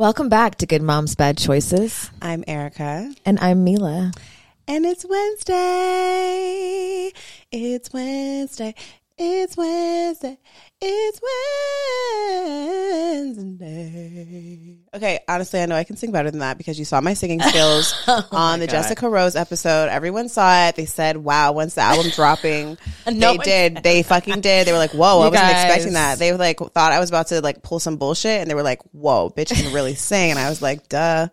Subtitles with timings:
[0.00, 2.10] Welcome back to Good Moms Bad Choices.
[2.22, 3.12] I'm Erica.
[3.26, 4.16] And I'm Milah.
[4.66, 5.52] And it's Wednesday.
[7.52, 8.74] It's Wednesday.
[9.22, 10.38] It's Wednesday.
[10.80, 11.20] It's
[13.36, 14.78] Wednesday.
[14.94, 17.38] Okay, honestly, I know I can sing better than that because you saw my singing
[17.42, 19.90] skills Oh on the Jessica Rose episode.
[19.90, 20.76] Everyone saw it.
[20.76, 22.78] They said, "Wow, Once the album dropping?"
[23.12, 23.82] No they did.
[23.82, 24.66] They fucking did.
[24.66, 25.64] They were like, "Whoa, I wasn't guys.
[25.66, 28.50] expecting that." They were like thought I was about to like pull some bullshit, and
[28.50, 31.28] they were like, "Whoa, bitch can really sing," and I was like, "Duh."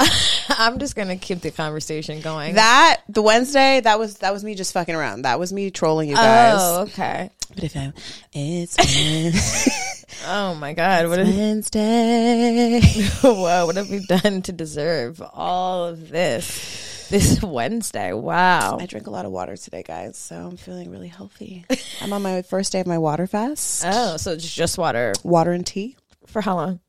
[0.58, 2.54] I'm just going to keep the conversation going.
[2.54, 5.22] That the Wednesday that was that was me just fucking around.
[5.22, 6.54] That was me trolling you guys.
[6.58, 7.30] oh, okay.
[7.54, 7.92] But if I'm,
[8.32, 9.70] it's Wednesday.
[10.26, 11.08] Oh my God.
[11.08, 12.80] What, is, Wednesday.
[13.22, 17.08] whoa, what have we done to deserve all of this?
[17.10, 18.12] This Wednesday.
[18.12, 18.78] Wow.
[18.80, 21.66] I drink a lot of water today, guys, so I'm feeling really healthy.
[22.00, 23.84] I'm on my first day of my water fast.
[23.86, 25.12] Oh, so it's just water.
[25.22, 25.96] Water and tea.
[26.26, 26.80] For how long?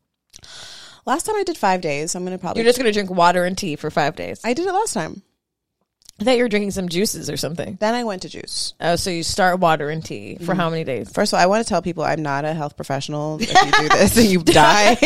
[1.06, 2.16] Last time I did five days.
[2.16, 2.62] I'm gonna probably.
[2.62, 4.42] You're just going to drink water and tea for five days.
[4.44, 5.22] I did it last time.
[6.20, 7.78] I thought you were drinking some juices or something.
[7.82, 8.74] Then I went to juice.
[8.80, 11.12] Oh, so you start water and tea for how many days?
[11.12, 13.38] First of all, I want to tell people I'm not a health professional.
[13.42, 14.98] If you do this and you die,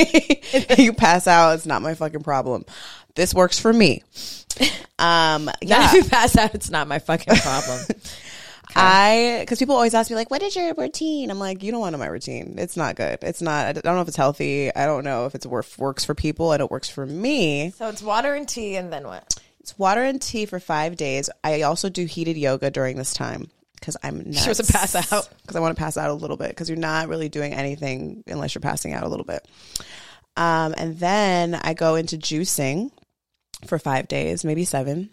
[0.78, 2.64] you pass out, it's not my fucking problem.
[3.16, 4.04] This works for me.
[5.00, 5.86] Um, Not yeah.
[5.86, 7.80] if you pass out, it's not my fucking problem.
[8.76, 11.80] I because people always ask me like, "What is your routine?" I'm like, "You don't
[11.80, 12.56] want to know my routine.
[12.58, 13.20] It's not good.
[13.22, 13.68] It's not.
[13.68, 14.74] I don't know if it's healthy.
[14.76, 16.52] I don't know if it's worth works for people.
[16.52, 17.72] and it works for me.
[17.72, 19.36] so it's water and tea, and then what?
[19.60, 21.30] It's water and tea for five days.
[21.44, 24.40] I also do heated yoga during this time because I'm nuts.
[24.44, 25.30] She wants to pass out.
[25.42, 28.24] because I want to pass out a little bit because you're not really doing anything
[28.28, 29.48] unless you're passing out a little bit.
[30.38, 32.92] Um, and then I go into juicing
[33.66, 35.10] for five days, maybe seven.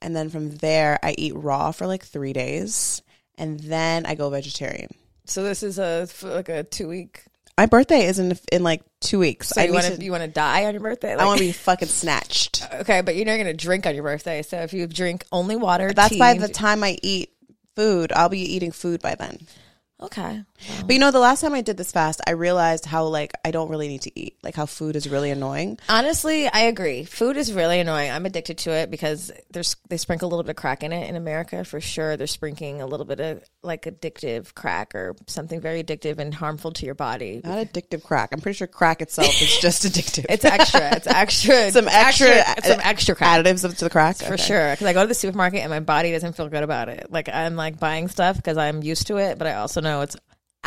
[0.00, 3.02] And then from there, I eat raw for like three days.
[3.36, 4.90] And then I go vegetarian.
[5.26, 7.24] So this is a like a two week.
[7.56, 9.48] My birthday is in, in like two weeks.
[9.48, 11.14] So I you want to you want to die on your birthday?
[11.14, 12.64] I want to be fucking snatched.
[12.72, 14.42] okay, but you're not going to drink on your birthday.
[14.42, 17.30] So if you drink only water, That's tea, by the time I eat
[17.78, 18.12] food.
[18.12, 19.38] I'll be eating food by then.
[20.00, 20.42] Okay.
[20.84, 23.50] But you know, the last time I did this fast, I realized how like I
[23.50, 24.36] don't really need to eat.
[24.42, 25.78] Like how food is really annoying.
[25.88, 27.04] Honestly, I agree.
[27.04, 28.10] Food is really annoying.
[28.10, 31.08] I'm addicted to it because there's they sprinkle a little bit of crack in it
[31.08, 32.16] in America for sure.
[32.16, 36.72] They're sprinkling a little bit of like addictive crack or something very addictive and harmful
[36.72, 37.40] to your body.
[37.44, 38.30] Not addictive crack.
[38.32, 40.26] I'm pretty sure crack itself is just addictive.
[40.28, 40.96] It's extra.
[40.96, 41.70] It's extra.
[41.70, 43.44] some it's extra, some extra crack.
[43.44, 44.36] additives to the crack for Okay.
[44.42, 47.06] sure because i go to the supermarket and my body doesn't feel good about it
[47.10, 50.16] like i'm like buying stuff because i'm used to it but i also know it's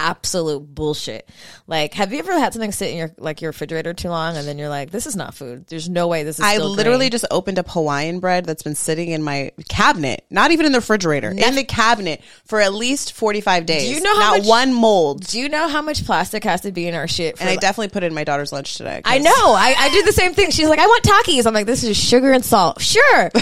[0.02, 1.30] absolute bullshit
[1.68, 4.48] like have you ever had something sit in your like your refrigerator too long and
[4.48, 7.12] then you're like this is not food there's no way this is I literally green.
[7.12, 10.80] just opened up Hawaiian bread that's been sitting in my cabinet, not even in the
[10.80, 13.88] refrigerator, in the cabinet for at least 45 days.
[13.88, 15.26] Do you know how not much- one mold?
[15.28, 17.54] do you know how much plastic has to be in our shit for And I
[17.54, 19.02] like- definitely put it in my daughter's lunch today.
[19.06, 19.32] I know.
[19.32, 20.52] I, I do the same thing.
[20.52, 21.46] She's like, I want Takis.
[21.46, 22.82] I'm like, this is sugar and salt.
[22.82, 23.30] Sure.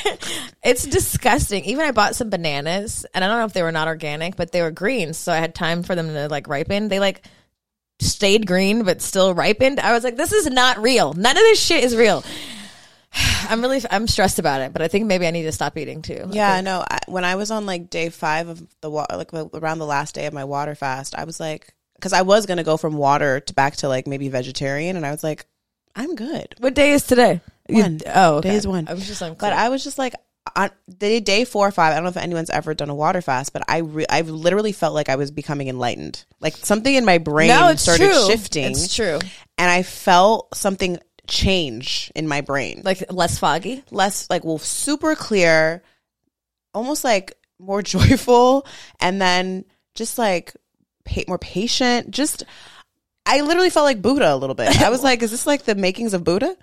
[0.62, 1.64] it's disgusting.
[1.64, 4.52] Even I bought some bananas and I don't know if they were not organic, but
[4.52, 5.12] they were green.
[5.14, 6.86] So I had time for them to like ripen.
[6.88, 7.26] They like
[7.98, 9.80] stayed green, but still ripened.
[9.80, 11.12] I was like, this is not real.
[11.14, 12.22] None of this shit is real.
[13.48, 16.00] I'm really, I'm stressed about it, but I think maybe I need to stop eating
[16.02, 16.28] too.
[16.30, 16.84] Yeah, I know.
[16.88, 20.14] I, when I was on like day five of the water, like around the last
[20.14, 23.40] day of my water fast, I was like, because I was gonna go from water
[23.40, 25.44] to back to like maybe vegetarian, and I was like,
[25.96, 26.54] I'm good.
[26.58, 27.40] What day is today?
[27.68, 28.00] You- One.
[28.06, 28.50] oh, okay.
[28.50, 28.86] Day is one.
[28.88, 30.14] I was just like, But I was just like,
[30.56, 31.92] on day day four or five.
[31.92, 34.72] I don't know if anyone's ever done a water fast, but I re- I've literally
[34.72, 36.24] felt like I was becoming enlightened.
[36.40, 38.26] Like something in my brain no, it's started true.
[38.28, 39.18] shifting, It's true.
[39.58, 42.82] and I felt something change in my brain.
[42.84, 43.84] Like less foggy.
[43.90, 45.82] less like well super clear
[46.74, 48.66] almost like more joyful
[49.00, 49.64] and then
[49.94, 50.52] just like
[51.04, 52.44] pa- more patient just
[53.26, 55.74] i literally felt like buddha a little bit i was like is this like the
[55.74, 56.56] makings of buddha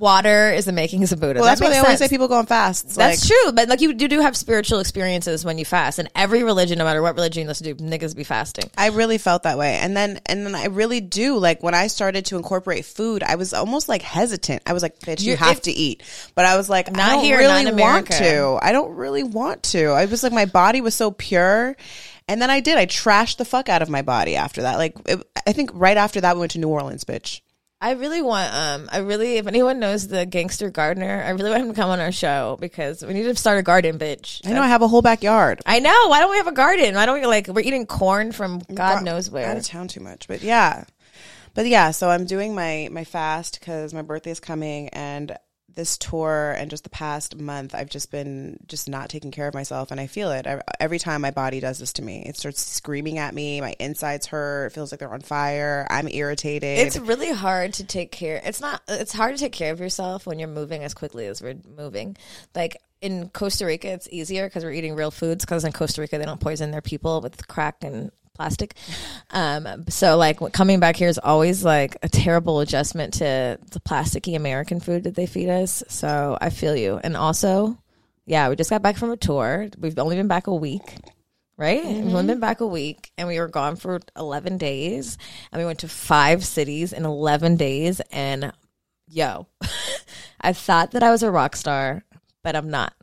[0.00, 1.40] Water is the makings of Buddha.
[1.40, 3.52] well That that's why they makes always say people go on fasts That's like, true,
[3.52, 6.84] but like you, you do have spiritual experiences when you fast, and every religion, no
[6.84, 8.70] matter what religion you listen to, niggas be fasting.
[8.78, 9.74] I really felt that way.
[9.74, 13.34] And then and then I really do like when I started to incorporate food, I
[13.34, 14.62] was almost like hesitant.
[14.64, 16.02] I was like, bitch, you You're- have if- to eat.
[16.34, 18.12] But I was like, Not I don't here, really want America.
[18.14, 18.58] to.
[18.62, 19.88] I don't really want to.
[19.88, 21.76] I was like my body was so pure.
[22.30, 22.78] And then I did.
[22.78, 24.78] I trashed the fuck out of my body after that.
[24.78, 27.40] Like it, I think right after that we went to New Orleans, bitch.
[27.80, 31.62] I really want, um, I really, if anyone knows the gangster gardener, I really want
[31.62, 34.46] him to come on our show because we need to start a garden, bitch.
[34.46, 35.62] I know I have a whole backyard.
[35.66, 36.06] I know.
[36.08, 36.94] Why don't we have a garden?
[36.94, 40.28] Why don't we like we're eating corn from God knows Out of town too much,
[40.28, 40.84] but yeah,
[41.54, 41.90] but yeah.
[41.90, 45.36] So I'm doing my my fast because my birthday is coming, and
[45.74, 49.54] this tour and just the past month, I've just been just not taking care of
[49.54, 52.24] myself, and I feel it I, every time my body does this to me.
[52.26, 53.60] It starts screaming at me.
[53.60, 54.66] My insides hurt.
[54.66, 55.86] It feels like they're on fire.
[55.90, 56.78] I'm irritated.
[56.78, 58.40] It's really hard to take care.
[58.44, 58.82] It's not.
[58.88, 62.16] It's hard to take care of yourself when you're moving as quickly as we're moving.
[62.54, 65.44] Like in Costa Rica, it's easier because we're eating real foods.
[65.44, 68.74] Because in Costa Rica, they don't poison their people with crack and plastic.
[69.30, 74.34] Um, so like coming back here is always like a terrible adjustment to the plasticky
[74.34, 75.82] American food that they feed us.
[75.88, 76.98] So I feel you.
[77.04, 77.76] And also,
[78.24, 79.68] yeah, we just got back from a tour.
[79.78, 80.94] We've only been back a week.
[81.58, 81.84] Right?
[81.84, 85.18] We've only been back a week and we were gone for 11 days
[85.52, 88.00] and we went to five cities in 11 days.
[88.10, 88.54] And
[89.06, 89.48] yo,
[90.40, 92.02] I thought that I was a rock star,
[92.42, 92.94] but I'm not.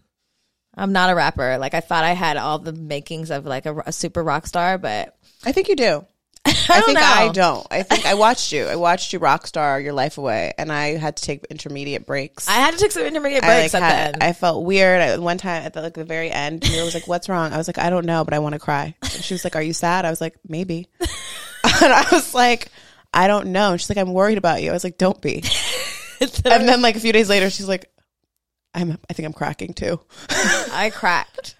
[0.75, 1.57] I'm not a rapper.
[1.57, 4.78] Like I thought I had all the makings of like a, a super rock star,
[4.78, 5.17] but
[5.48, 6.06] I think you do.
[6.46, 7.06] I, I think know.
[7.06, 7.68] I don't.
[7.72, 8.66] I think I watched you.
[8.66, 12.50] I watched you rock star your life away, and I had to take intermediate breaks.
[12.50, 14.24] I had to take some intermediate I, breaks like, at had- the end.
[14.24, 15.02] I felt weird.
[15.02, 17.58] I, one time at the, like the very end, Milah was like, "What's wrong?" I
[17.58, 19.62] was like, "I don't know, but I want to cry." And she was like, "Are
[19.62, 22.68] you sad?" I was like, "Maybe." and I was like,
[23.14, 25.46] "I don't know." And she's like, "I'm worried about you." I was like, "Don't be."
[26.20, 27.90] and then like a few days later, she's like,
[28.74, 28.98] "I'm.
[29.10, 31.56] I think I'm cracking too." I cracked.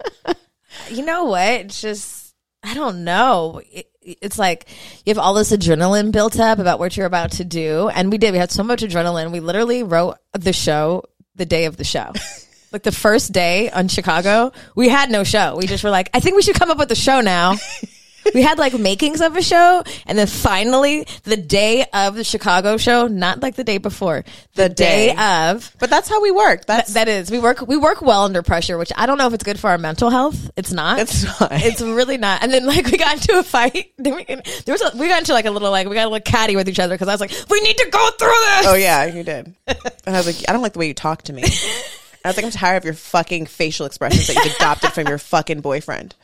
[0.92, 1.48] you know what?
[1.48, 2.27] It's just
[2.64, 3.62] I don't know.
[3.72, 4.68] It, it's like
[5.06, 8.18] you have all this adrenaline built up about what you're about to do, and we
[8.18, 8.32] did.
[8.32, 9.32] We had so much adrenaline.
[9.32, 11.04] We literally wrote the show
[11.36, 12.14] the day of the show.
[12.70, 15.56] Like the first day on Chicago, we had no show.
[15.56, 17.56] We just were like, I think we should come up with a show now.
[18.34, 22.78] we had like makings of a show, and then finally, the day of the Chicago
[22.78, 24.26] show, not like the day before,
[24.56, 25.14] the, day.
[25.14, 25.52] day.
[25.52, 26.66] of, But that's how we work.
[26.66, 29.34] That's that is we work we work well under pressure which i don't know if
[29.34, 31.52] it's good for our mental health it's not It's not.
[31.52, 34.82] it's really not and then like we got into a fight then we, there was
[34.82, 36.80] a, we got into like a little like we got a little catty with each
[36.80, 39.54] other because i was like we need to go through this Oh yeah, you did.
[39.68, 41.44] And I was like, I don't like the way you talk to me.
[42.26, 45.18] I was like, I'm tired of your fucking facial expressions that you've adopted from your
[45.18, 46.16] fucking boyfriend.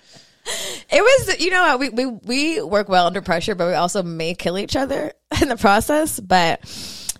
[0.46, 4.34] It was you know we, we we work well under pressure but we also may
[4.34, 6.60] kill each other in the process but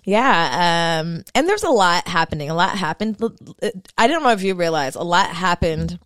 [0.04, 3.16] yeah um and there's a lot happening a lot happened
[3.96, 5.98] i don't know if you realize a lot happened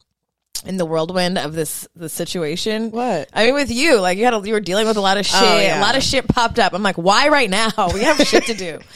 [0.65, 2.91] in the whirlwind of this the situation.
[2.91, 3.29] What?
[3.33, 5.27] I mean, with you, like you had, a, you were dealing with a lot of
[5.27, 5.41] shit.
[5.41, 5.79] yeah.
[5.79, 6.75] A lot of shit popped up.
[6.75, 7.71] I'm like, why right now?
[7.95, 8.79] We have shit to do.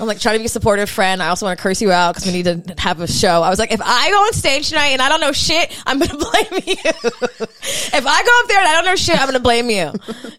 [0.00, 1.22] I'm like trying to be a supportive friend.
[1.22, 3.42] I also want to curse you out because we need to have a show.
[3.42, 5.98] I was like, if I go on stage tonight and I don't know shit, I'm
[5.98, 6.76] gonna blame you.
[6.84, 9.92] if I go up there and I don't know shit, I'm gonna blame you.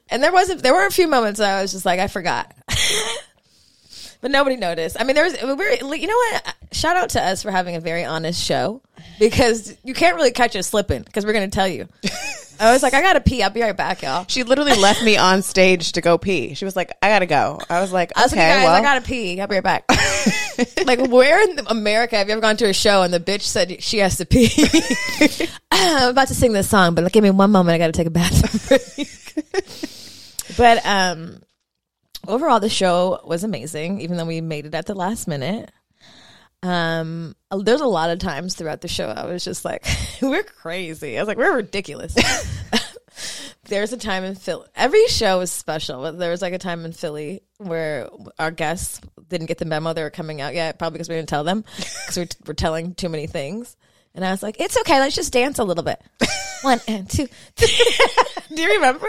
[0.09, 2.53] And there was a, there were a few moments I was just like, I forgot.
[4.21, 4.97] But nobody noticed.
[4.99, 6.55] I mean, there was, we're, you know what?
[6.71, 8.81] Shout out to us for having a very honest show
[9.17, 11.87] because you can't really catch us slipping because we're going to tell you.
[12.59, 13.41] I was like, I got to pee.
[13.41, 14.25] I'll be right back, y'all.
[14.27, 16.55] She literally left me on stage to go pee.
[16.55, 17.59] She was like, I gotta go.
[17.69, 19.39] I was like, I was okay, like, guys, well, I got to pee.
[19.39, 19.85] I'll be right back.
[20.85, 23.81] like, where in America have you ever gone to a show and the bitch said
[23.81, 24.49] she has to pee?
[25.71, 27.75] I'm about to sing this song, but like, give me one moment.
[27.75, 30.57] I got to take a bathroom break.
[30.57, 31.41] but, um,
[32.27, 35.71] overall the show was amazing even though we made it at the last minute.
[36.61, 39.85] Um there's a lot of times throughout the show i was just like
[40.21, 41.17] we're crazy.
[41.17, 42.15] I was like we're ridiculous.
[43.63, 46.85] There's a time in philly every show is special but there was like a time
[46.85, 50.97] in philly where our guests didn't get the memo they were coming out yet probably
[50.97, 53.77] because we didn't tell them because we we're telling too many things
[54.15, 56.01] and i was like it's okay let's just dance a little bit
[56.61, 59.07] one and two do you remember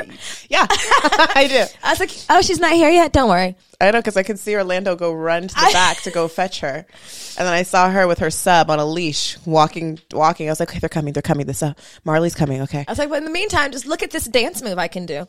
[0.48, 1.64] yeah, I do.
[1.82, 4.38] i was like oh she's not here yet don't worry I know because I could
[4.38, 7.88] see Orlando go run to the back to go fetch her, and then I saw
[7.88, 10.48] her with her sub on a leash walking, walking.
[10.48, 11.46] I was like, okay, they're coming, they're coming.
[11.46, 11.72] This uh,
[12.04, 12.60] Marley's coming.
[12.60, 14.88] Okay, I was like, but in the meantime, just look at this dance move I
[14.88, 15.24] can do,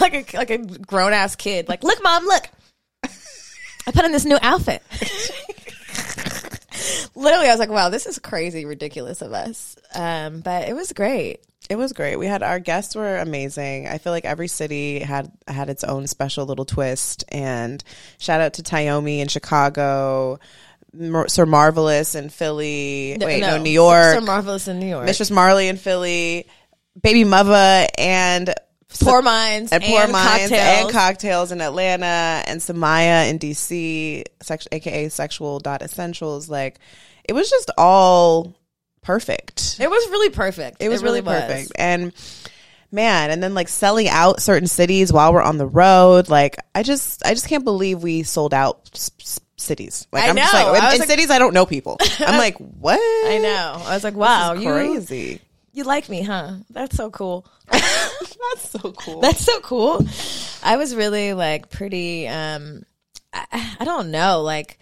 [0.00, 1.68] like a like a grown ass kid.
[1.68, 2.48] Like, look, mom, look,
[3.04, 4.82] I put on this new outfit.
[7.14, 9.76] Literally, I was like, wow, this is crazy, ridiculous of us.
[9.94, 11.40] Um, but it was great.
[11.70, 12.16] It was great.
[12.16, 13.88] We had our guests were amazing.
[13.88, 17.24] I feel like every city had had its own special little twist.
[17.30, 17.82] And
[18.18, 20.38] shout out to Tayomi in Chicago,
[21.26, 23.16] Sir Marvelous in Philly.
[23.18, 24.14] Wait, no, New York.
[24.14, 25.06] Sir Marvelous in New York.
[25.06, 26.46] Mistress Marley in Philly,
[27.00, 28.54] Baby Mother and
[29.00, 30.82] Poor minds and Poor Minds cocktails.
[30.84, 36.48] and cocktails in Atlanta and Samaya in DC, sex, aka Sexual Dot Essentials.
[36.48, 36.78] Like
[37.24, 38.54] it was just all
[39.02, 39.76] perfect.
[39.80, 40.78] It was really perfect.
[40.80, 41.40] It was really, was.
[41.40, 41.72] perfect.
[41.76, 42.12] And
[42.92, 46.28] man, and then like selling out certain cities while we're on the road.
[46.28, 50.06] Like I just I just can't believe we sold out s- s- cities.
[50.12, 50.72] Like I am just know.
[50.72, 51.98] like in, in like- cities I don't know people.
[52.20, 52.98] I'm like, what?
[53.00, 53.82] I know.
[53.86, 55.40] I was like, wow, you crazy.
[55.74, 56.54] You like me, huh?
[56.70, 57.46] That's so cool.
[57.70, 59.20] That's so cool.
[59.20, 60.06] That's so cool.
[60.62, 62.84] I was really like pretty um
[63.32, 64.78] I, I don't know, like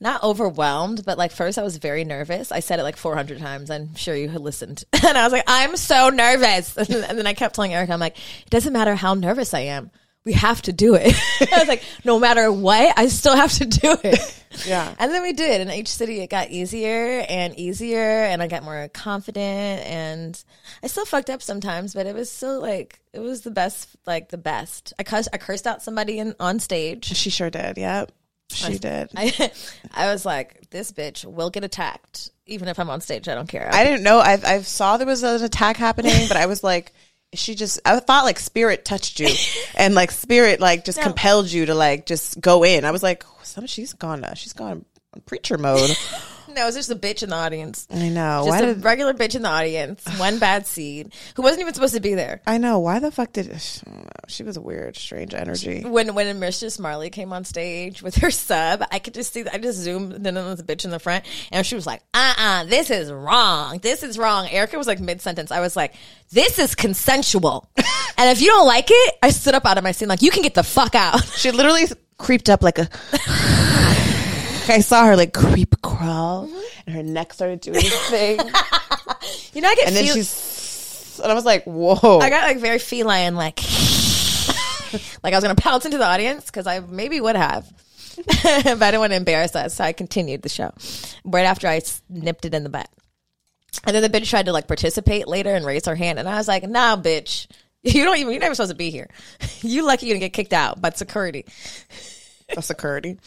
[0.00, 2.50] not overwhelmed, but like first I was very nervous.
[2.50, 3.70] I said it like 400 times.
[3.70, 4.84] I'm sure you had listened.
[5.04, 6.76] And I was like, I'm so nervous.
[6.76, 9.90] And then I kept telling Erica, I'm like, it doesn't matter how nervous I am.
[10.24, 11.14] We have to do it.
[11.52, 14.38] I was like, no matter what, I still have to do it.
[14.66, 14.94] Yeah.
[14.98, 15.62] And then we did.
[15.62, 18.24] And each city, it got easier and easier.
[18.24, 19.82] And I got more confident.
[19.86, 20.44] And
[20.82, 24.28] I still fucked up sometimes, but it was still like, it was the best, like
[24.28, 24.92] the best.
[24.98, 27.06] I cursed, I cursed out somebody in, on stage.
[27.06, 27.78] She sure did.
[27.78, 28.12] Yep.
[28.50, 29.08] She did.
[29.16, 29.50] I,
[29.92, 33.28] I was like, this bitch will get attacked, even if I'm on stage.
[33.28, 33.68] I don't care.
[33.72, 34.18] I didn't know.
[34.18, 36.92] I I saw there was an attack happening, but I was like,
[37.34, 37.80] she just.
[37.84, 39.28] I thought like spirit touched you,
[39.74, 41.04] and like spirit like just No.
[41.04, 42.84] compelled you to like just go in.
[42.84, 44.24] I was like, some she's gone.
[44.24, 44.84] Uh, she's gone
[45.26, 45.90] preacher mode.
[46.54, 47.86] no, it was just a bitch in the audience.
[47.90, 48.44] I know.
[48.44, 50.04] Just Why a did regular bitch in the audience.
[50.18, 52.40] One bad seed who wasn't even supposed to be there.
[52.46, 52.78] I know?
[52.78, 53.46] Why the fuck did
[53.86, 54.10] I don't know.
[54.28, 55.82] she was a weird, strange energy?
[55.84, 59.44] When when Mistress Marley came on stage with her sub, I could just see.
[59.52, 62.34] I just zoomed in on the bitch in the front, and she was like, "Uh
[62.36, 63.78] uh this is wrong.
[63.78, 65.50] This is wrong." Erica was like mid sentence.
[65.50, 65.94] I was like,
[66.30, 69.92] "This is consensual," and if you don't like it, I stood up out of my
[69.92, 71.84] seat like, "You can get the fuck out." She literally
[72.18, 72.88] creeped up like a.
[74.68, 76.60] I saw her like creep crawl, mm-hmm.
[76.86, 78.38] and her neck started doing this thing,
[79.52, 81.20] You know, I get and then she's.
[81.22, 83.58] And I was like, "Whoa!" I got like very feline, like
[85.22, 87.70] like I was gonna pounce into the audience because I maybe would have,
[88.16, 90.72] but I didn't want to embarrass us, so I continued the show
[91.24, 92.88] right after I nipped it in the butt.
[93.84, 96.36] And then the bitch tried to like participate later and raise her hand, and I
[96.36, 97.46] was like, "Nah, bitch,
[97.82, 99.10] you don't even you're never supposed to be here.
[99.60, 101.44] you lucky you didn't get kicked out by security."
[102.54, 103.18] the security.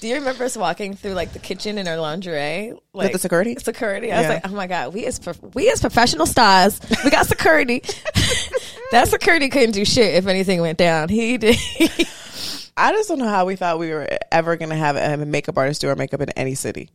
[0.00, 2.72] Do you remember us walking through like the kitchen in our lingerie?
[2.92, 3.56] Like the security?
[3.56, 4.12] Security.
[4.12, 7.26] I was like, oh my god, we as prof- we as professional stars, we got
[7.26, 7.80] security.
[8.92, 11.08] that security couldn't do shit if anything went down.
[11.08, 11.56] He did.
[12.76, 15.58] I just don't know how we thought we were ever going to have a makeup
[15.58, 16.90] artist do our makeup in any city.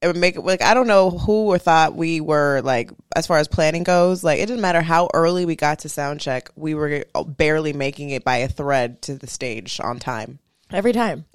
[0.00, 3.38] It would make like I don't know who or thought we were like as far
[3.38, 4.24] as planning goes.
[4.24, 8.10] Like it didn't matter how early we got to sound check, we were barely making
[8.10, 10.40] it by a thread to the stage on time.
[10.72, 11.26] Every time,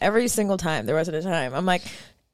[0.00, 1.54] every single time, there wasn't a time.
[1.54, 1.82] I'm like,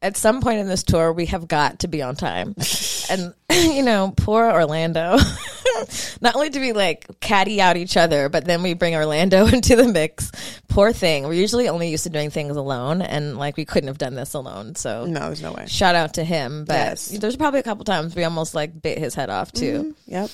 [0.00, 2.54] at some point in this tour, we have got to be on time.
[3.11, 5.16] and you know, poor Orlando.
[6.21, 9.75] Not only do we like caddy out each other, but then we bring Orlando into
[9.75, 10.31] the mix.
[10.69, 11.25] Poor thing.
[11.25, 14.35] We're usually only used to doing things alone, and like we couldn't have done this
[14.35, 14.75] alone.
[14.75, 15.66] So No, there's no way.
[15.66, 16.64] shout out to him.
[16.66, 17.09] But Yes.
[17.09, 19.95] there's probably a couple times we almost like bit his head off too.
[20.09, 20.12] Mm-hmm.
[20.12, 20.31] Yep.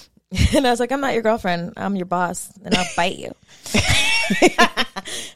[0.56, 1.72] And I was like, I'm not your girlfriend.
[1.78, 3.32] I'm your boss, and I'll bite you.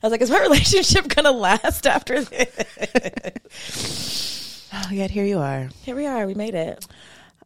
[0.03, 2.59] I was like, is my relationship gonna last after this?
[4.75, 5.69] Oh, yet here you are.
[5.83, 6.27] Here we are.
[6.27, 6.87] We made it.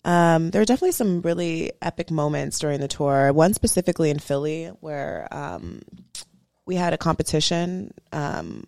[0.04, 3.32] Um, there were definitely some really epic moments during the tour.
[3.32, 5.82] One specifically in Philly where um,
[6.64, 8.64] we had a competition, um,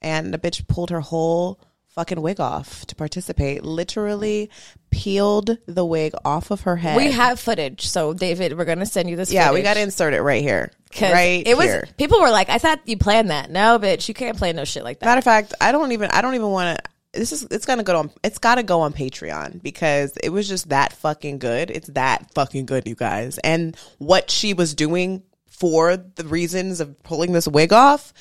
[0.00, 3.64] and the bitch pulled her whole fucking wig off to participate.
[3.64, 4.50] Literally
[4.92, 6.96] peeled the wig off of her head.
[6.96, 9.32] We have footage, so David, we're gonna send you this.
[9.32, 10.70] yeah, we got to insert it right here.
[11.00, 11.88] Right it was here.
[11.96, 13.50] people were like, I thought you planned that.
[13.50, 15.06] No, bitch, you can't plan no shit like that.
[15.06, 16.10] Matter of fact, I don't even.
[16.10, 17.18] I don't even want to.
[17.18, 17.44] This is.
[17.50, 18.10] It's gonna go on.
[18.22, 21.70] It's got to go on Patreon because it was just that fucking good.
[21.70, 23.38] It's that fucking good, you guys.
[23.38, 28.12] And what she was doing for the reasons of pulling this wig off,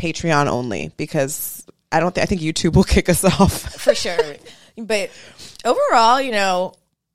[0.00, 2.14] Patreon only because I don't.
[2.14, 3.72] Th- I think YouTube will kick us off.
[3.80, 4.18] for sure.
[4.86, 5.10] But
[5.64, 6.74] overall, you know,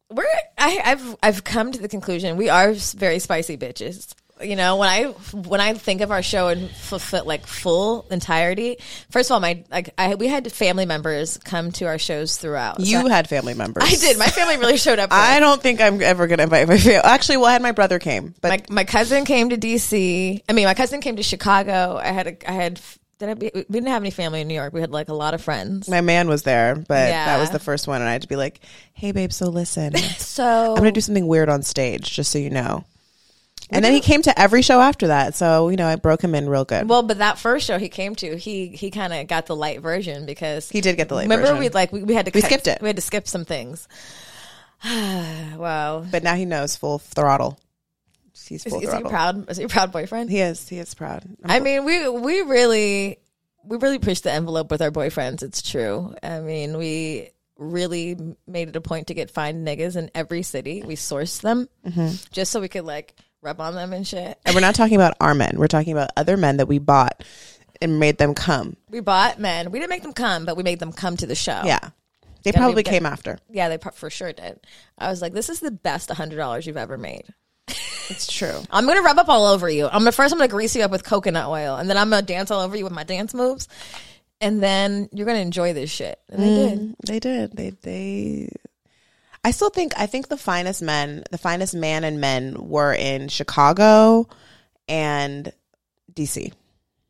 [0.09, 0.25] we're
[0.57, 4.13] I, I've I've come to the conclusion we are very spicy bitches.
[4.41, 5.03] You know, when I
[5.33, 8.77] when I think of our show in full, like full entirety,
[9.09, 12.81] first of all, my like I we had family members come to our shows throughout.
[12.81, 13.83] So You had family members.
[13.85, 14.17] I did.
[14.17, 15.09] My family really showed up.
[15.13, 16.95] I don't think I'm ever gonna invite my family.
[16.97, 20.41] Actually, well, I had my brother came, but my my cousin came to DC.
[20.49, 21.99] I mean, my cousin came to Chicago.
[22.01, 22.81] I had a, I had
[23.25, 24.73] did I be, we didn't have any family in New York.
[24.73, 25.87] We had like a lot of friends.
[25.89, 26.75] my man was there.
[26.75, 27.25] But yeah.
[27.25, 28.59] that was the first one, and I had to be like,
[28.93, 32.49] "Hey, babe, so listen." So I'm gonna do something weird on stage, just so you
[32.49, 32.85] know.
[33.69, 36.35] And then he came to every show after that, so you know I broke him
[36.35, 36.87] in real good.
[36.89, 39.79] Well, but that first show he came to, he he kind of got the light
[39.81, 41.59] version because He did get the light Remember, version.
[41.59, 42.81] we like we, we had to We cut- skipped it.
[42.81, 43.87] We had to skip some things.
[44.85, 47.57] wow, but now he knows full throttle.
[48.33, 49.49] He's is, full is he proud?
[49.49, 50.29] Is he a proud boyfriend?
[50.29, 50.67] He is.
[50.67, 51.23] He is proud.
[51.43, 53.17] I mean, we we really
[53.63, 55.43] we really pushed the envelope with our boyfriends.
[55.43, 56.15] It's true.
[56.23, 60.81] I mean, we really made it a point to get fine niggas in every city.
[60.83, 62.15] We sourced them Mm-hmm.
[62.31, 64.39] just so we could like rub on them and shit.
[64.45, 65.55] and we're not talking about our men.
[65.57, 67.23] We're talking about other men that we bought
[67.81, 68.77] and made them come.
[68.89, 69.69] We bought men.
[69.71, 71.61] We didn't make them come, but we made them come to the show.
[71.65, 71.89] Yeah,
[72.43, 73.37] they probably came after.
[73.49, 74.59] Yeah, they pro- for sure did.
[74.97, 77.25] I was like, this is the best hundred dollars you've ever made.
[78.09, 78.61] It's true.
[78.71, 79.85] I'm gonna rub up all over you.
[79.85, 82.21] I'm gonna first I'm gonna grease you up with coconut oil, and then I'm gonna
[82.21, 83.67] dance all over you with my dance moves.
[84.41, 86.19] and then you're gonna enjoy this shit.
[86.29, 86.79] And they did.
[86.79, 87.55] Mm, They did.
[87.55, 88.49] They they.
[89.45, 93.27] I still think I think the finest men, the finest man and men were in
[93.29, 94.27] Chicago
[94.87, 95.51] and
[96.13, 96.51] DC.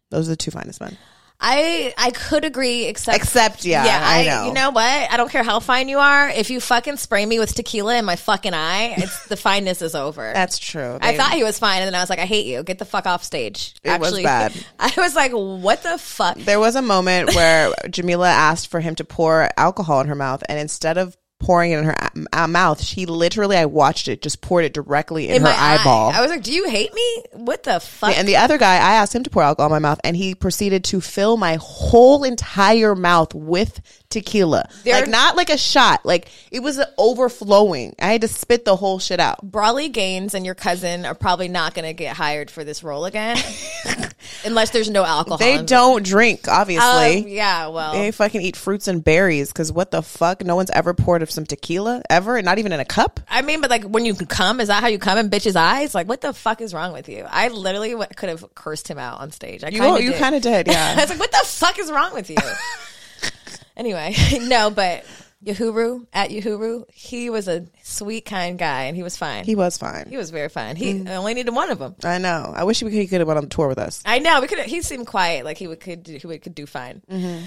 [0.09, 0.97] Those are the two finest men.
[1.45, 4.01] I I could agree, except Except, yeah, yeah.
[4.01, 4.47] I know.
[4.47, 5.11] You know what?
[5.11, 6.29] I don't care how fine you are.
[6.29, 9.93] If you fucking spray me with tequila in my fucking eye, it's the fineness is
[9.93, 10.31] over.
[10.33, 10.97] That's true.
[11.01, 12.63] I They- thought he was fine, and then I was like, I hate you.
[12.63, 13.75] Get the fuck off stage.
[13.83, 14.53] It was bad.
[14.79, 16.37] I was like, what the fuck?
[16.37, 20.43] there was a moment where Jamila asked for him to pour alcohol in her mouth,
[20.47, 24.21] and instead of pouring it in her a- uh, mouth, she literally, I watched it,
[24.21, 25.77] just poured it directly in, in her my eye.
[25.79, 26.11] eyeball.
[26.11, 27.23] I was like, do you hate me?
[27.33, 28.17] What the fuck?
[28.17, 30.35] And the other guy, I asked him to pour alcohol in my mouth, and he
[30.35, 34.69] proceeded to fill my whole entire mouth with tequila.
[34.83, 37.95] There- like not like a shot, like it was overflowing.
[37.99, 39.41] I had to spit the whole shit out.
[39.43, 43.05] Brawley Gaines and your cousin are probably not going to get hired for this role
[43.05, 43.37] again,
[44.45, 45.37] unless there's no alcohol.
[45.37, 47.33] They don't drink, Um, obviously.
[47.35, 50.43] yeah, well, They fucking eat fruits and berries because what the fuck?
[50.43, 53.19] No one's ever poured of some tequila ever, and not even in a cup.
[53.29, 55.93] I mean, but like when you come, is that how you come in bitches' eyes?
[55.95, 57.25] Like, what the fuck is wrong with you?
[57.29, 59.63] I literally w- could have cursed him out on stage.
[59.63, 60.19] I You kind of you did.
[60.19, 62.37] kind of did, I was like, what the fuck is wrong with you?
[63.77, 65.05] anyway, no, but
[65.43, 69.43] Yahuru at Yahuru, he was a sweet, kind guy, and he was fine.
[69.45, 70.07] he was fine.
[70.09, 70.75] He was very fine.
[70.75, 71.09] He Mm.
[71.09, 71.95] only needed one of them.
[72.03, 72.53] I know.
[72.55, 74.01] I wish he could have went on tour with us.
[74.05, 74.41] I know.
[74.41, 74.59] We could.
[74.59, 75.45] He seemed quiet.
[75.45, 77.01] Like he would could do, he would could do fine.
[77.11, 77.45] Mm-hmm.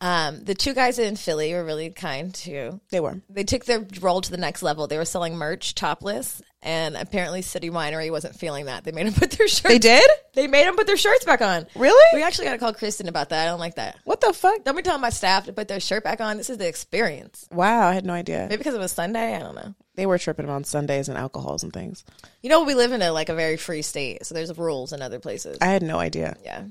[0.00, 2.80] Um, the two guys in Philly were really kind too.
[2.90, 3.20] They were.
[3.28, 4.86] They took their role to the next level.
[4.86, 8.84] They were selling merch topless, and apparently City Winery wasn't feeling that.
[8.84, 9.62] They made them put their shirts.
[9.62, 10.08] They did?
[10.34, 11.66] They made them put their shirts back on.
[11.74, 12.16] Really?
[12.16, 13.46] We actually got to call Kristen about that.
[13.46, 13.98] I don't like that.
[14.04, 14.64] What the fuck?
[14.64, 16.36] Don't be telling my staff to put their shirt back on.
[16.36, 17.48] This is the experience.
[17.50, 18.46] Wow, I had no idea.
[18.48, 19.34] Maybe because it was Sunday.
[19.34, 19.74] I don't know.
[19.96, 22.04] They were tripping on Sundays and alcohols and things.
[22.40, 25.02] You know, we live in a like a very free state, so there's rules in
[25.02, 25.58] other places.
[25.60, 26.36] I had no idea.
[26.44, 26.66] yeah.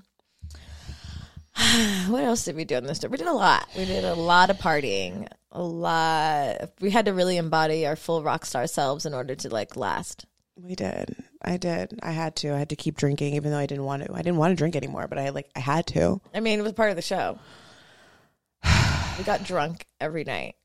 [2.07, 3.11] what else did we do on this trip?
[3.11, 3.67] We did a lot.
[3.75, 5.27] We did a lot of partying.
[5.51, 6.71] A lot.
[6.79, 10.25] We had to really embody our full rock star selves in order to like last.
[10.55, 11.15] We did.
[11.41, 11.99] I did.
[12.03, 12.53] I had to.
[12.53, 14.13] I had to keep drinking even though I didn't want to.
[14.13, 16.21] I didn't want to drink anymore, but I like I had to.
[16.33, 17.39] I mean, it was part of the show.
[19.17, 20.55] we got drunk every night.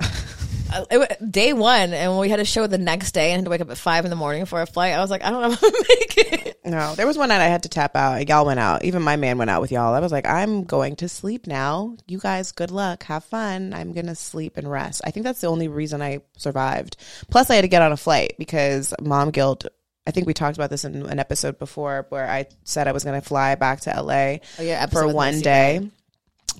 [0.90, 3.50] It, day one, and when we had a show the next day and had to
[3.50, 5.42] wake up at five in the morning for a flight, I was like, I don't
[5.42, 6.60] know if I'm gonna make it.
[6.64, 8.26] No, there was one night I had to tap out.
[8.28, 8.84] Y'all went out.
[8.84, 9.94] Even my man went out with y'all.
[9.94, 11.96] I was like, I'm going to sleep now.
[12.06, 13.02] You guys, good luck.
[13.04, 13.74] Have fun.
[13.74, 15.00] I'm going to sleep and rest.
[15.04, 16.96] I think that's the only reason I survived.
[17.30, 19.66] Plus, I had to get on a flight because mom guilt.
[20.06, 23.02] I think we talked about this in an episode before where I said I was
[23.04, 25.90] going to fly back to LA Oh, yeah, for one Macy day.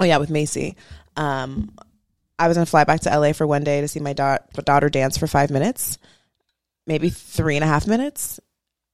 [0.01, 0.77] Oh yeah, with Macy.
[1.16, 1.72] Um,
[2.38, 4.88] I was gonna fly back to LA for one day to see my da- daughter
[4.88, 5.99] dance for five minutes,
[6.87, 8.40] maybe three and a half minutes.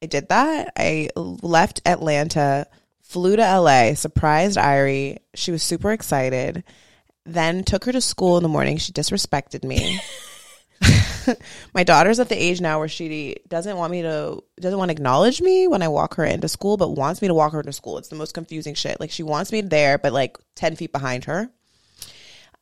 [0.03, 0.73] I did that.
[0.77, 2.67] I left Atlanta,
[3.03, 5.19] flew to LA, surprised Irie.
[5.35, 6.65] She was super excited.
[7.25, 8.79] Then took her to school in the morning.
[8.79, 10.01] She disrespected me.
[11.75, 14.93] my daughter's at the age now where she doesn't want me to doesn't want to
[14.93, 17.73] acknowledge me when I walk her into school, but wants me to walk her into
[17.73, 17.99] school.
[17.99, 19.01] It's the most confusing shit.
[19.01, 21.51] Like she wants me there, but like ten feet behind her.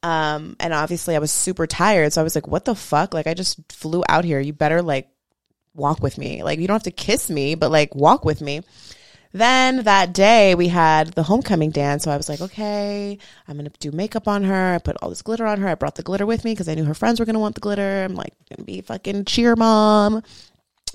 [0.06, 3.12] Um, and obviously I was super tired, so I was like, "What the fuck?
[3.12, 4.38] Like I just flew out here.
[4.38, 5.08] You better like
[5.74, 6.44] walk with me.
[6.44, 8.60] Like you don't have to kiss me, but like walk with me."
[9.32, 13.70] Then that day we had the homecoming dance, so I was like, okay, I'm gonna
[13.80, 14.74] do makeup on her.
[14.76, 15.68] I put all this glitter on her.
[15.68, 17.60] I brought the glitter with me because I knew her friends were gonna want the
[17.60, 18.04] glitter.
[18.04, 20.22] I'm like, gonna be fucking cheer mom.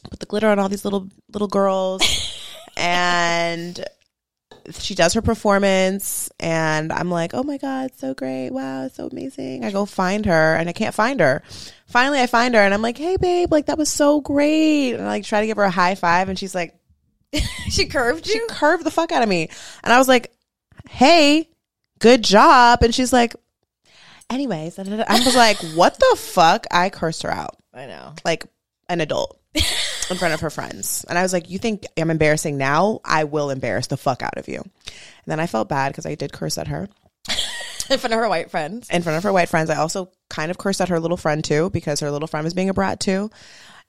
[0.09, 2.01] Put the glitter on all these little little girls,
[2.77, 3.83] and
[4.79, 8.49] she does her performance, and I'm like, oh my god, so great!
[8.51, 9.63] Wow, so amazing.
[9.65, 11.43] I go find her, and I can't find her.
[11.87, 15.03] Finally, I find her, and I'm like, hey babe, like that was so great, and
[15.03, 16.75] I like try to give her a high five, and she's like
[17.69, 19.49] She curved she curved the fuck out of me.
[19.83, 20.31] And I was like,
[20.89, 21.49] hey,
[21.99, 22.83] good job.
[22.83, 23.35] And she's like,
[24.29, 24.77] anyways.
[24.79, 26.65] I was like, what the fuck?
[26.71, 28.13] I cursed her out I know.
[28.25, 28.45] like
[28.89, 29.39] an adult
[30.11, 31.05] in front of her friends.
[31.09, 32.99] And I was like, you think I'm embarrassing now?
[33.03, 34.59] I will embarrass the fuck out of you.
[34.59, 36.87] And then I felt bad because I did curse at her
[37.89, 38.89] In front of her white friends.
[38.89, 39.69] in front of her white friends.
[39.69, 42.53] I also kind of cursed at her little friend too because her little friend was
[42.53, 43.29] being a brat too.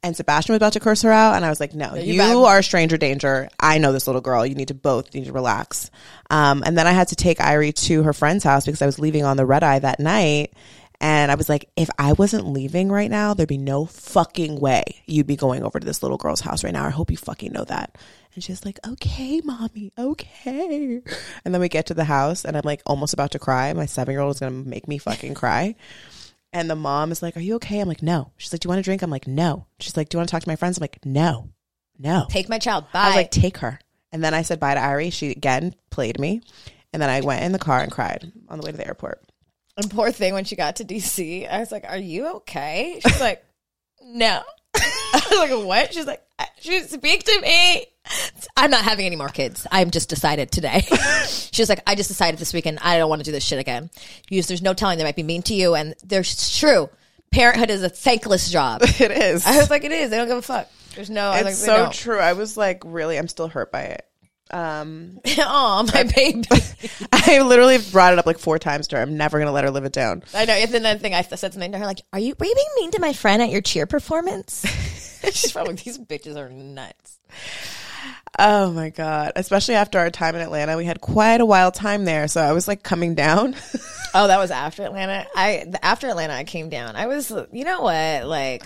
[0.04, 2.44] And Sebastian was about to curse her out, and I was like, "No, you you,
[2.44, 3.48] are stranger danger.
[3.60, 4.44] I know this little girl.
[4.44, 5.92] You need to both you need to relax."
[6.28, 8.98] Um, and then I had to take Irie to her friend's house because I was
[8.98, 10.54] leaving on the red eye that night.
[11.02, 14.84] And I was like, if I wasn't leaving right now, there'd be no fucking way
[15.06, 16.86] you'd be going over to this little girl's house right now.
[16.86, 17.98] I hope you fucking know that.
[18.34, 21.02] And she's like, okay, mommy, okay.
[21.44, 23.72] And then we get to the house, and I'm like almost about to cry.
[23.72, 25.74] My seven year old is gonna make me fucking cry.
[26.52, 27.80] And the mom is like, Are you okay?
[27.80, 28.30] I'm like, No.
[28.36, 29.02] She's like, Do you want to drink?
[29.02, 29.66] I'm like, No.
[29.80, 30.78] She's like, Do you want to talk to my friends?
[30.78, 31.48] I'm like, No.
[31.98, 32.26] No.
[32.28, 32.84] Take my child.
[32.92, 33.00] Bye.
[33.00, 33.80] I was like, Take her.
[34.12, 35.12] And then I said bye to Irie.
[35.12, 36.42] She again played me.
[36.92, 39.22] And then I went in the car and cried on the way to the airport.
[39.76, 43.20] And poor thing, when she got to DC, I was like, "Are you okay?" She's
[43.20, 43.44] like,
[44.02, 44.42] "No."
[44.76, 46.22] I was like, "What?" She's like,
[46.60, 47.86] "She speak to me."
[48.56, 49.66] I'm not having any more kids.
[49.70, 50.80] I'm just decided today.
[51.26, 53.58] she was like, "I just decided this weekend I don't want to do this shit
[53.58, 53.90] again."
[54.28, 56.90] Because there's no telling they might be mean to you, and there's true.
[57.30, 58.82] Parenthood is a thankless job.
[59.00, 59.46] It is.
[59.46, 60.68] I was like, "It is." They don't give a fuck.
[60.94, 61.32] There's no.
[61.32, 62.18] It's like, so true.
[62.18, 64.06] I was like, really, I'm still hurt by it.
[64.52, 66.44] Um, oh, my baby.
[67.12, 69.02] I literally brought it up like four times to her.
[69.02, 70.22] I'm never gonna let her live it down.
[70.34, 70.52] I know.
[70.52, 72.66] And then the thing I said something to her like, "Are you were you being
[72.76, 74.64] mean to my friend at your cheer performance?"
[75.32, 77.18] She's probably these bitches are nuts.
[78.38, 79.32] Oh my god!
[79.36, 82.28] Especially after our time in Atlanta, we had quite a wild time there.
[82.28, 83.54] So I was like coming down.
[84.14, 85.26] Oh, that was after Atlanta.
[85.34, 86.96] I after Atlanta, I came down.
[86.96, 88.64] I was, you know what, like.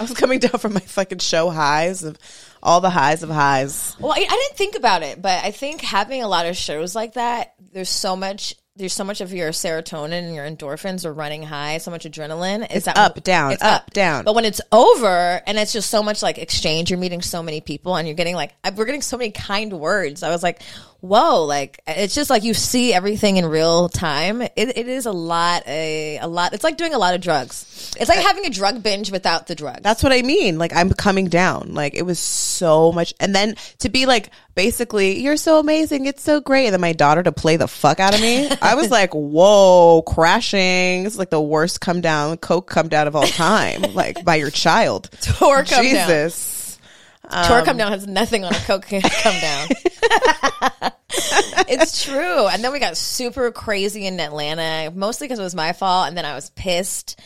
[0.00, 2.16] I was coming down from my fucking show highs of
[2.62, 3.96] all the highs of highs.
[3.98, 6.94] Well, I, I didn't think about it, but I think having a lot of shows
[6.94, 8.54] like that, there's so much.
[8.74, 12.74] There's so much of your serotonin and your endorphins are running high, so much adrenaline.
[12.74, 14.24] Is that up, down, it's up, down.
[14.24, 17.60] But when it's over and it's just so much like exchange, you're meeting so many
[17.60, 20.22] people and you're getting like we're getting so many kind words.
[20.22, 20.62] I was like,
[21.02, 24.40] whoa, like it's just like you see everything in real time.
[24.40, 26.54] It, it is a lot, a a lot.
[26.54, 27.94] It's like doing a lot of drugs.
[28.00, 29.80] It's like having a drug binge without the drugs.
[29.82, 30.58] That's what I mean.
[30.58, 31.74] Like I'm coming down.
[31.74, 36.22] Like it was so much, and then to be like basically, you're so amazing, it's
[36.22, 38.48] so great, and then my daughter to play the fuck out of me.
[38.62, 41.04] I was like, whoa, crashing.
[41.04, 44.50] It's like the worst come down, coke come down of all time, like by your
[44.50, 45.10] child.
[45.20, 46.08] Tour come down.
[47.32, 47.48] Jesus.
[47.48, 49.68] Tour come um, down has nothing on a coke come down.
[51.68, 52.46] it's true.
[52.48, 56.08] And then we got super crazy in Atlanta, mostly because it was my fault.
[56.08, 57.20] And then I was pissed.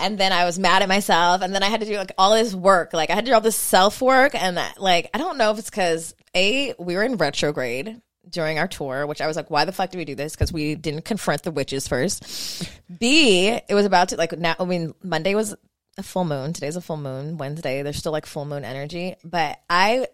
[0.00, 1.42] and then I was mad at myself.
[1.42, 2.92] And then I had to do like all this work.
[2.92, 4.34] Like I had to do all this self work.
[4.34, 8.58] And that, like, I don't know if it's because A, we were in retrograde during
[8.58, 10.34] our tour, which I was like, why the fuck did we do this?
[10.34, 12.68] Because we didn't confront the witches first.
[12.98, 14.54] B, it was about to like now.
[14.58, 15.54] I mean, Monday was
[15.98, 16.52] a full moon.
[16.52, 17.36] Today's a full moon.
[17.36, 19.16] Wednesday, there's still like full moon energy.
[19.24, 20.06] But I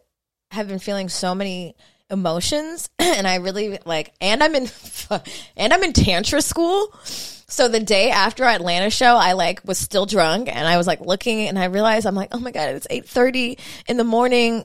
[0.51, 1.77] have been feeling so many
[2.11, 4.15] emotions, and I really like.
[4.21, 4.69] And I'm in,
[5.57, 6.95] and I'm in tantra school.
[7.05, 11.01] So the day after Atlanta show, I like was still drunk, and I was like
[11.01, 14.65] looking, and I realized I'm like, oh my god, it's eight thirty in the morning.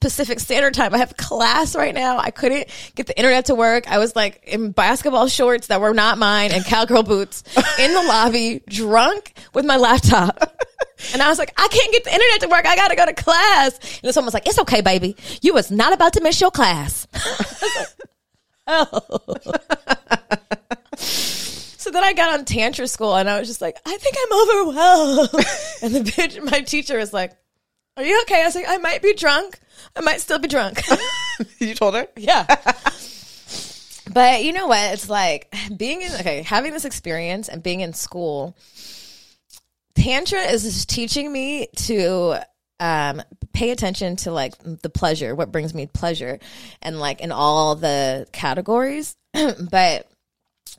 [0.00, 0.94] Pacific Standard Time.
[0.94, 2.18] I have class right now.
[2.18, 3.90] I couldn't get the internet to work.
[3.90, 7.42] I was like in basketball shorts that were not mine and cowgirl boots
[7.78, 10.60] in the lobby, drunk with my laptop.
[11.12, 12.66] And I was like, I can't get the internet to work.
[12.66, 13.78] I got to go to class.
[13.78, 15.16] And then someone was like, it's okay, baby.
[15.42, 17.06] You was not about to miss your class.
[18.66, 19.20] Oh.
[21.84, 24.32] So then I got on tantra school and I was just like, I think I'm
[24.40, 25.28] overwhelmed.
[25.82, 27.32] and the bitch, my teacher was like,
[27.96, 28.42] are you okay?
[28.42, 29.58] I was like, I might be drunk.
[29.96, 30.82] I might still be drunk.
[31.58, 32.08] you told her?
[32.16, 32.46] yeah.
[34.12, 34.92] But you know what?
[34.92, 38.56] It's like being in, okay, having this experience and being in school,
[39.96, 42.36] Tantra is just teaching me to
[42.80, 46.38] um, pay attention to like the pleasure, what brings me pleasure,
[46.82, 49.16] and like in all the categories.
[49.32, 50.08] but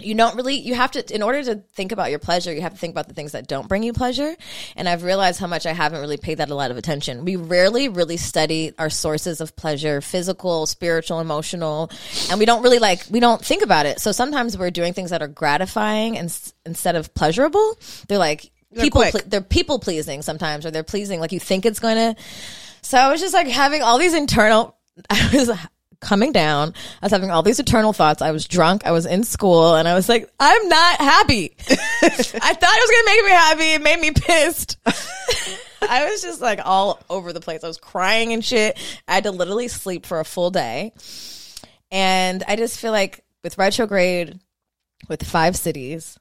[0.01, 2.73] you don't really you have to in order to think about your pleasure you have
[2.73, 4.36] to think about the things that don't bring you pleasure.
[4.75, 7.25] And i've realized how much i haven't really paid that a lot of attention.
[7.25, 11.89] We rarely really study our sources of pleasure physical spiritual emotional
[12.29, 13.99] and we don't really like we don't think about it.
[13.99, 16.25] So sometimes we're doing things that are gratifying and
[16.65, 17.77] instead of pleasurable.
[18.08, 19.12] They're like people quick.
[19.12, 22.21] ple- they're people pleasing sometimes or they're pleasing like you think it's going to
[22.81, 24.75] so i was just like having all these internal
[25.10, 25.49] i was
[26.05, 26.73] coming down.
[27.01, 28.21] I was having all these eternal thoughts.
[28.21, 28.85] I was drunk.
[28.85, 31.55] I was in school and I was like, I'm not happy.
[31.69, 31.73] I
[32.09, 33.73] thought it was going to make me happy.
[33.73, 34.77] It made me pissed.
[35.81, 37.63] I was just like all over the place.
[37.63, 38.77] I was crying and shit.
[39.07, 40.93] I had to literally sleep for a full day.
[41.91, 44.39] And I just feel like with retrograde,
[45.07, 46.17] with five cities,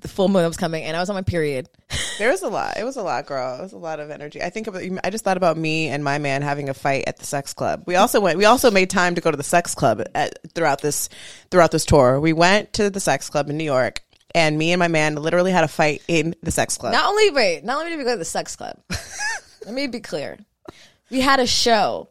[0.00, 1.68] the full moon that was coming, and I was on my period.
[2.18, 2.78] There was a lot.
[2.78, 3.58] It was a lot, girl.
[3.58, 4.42] It was a lot of energy.
[4.42, 4.82] I think about.
[5.04, 7.82] I just thought about me and my man having a fight at the sex club.
[7.84, 8.38] We also went.
[8.38, 11.10] We also made time to go to the sex club at, throughout this
[11.50, 12.18] throughout this tour.
[12.18, 14.00] We went to the sex club in New York,
[14.34, 16.94] and me and my man literally had a fight in the sex club.
[16.94, 18.80] Not only wait, not only did we go to the sex club.
[19.66, 20.38] let me be clear.
[21.10, 22.08] We had a show,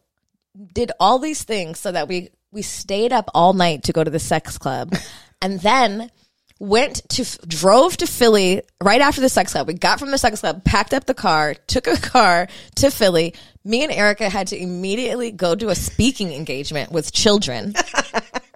[0.72, 4.10] did all these things so that we we stayed up all night to go to
[4.10, 4.94] the sex club,
[5.42, 6.12] and then
[6.58, 9.66] went to drove to Philly right after the sex club.
[9.66, 13.34] We got from the sex club, packed up the car, took a car to Philly.
[13.64, 17.74] Me and Erica had to immediately go to a speaking engagement with children.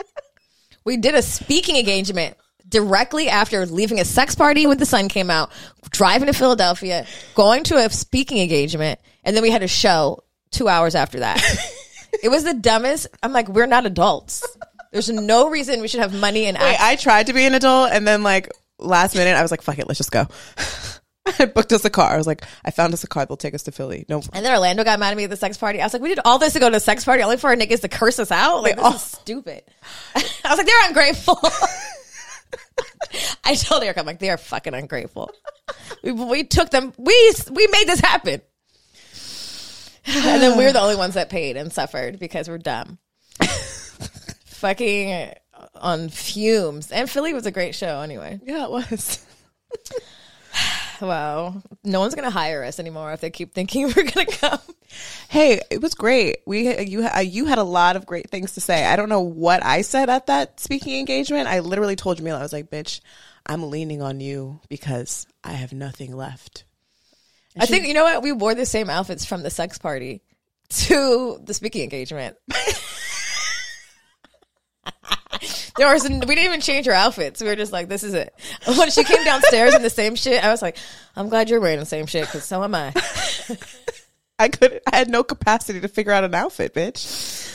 [0.85, 2.37] we did a speaking engagement
[2.69, 5.51] directly after leaving a sex party when the sun came out,
[5.91, 10.69] driving to Philadelphia, going to a speaking engagement, and then we had a show two
[10.69, 11.43] hours after that.
[12.23, 13.09] it was the dumbest.
[13.23, 14.47] I'm like, we're not adults.
[14.93, 16.77] There's no reason we should have money and Wait.
[16.81, 18.49] I tried to be an adult, and then like
[18.79, 20.27] last minute, I was like, "Fuck it, let's just go."
[21.39, 22.11] I booked us a car.
[22.11, 23.25] I was like, "I found us a car.
[23.25, 25.37] They'll take us to Philly." No, And then Orlando got mad at me at the
[25.37, 25.81] sex party.
[25.81, 27.51] I was like, we did all this to go to a sex party only for
[27.51, 28.63] our niggas to curse us out?
[28.63, 29.63] Like, this all- is stupid.
[30.17, 31.39] I was like, they're ungrateful.
[33.45, 35.31] I told Eric, I'm like, they are fucking ungrateful.
[36.03, 38.41] We, we took them, we, we made this happen.
[40.07, 42.99] And then we're the only ones that paid and suffered because we're dumb.
[44.61, 45.33] Fucking
[45.75, 46.91] on fumes.
[46.91, 48.41] And Philly was a great show anyway.
[48.45, 49.25] yeah, it was.
[51.01, 51.63] Wow.
[51.83, 54.59] No one's going to hire us anymore if they keep thinking we're going to come.
[55.29, 56.39] Hey, it was great.
[56.47, 58.85] We you uh, you had a lot of great things to say.
[58.85, 61.49] I don't know what I said at that speaking engagement.
[61.49, 63.01] I literally told Jamila, I was like, "Bitch,
[63.47, 66.65] I'm leaning on you because I have nothing left."
[67.59, 70.23] I think you know what we wore the same outfits from the sex party
[70.69, 72.37] to the speaking engagement.
[75.77, 77.41] there was we didn't even change our outfits.
[77.41, 78.35] We were just like, this is it.
[78.67, 80.77] When she came downstairs in the same shit, I was like,
[81.17, 82.93] I'm glad you're wearing the same shit because so am I.
[84.39, 87.47] I could I had no capacity to figure out an outfit, bitch.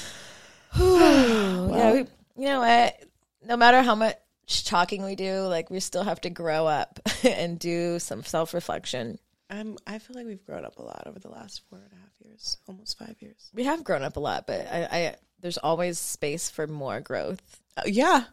[0.80, 2.00] yeah, we,
[2.38, 3.04] you know what?
[3.44, 4.18] No matter how much
[4.66, 9.20] talking we do, like we still have to grow up and do some self reflection.
[9.50, 11.96] I'm I feel like we've grown up a lot over the last four and a
[11.96, 13.50] half years, almost five years.
[13.54, 17.62] We have grown up a lot, but I, I there's always space for more growth.
[17.78, 18.26] Uh, yeah,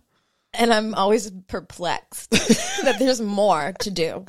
[0.55, 2.31] and I'm always perplexed
[2.85, 4.25] that there's more to do.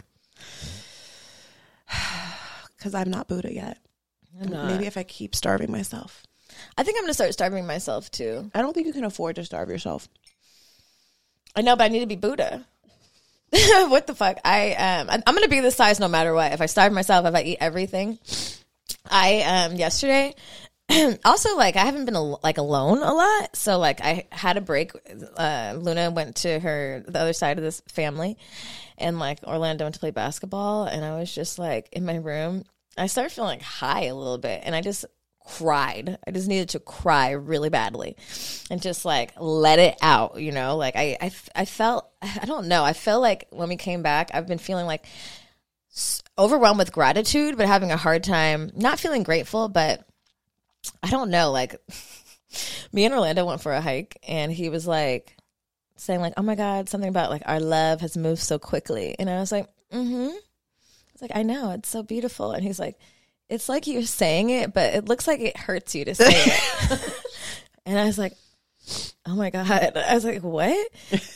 [2.77, 3.77] because I'm not Buddha yet.
[4.39, 4.67] Not.
[4.71, 6.23] Maybe if I keep starving myself.
[6.77, 8.49] I think I'm gonna start starving myself too.
[8.53, 10.07] I don't think you can afford to starve yourself.
[11.55, 12.65] I know, but I need to be Buddha.
[13.51, 14.39] what the fuck?
[14.43, 16.53] I um, I'm I'm gonna be this size no matter what.
[16.53, 18.17] If I starve myself, if I eat everything,
[19.09, 20.33] I um yesterday.
[21.25, 24.91] also, like I haven't been like alone a lot, so like I had a break.
[25.37, 28.37] Uh, Luna went to her the other side of this family,
[28.97, 32.65] and like Orlando went to play basketball, and I was just like in my room.
[32.97, 35.05] I started feeling like high a little bit, and I just
[35.45, 36.17] cried.
[36.25, 38.15] I just needed to cry really badly
[38.69, 40.77] and just like let it out, you know?
[40.77, 42.83] Like I, I, I felt, I don't know.
[42.83, 45.05] I feel like when we came back, I've been feeling like
[46.37, 50.07] overwhelmed with gratitude, but having a hard time, not feeling grateful, but
[51.01, 51.51] I don't know.
[51.51, 51.75] Like
[52.93, 55.35] me and Orlando went for a hike and he was like
[55.97, 59.15] saying like, oh my God, something about like our love has moved so quickly.
[59.17, 60.35] And I was like, mm-hmm.
[61.13, 62.51] It's like, I know, it's so beautiful.
[62.51, 62.97] And he's like,
[63.49, 67.23] it's like you're saying it, but it looks like it hurts you to say it.
[67.85, 68.33] and I was like,
[69.25, 69.95] oh my God.
[69.95, 70.87] I was like, what?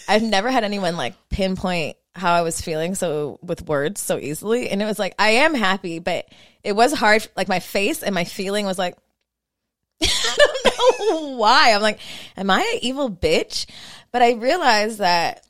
[0.08, 4.70] I've never had anyone like pinpoint how I was feeling so with words so easily.
[4.70, 6.26] And it was like, I am happy, but
[6.64, 7.28] it was hard.
[7.36, 8.98] Like my face and my feeling was like,
[10.04, 11.74] I don't know why.
[11.74, 12.00] I'm like,
[12.36, 13.66] am I an evil bitch?
[14.12, 15.46] But I realized that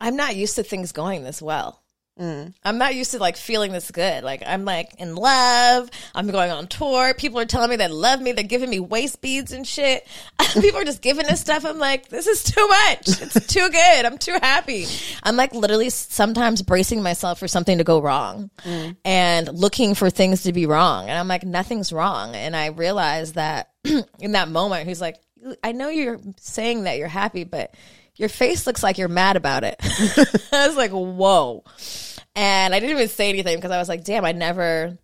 [0.00, 1.82] I'm not used to things going this well.
[2.18, 2.54] Mm.
[2.64, 4.24] I'm not used to like feeling this good.
[4.24, 5.90] Like I'm like in love.
[6.14, 7.12] I'm going on tour.
[7.12, 8.32] People are telling me they love me.
[8.32, 10.06] They're giving me waist beads and shit.
[10.54, 11.66] People are just giving this stuff.
[11.66, 13.20] I'm like, this is too much.
[13.20, 14.04] It's too good.
[14.04, 14.86] I'm too happy.
[15.22, 18.96] I'm like literally sometimes bracing myself for something to go wrong mm.
[19.04, 21.10] and looking for things to be wrong.
[21.10, 22.34] And I'm like, nothing's wrong.
[22.34, 23.72] And I realized that
[24.18, 25.16] in that moment, he's like,
[25.62, 27.74] I know you're saying that you're happy, but
[28.16, 29.76] your face looks like you're mad about it.
[30.52, 31.64] I was like, whoa.
[32.34, 34.98] And I didn't even say anything because I was like, damn, I never,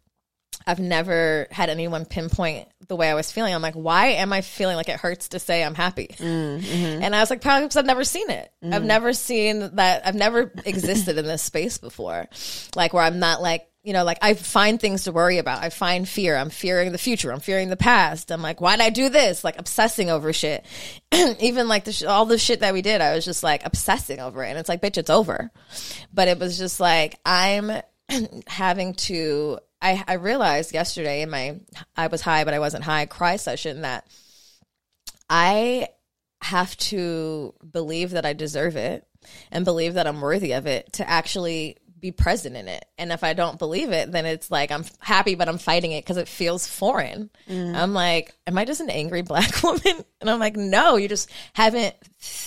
[0.66, 3.54] I've never had anyone pinpoint the way I was feeling.
[3.54, 6.08] I'm like, why am I feeling like it hurts to say I'm happy?
[6.18, 7.02] Mm, mm-hmm.
[7.02, 8.52] And I was like, probably because I've never seen it.
[8.62, 8.86] I've mm.
[8.86, 10.06] never seen that.
[10.06, 12.28] I've never existed in this space before.
[12.74, 15.62] Like where I'm not like, you know, like I find things to worry about.
[15.62, 16.36] I find fear.
[16.36, 17.32] I'm fearing the future.
[17.32, 18.30] I'm fearing the past.
[18.30, 19.42] I'm like, why'd I do this?
[19.42, 20.64] Like obsessing over shit.
[21.40, 24.20] Even like the sh- all the shit that we did, I was just like obsessing
[24.20, 24.50] over it.
[24.50, 25.50] And it's like, bitch, it's over.
[26.12, 27.72] But it was just like, I'm
[28.46, 31.58] having to, I, I realized yesterday in my,
[31.96, 34.06] I was high, but I wasn't high cry session that
[35.28, 35.88] I
[36.40, 39.06] have to believe that I deserve it
[39.50, 42.84] and believe that I'm worthy of it to actually be present in it.
[42.98, 46.04] And if I don't believe it, then it's like I'm happy, but I'm fighting it
[46.04, 47.30] because it feels foreign.
[47.48, 47.74] Mm.
[47.74, 50.04] I'm like, am I just an angry black woman?
[50.20, 51.94] And I'm like, no, you just haven't,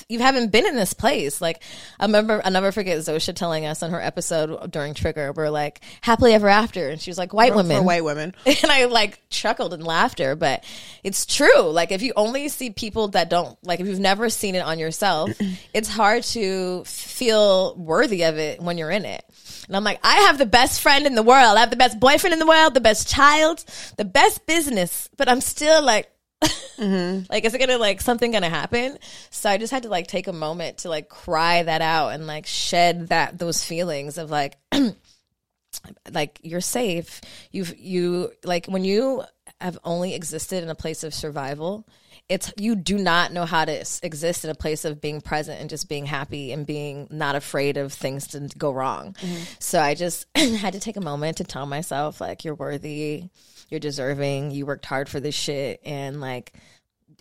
[0.10, 1.42] you haven't been in this place.
[1.42, 1.62] Like,
[2.00, 5.82] I remember, I'll never forget Zosha telling us on her episode during Trigger, we're like,
[6.02, 6.90] happily ever after.
[6.90, 7.78] And she was like, white women.
[7.78, 8.34] For white women.
[8.66, 10.64] And I like chuckled in laughter, but
[11.04, 11.70] it's true.
[11.70, 14.80] Like if you only see people that don't like if you've never seen it on
[14.80, 15.30] yourself,
[15.74, 19.24] it's hard to feel worthy of it when you're in it.
[19.68, 21.58] And I'm like, I have the best friend in the world.
[21.58, 23.64] I have the best boyfriend in the world, the best child,
[23.98, 26.10] the best business, but I'm still like
[26.44, 27.26] Mm-hmm.
[27.30, 28.98] like, is it gonna like something gonna happen?
[29.30, 32.28] So I just had to like take a moment to like cry that out and
[32.28, 34.58] like shed that those feelings of like,
[36.12, 37.22] like you're safe.
[37.52, 39.24] You've you like when you
[39.62, 41.88] have only existed in a place of survival.
[42.28, 45.70] It's you do not know how to exist in a place of being present and
[45.70, 49.14] just being happy and being not afraid of things to go wrong.
[49.14, 49.44] Mm-hmm.
[49.60, 53.30] So I just had to take a moment to tell myself like you're worthy,
[53.70, 56.54] you're deserving, you worked hard for this shit and like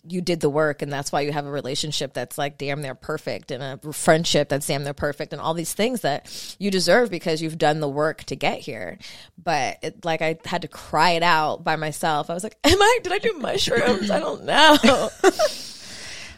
[0.06, 2.94] you did the work and that's why you have a relationship that's like damn they're
[2.94, 7.10] perfect and a friendship that's damn they're perfect and all these things that you deserve
[7.10, 8.98] because you've done the work to get here.
[9.42, 12.28] But it, like i had to cry it out by myself.
[12.28, 14.10] I was like am i did i do mushrooms?
[14.10, 15.10] I don't know.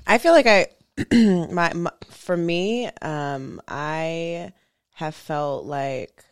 [0.07, 0.69] I feel like I,
[1.51, 4.53] my, my for me, um, I
[4.95, 6.25] have felt like,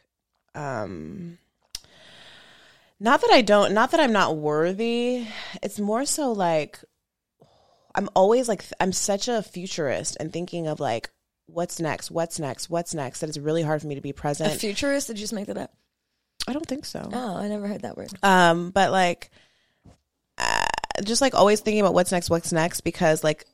[0.54, 1.38] um,
[3.04, 5.26] not that I don't, not that I'm not worthy.
[5.62, 6.80] It's more so like
[7.94, 11.10] I'm always like I'm such a futurist and thinking of like
[11.46, 13.20] what's next, what's next, what's next.
[13.20, 14.58] That it's really hard for me to be a present.
[14.58, 15.72] futurist did you just make that up
[16.48, 17.08] I don't think so.
[17.12, 19.30] oh i never heard that word Um, but like,
[20.38, 20.64] uh,
[21.04, 23.44] just like always thinking about what's next, what's next, because like,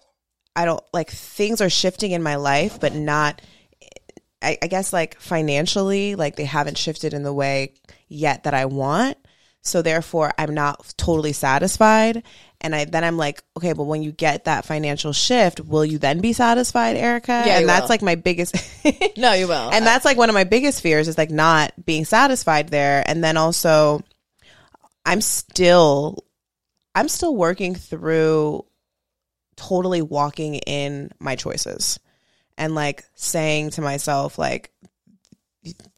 [0.55, 3.43] I don't like things are shifting in my life, but not.
[4.43, 7.75] I, I guess like financially, like they haven't shifted in the way
[8.09, 9.19] yet that I want.
[9.63, 12.23] So therefore, I'm not totally satisfied.
[12.63, 15.99] And I then I'm like, okay, but when you get that financial shift, will you
[15.99, 17.43] then be satisfied, Erica?
[17.47, 17.89] Yeah, and that's will.
[17.89, 18.55] like my biggest.
[19.17, 22.05] no you will and that's like one of my biggest fears is like not being
[22.05, 24.03] satisfied there and then also
[25.05, 26.25] i'm still
[26.95, 28.65] i'm still working through
[29.57, 31.99] totally walking in my choices
[32.57, 34.71] and like saying to myself like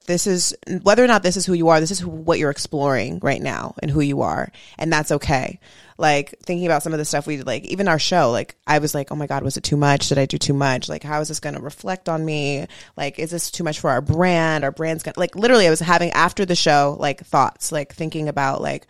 [0.02, 2.50] this is whether or not this is who you are this is who, what you're
[2.50, 5.60] exploring right now and who you are and that's okay.
[5.98, 8.78] Like thinking about some of the stuff we did like even our show like i
[8.78, 10.08] was like oh my god was it too much?
[10.08, 10.88] Did i do too much?
[10.88, 12.66] Like how is this going to reflect on me?
[12.96, 14.64] Like is this too much for our brand?
[14.64, 17.94] Our brand's going to like literally i was having after the show like thoughts like
[17.94, 18.86] thinking about like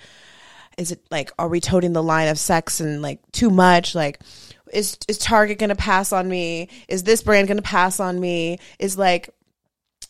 [0.79, 3.94] is it like are we toting the line of sex and like too much?
[3.94, 4.20] Like
[4.72, 6.68] is is target going to pass on me?
[6.88, 8.59] Is this brand going to pass on me?
[8.79, 9.31] Is like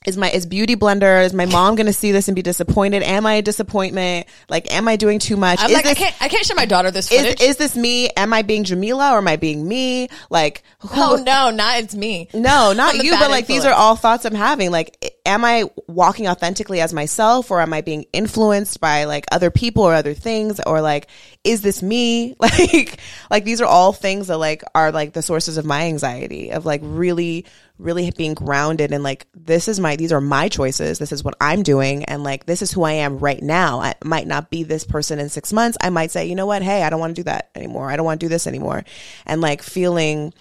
[0.07, 3.03] is my is beauty blender is my mom going to see this and be disappointed?
[3.03, 4.27] Am i a disappointment?
[4.49, 5.61] Like am i doing too much?
[5.61, 7.41] I'm is like i can't i can't show my daughter this is, footage.
[7.41, 8.11] is this me?
[8.11, 10.09] Am i being jamila or am i being me?
[10.31, 12.29] Like who, oh no not it's me.
[12.35, 14.71] No, not you, but like these are all thoughts I'm having.
[14.71, 19.51] Like, am I walking authentically as myself or am I being influenced by like other
[19.51, 20.61] people or other things?
[20.67, 21.09] Or like,
[21.45, 22.37] is this me?
[22.43, 26.51] Like, like these are all things that like are like the sources of my anxiety
[26.51, 27.47] of like really,
[27.79, 30.99] really being grounded and like, this is my, these are my choices.
[30.99, 32.05] This is what I'm doing.
[32.05, 33.81] And like, this is who I am right now.
[33.81, 35.79] I might not be this person in six months.
[35.81, 36.63] I might say, you know what?
[36.63, 37.91] Hey, I don't want to do that anymore.
[37.91, 38.85] I don't want to do this anymore.
[39.25, 40.35] And like feeling,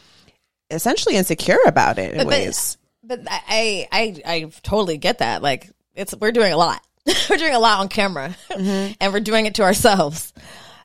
[0.70, 2.78] essentially insecure about it in but, ways.
[3.20, 5.42] But I, I I totally get that.
[5.42, 6.82] Like it's we're doing a lot.
[7.30, 8.94] we're doing a lot on camera, Mm-hmm.
[9.02, 10.34] and we're doing it to ourselves.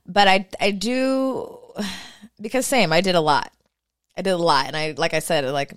[0.07, 1.59] But I I do
[2.41, 2.93] because same.
[2.93, 3.53] I did a lot.
[4.17, 5.73] I did a lot, and I like I said like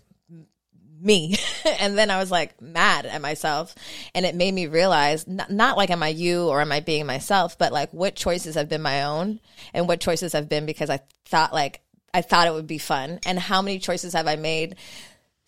[1.02, 1.38] me
[1.80, 3.74] and then i was like mad at myself
[4.14, 7.06] and it made me realize not, not like am i you or am i being
[7.06, 9.40] myself but like what choices have been my own
[9.74, 11.80] and what choices have been because i thought like
[12.14, 14.76] i thought it would be fun and how many choices have i made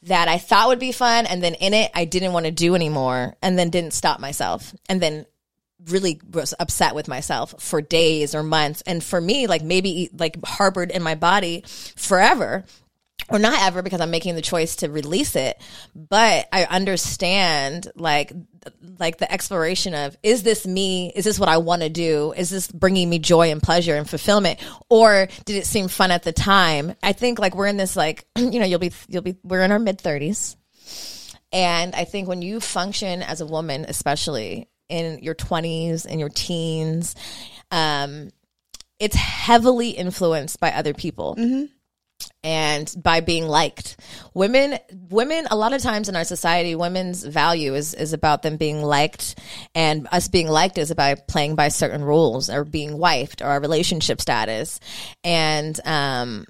[0.03, 2.75] that i thought would be fun and then in it i didn't want to do
[2.75, 5.25] anymore and then didn't stop myself and then
[5.87, 8.81] really was upset with myself for days or months.
[8.85, 11.63] And for me like maybe like harbored in my body
[11.95, 12.65] forever
[13.31, 15.61] or not ever because I'm making the choice to release it,
[15.95, 18.31] but I understand like
[18.99, 21.11] like the exploration of is this me?
[21.15, 22.33] Is this what I want to do?
[22.35, 26.23] Is this bringing me joy and pleasure and fulfillment or did it seem fun at
[26.23, 26.95] the time?
[27.01, 29.71] I think like we're in this like you know, you'll be you'll be we're in
[29.71, 30.55] our mid 30s.
[31.53, 36.29] And I think when you function as a woman, especially in your 20s and your
[36.29, 37.15] teens,
[37.71, 38.29] um
[38.99, 41.36] it's heavily influenced by other people
[42.43, 43.99] and by being liked.
[44.33, 44.79] Women
[45.09, 48.81] women a lot of times in our society women's value is is about them being
[48.81, 49.37] liked
[49.75, 53.59] and us being liked is about playing by certain rules or being wifed or our
[53.59, 54.79] relationship status.
[55.23, 56.45] And um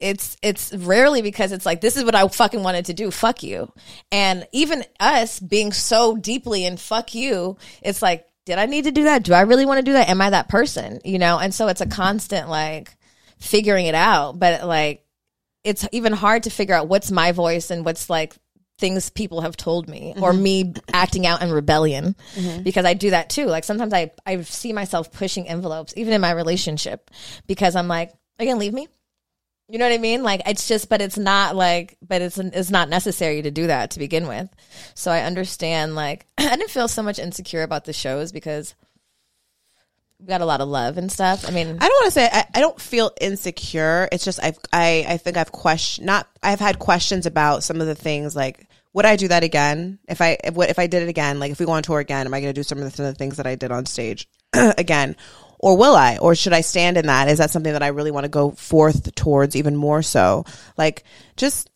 [0.00, 3.10] it's it's rarely because it's like this is what I fucking wanted to do.
[3.10, 3.72] Fuck you.
[4.12, 8.90] And even us being so deeply in fuck you, it's like did I need to
[8.90, 9.24] do that?
[9.24, 10.08] Do I really want to do that?
[10.08, 11.00] Am I that person?
[11.04, 11.38] You know?
[11.38, 12.96] And so it's a constant like
[13.38, 15.04] figuring it out, but like
[15.64, 18.34] it's even hard to figure out what's my voice and what's like
[18.78, 20.42] things people have told me or mm-hmm.
[20.42, 22.62] me acting out in rebellion mm-hmm.
[22.62, 23.46] because I do that too.
[23.46, 27.10] Like sometimes I, I see myself pushing envelopes, even in my relationship,
[27.46, 28.88] because I'm like, are you gonna leave me?
[29.68, 30.22] You know what I mean?
[30.22, 33.90] Like it's just, but it's not like, but it's it's not necessary to do that
[33.90, 34.48] to begin with.
[34.94, 35.94] So I understand.
[35.94, 38.74] Like I didn't feel so much insecure about the shows because
[40.26, 41.46] got a lot of love and stuff.
[41.46, 44.08] I mean, I don't want to say I, I don't feel insecure.
[44.10, 47.86] It's just I've I I think I've question not I've had questions about some of
[47.86, 49.98] the things like would I do that again?
[50.08, 52.00] If I if, what if I did it again like if we go on tour
[52.00, 53.54] again am I going to do some of the, some of the things that I
[53.54, 55.16] did on stage again?
[55.60, 56.18] Or will I?
[56.18, 57.28] Or should I stand in that?
[57.28, 60.44] Is that something that I really want to go forth towards even more so?
[60.76, 61.02] Like
[61.36, 61.68] just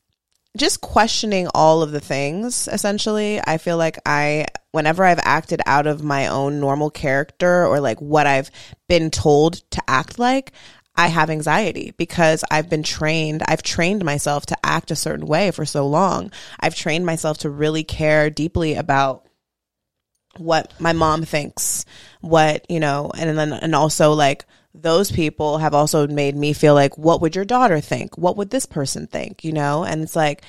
[0.57, 3.40] just questioning all of the things essentially.
[3.44, 8.00] I feel like i whenever i've acted out of my own normal character or like
[8.00, 8.50] what i've
[8.88, 10.53] been told to act like
[10.96, 15.50] i have anxiety because i've been trained i've trained myself to act a certain way
[15.50, 16.32] for so long.
[16.59, 19.26] I've trained myself to really care deeply about
[20.38, 21.84] what my mom thinks
[22.22, 26.75] what you know and then and also like those people have also made me feel
[26.75, 28.16] like what would your daughter think?
[28.16, 29.45] What would this person think?
[29.45, 29.85] You know?
[29.85, 30.43] And it's like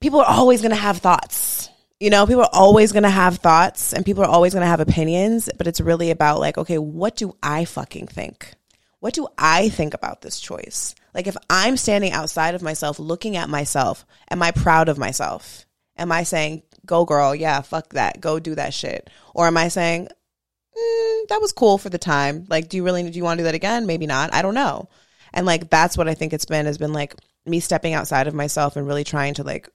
[0.00, 1.68] people are always going to have thoughts.
[1.98, 4.68] You know people are always going to have thoughts and people are always going to
[4.68, 8.54] have opinions but it's really about like okay what do i fucking think?
[8.98, 10.96] What do i think about this choice?
[11.14, 15.64] Like if i'm standing outside of myself looking at myself am i proud of myself?
[15.96, 17.36] Am i saying go girl.
[17.36, 18.20] Yeah fuck that.
[18.20, 19.08] Go do that shit.
[19.32, 20.08] Or am i saying
[20.76, 22.46] mm, that was cool for the time.
[22.48, 23.86] Like, do you really do you want to do that again?
[23.86, 24.32] Maybe not.
[24.34, 24.88] I don't know.
[25.32, 27.14] And like that's what I think it's been has been like
[27.46, 29.68] me stepping outside of myself and really trying to like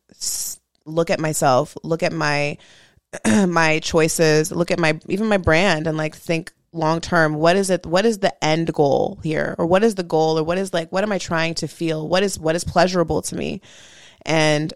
[0.86, 2.58] look at myself, look at my
[3.48, 7.70] my choices, look at my even my brand and like think long term what is
[7.70, 10.74] it what is the end goal here or what is the goal or what is
[10.74, 12.08] like what am I trying to feel?
[12.08, 13.62] What is what is pleasurable to me?
[14.26, 14.74] And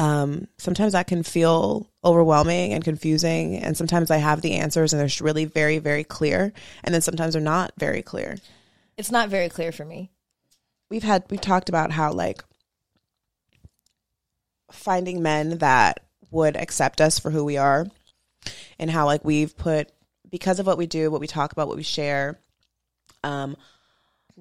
[0.00, 3.56] um, sometimes that can feel overwhelming and confusing.
[3.58, 6.54] And sometimes I have the answers and they're really very, very clear.
[6.82, 8.38] And then sometimes they're not very clear.
[8.96, 10.10] it's not very clear for me.
[10.88, 12.42] We've had, we've talked about how like
[14.72, 17.86] finding men that would accept us for who we are
[18.78, 19.92] and how like we've put,
[20.30, 22.40] because of what we do, what we talk about, what we share,
[23.22, 23.54] um,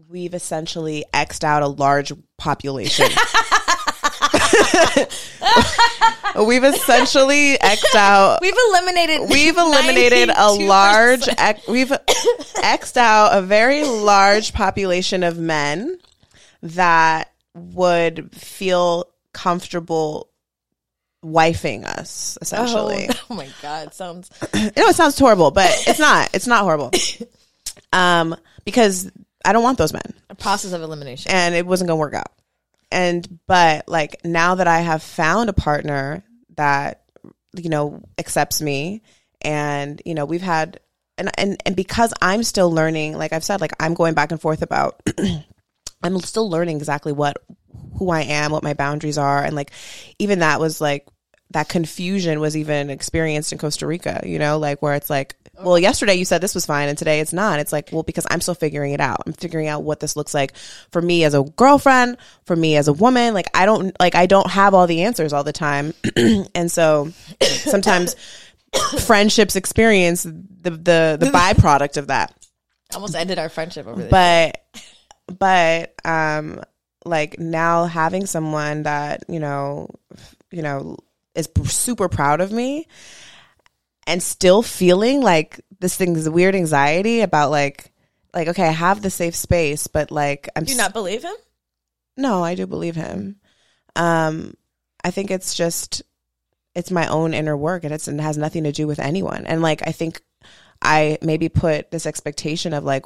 [0.08, 3.10] we've essentially X'd out a large population.
[6.46, 9.30] we've essentially X'd out We've eliminated.
[9.30, 10.68] we've eliminated a 92%.
[10.68, 15.98] large ex- we've xed out a very large population of men
[16.62, 20.30] that would feel comfortable
[21.24, 24.30] wifing us essentially Oh, oh my god, sounds.
[24.54, 26.92] you know it sounds horrible but it's not it's not horrible
[27.94, 28.36] um
[28.66, 29.10] because
[29.44, 31.32] i don't want those men A process of elimination.
[31.32, 32.32] and it wasn't gonna work out.
[32.92, 36.24] And but like now that I have found a partner
[36.56, 37.04] that
[37.56, 39.02] you know accepts me,
[39.42, 40.80] and you know we've had
[41.18, 44.42] and and and because I'm still learning, like I've said, like I'm going back and
[44.42, 45.02] forth about.
[46.02, 47.38] I'm still learning exactly what
[47.98, 49.72] who I am, what my boundaries are, and like
[50.18, 51.06] even that was like
[51.52, 55.80] that confusion was even experienced in Costa Rica, you know, like where it's like, well,
[55.80, 57.60] yesterday you said this was fine and today it's not.
[57.60, 59.24] It's like, well, because I'm still figuring it out.
[59.26, 60.56] I'm figuring out what this looks like
[60.92, 63.34] for me as a girlfriend, for me as a woman.
[63.34, 65.94] Like I don't like I don't have all the answers all the time.
[66.56, 68.16] and so sometimes
[69.06, 72.34] friendships experience the the the byproduct of that
[72.94, 74.10] Almost ended our friendship over this.
[74.10, 74.64] but
[75.38, 76.62] but um
[77.06, 79.90] like now having someone that you know
[80.52, 80.98] you know
[81.36, 82.88] is super proud of me
[84.10, 87.92] and still feeling like this thing's weird anxiety about like
[88.34, 91.36] like okay i have the safe space but like i'm Do you not believe him?
[92.18, 93.38] no i do believe him.
[93.96, 94.56] Um
[95.04, 96.02] i think it's just
[96.76, 99.46] it's my own inner work and it's and it has nothing to do with anyone.
[99.46, 100.22] And like i think
[100.82, 103.06] i maybe put this expectation of like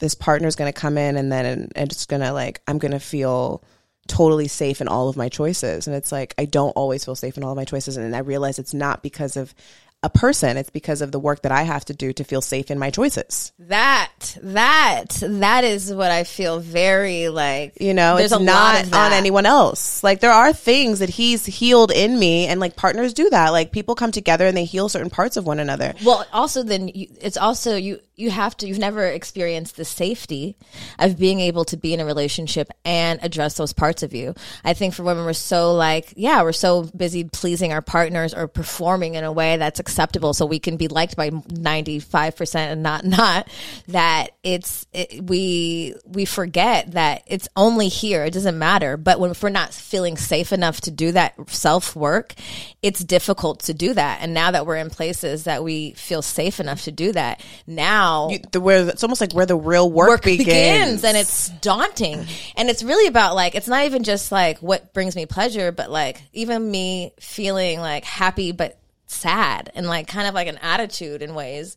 [0.00, 2.78] this partner's going to come in and then and, and it's going to like i'm
[2.78, 3.62] going to feel
[4.08, 5.86] totally safe in all of my choices.
[5.86, 8.20] And it's like i don't always feel safe in all of my choices and i
[8.20, 9.54] realize it's not because of
[10.02, 12.70] a person it's because of the work that i have to do to feel safe
[12.70, 17.80] in my choices That that that is what I feel very like.
[17.80, 20.02] You know, it's not on anyone else.
[20.02, 23.50] Like there are things that he's healed in me, and like partners do that.
[23.50, 25.94] Like people come together and they heal certain parts of one another.
[26.04, 30.56] Well, also then you, it's also you you have to you've never experienced the safety
[30.98, 34.34] of being able to be in a relationship and address those parts of you.
[34.64, 38.46] I think for women we're so like yeah we're so busy pleasing our partners or
[38.46, 40.34] performing in a way that's acceptable.
[40.34, 43.48] So we can be liked by ninety five percent and not not
[43.88, 48.24] that that it's it, we we forget that it's only here.
[48.24, 48.96] It doesn't matter.
[48.96, 52.34] But when if we're not feeling safe enough to do that self work
[52.82, 54.22] it's difficult to do that.
[54.22, 58.30] And now that we're in places that we feel safe enough to do that now
[58.30, 60.46] You, the, where it's almost like where the real work, work begins.
[60.46, 61.04] begins.
[61.04, 62.26] and it's daunting.
[62.56, 65.90] And it's really about like it's not even just like what brings me pleasure but
[65.90, 68.78] like even me feeling like happy but
[69.10, 71.76] sad and like kind of like an attitude in ways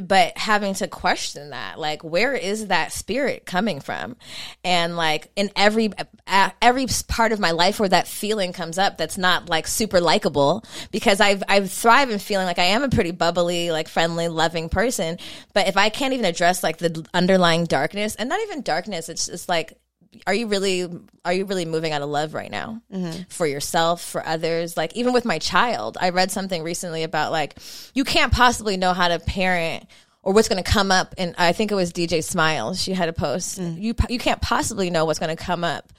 [0.00, 4.16] but having to question that like where is that spirit coming from?
[4.64, 5.90] And like in every
[6.26, 10.00] uh, every part of my life where that feeling comes up that's not like super
[10.00, 14.28] likable because I've I thrive in feeling like I am a pretty bubbly like friendly
[14.28, 15.18] loving person
[15.54, 19.26] but if I can't even address like the underlying darkness and not even darkness it's
[19.26, 19.78] just like
[20.26, 20.88] are you really
[21.24, 22.80] are you really moving out of love right now?
[22.92, 23.22] Mm-hmm.
[23.28, 27.56] For yourself for others like even with my child i read something recently about like
[27.94, 29.86] you can't possibly know how to parent
[30.22, 33.08] or what's going to come up and i think it was dj smiles she had
[33.08, 33.80] a post mm.
[33.80, 35.92] you you can't possibly know what's going to come up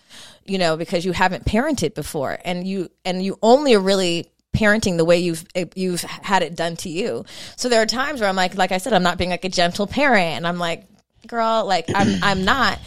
[0.46, 4.98] you know because you haven't parented before and you and you only are really parenting
[4.98, 7.24] the way you've eh, you've had it done to you.
[7.56, 9.50] So there are times where i'm like like i said i'm not being like a
[9.50, 10.86] gentle parent and i'm like
[11.28, 12.80] girl like i'm i'm not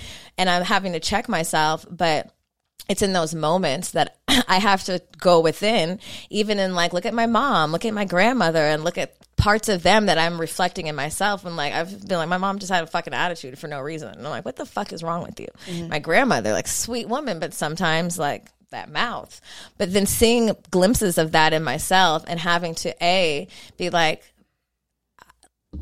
[0.42, 2.32] and i'm having to check myself but
[2.88, 4.18] it's in those moments that
[4.48, 8.04] I have to go within, even in like, look at my mom, look at my
[8.04, 11.44] grandmother, and look at parts of them that I'm reflecting in myself.
[11.44, 14.08] And like, I've been like, my mom just had a fucking attitude for no reason.
[14.08, 15.48] And I'm like, what the fuck is wrong with you?
[15.66, 15.88] Mm-hmm.
[15.88, 19.40] My grandmother, like, sweet woman, but sometimes like, that mouth.
[19.78, 24.22] But then seeing glimpses of that in myself and having to A, be like,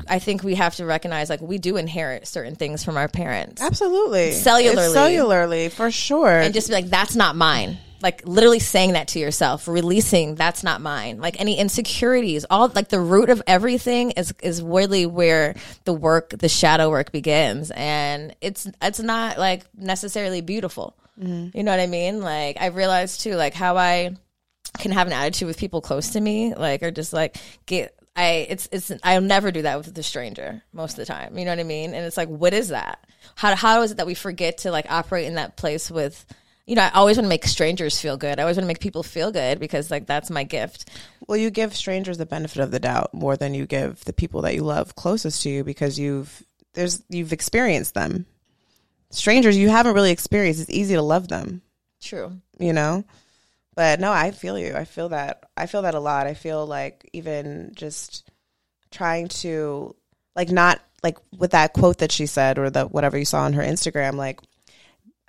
[0.07, 3.61] I think we have to recognize like we do inherit certain things from our parents.
[3.61, 4.31] Absolutely.
[4.31, 4.85] Cellularly.
[4.85, 6.29] It's cellularly, for sure.
[6.39, 7.77] and just be like, that's not mine.
[8.01, 11.19] Like literally saying that to yourself, releasing that's not mine.
[11.19, 16.29] Like any insecurities, all like the root of everything is is really where the work,
[16.29, 20.95] the shadow work begins, and it's it's not like necessarily beautiful.
[21.21, 21.55] Mm-hmm.
[21.55, 22.21] You know what I mean?
[22.21, 24.15] Like I realized too, like how I
[24.79, 27.37] can have an attitude with people close to me, like or just like
[27.67, 27.95] get.
[28.15, 31.37] I it's it's I'll never do that with the stranger most of the time.
[31.37, 31.93] You know what I mean?
[31.93, 33.05] And it's like, what is that?
[33.35, 36.25] How how is it that we forget to like operate in that place with
[36.67, 38.39] you know, I always want to make strangers feel good.
[38.39, 40.89] I always want to make people feel good because like that's my gift.
[41.27, 44.43] well, you give strangers the benefit of the doubt more than you give the people
[44.43, 46.43] that you love closest to you because you've
[46.73, 48.25] there's you've experienced them.
[49.09, 50.61] Strangers you haven't really experienced.
[50.61, 51.61] It's easy to love them,
[51.99, 52.39] True.
[52.59, 53.03] you know.
[53.81, 54.75] But no, I feel you.
[54.75, 55.49] I feel that.
[55.57, 56.27] I feel that a lot.
[56.27, 58.29] I feel like even just
[58.91, 59.95] trying to
[60.35, 63.53] like not like with that quote that she said or the whatever you saw on
[63.53, 64.39] her Instagram like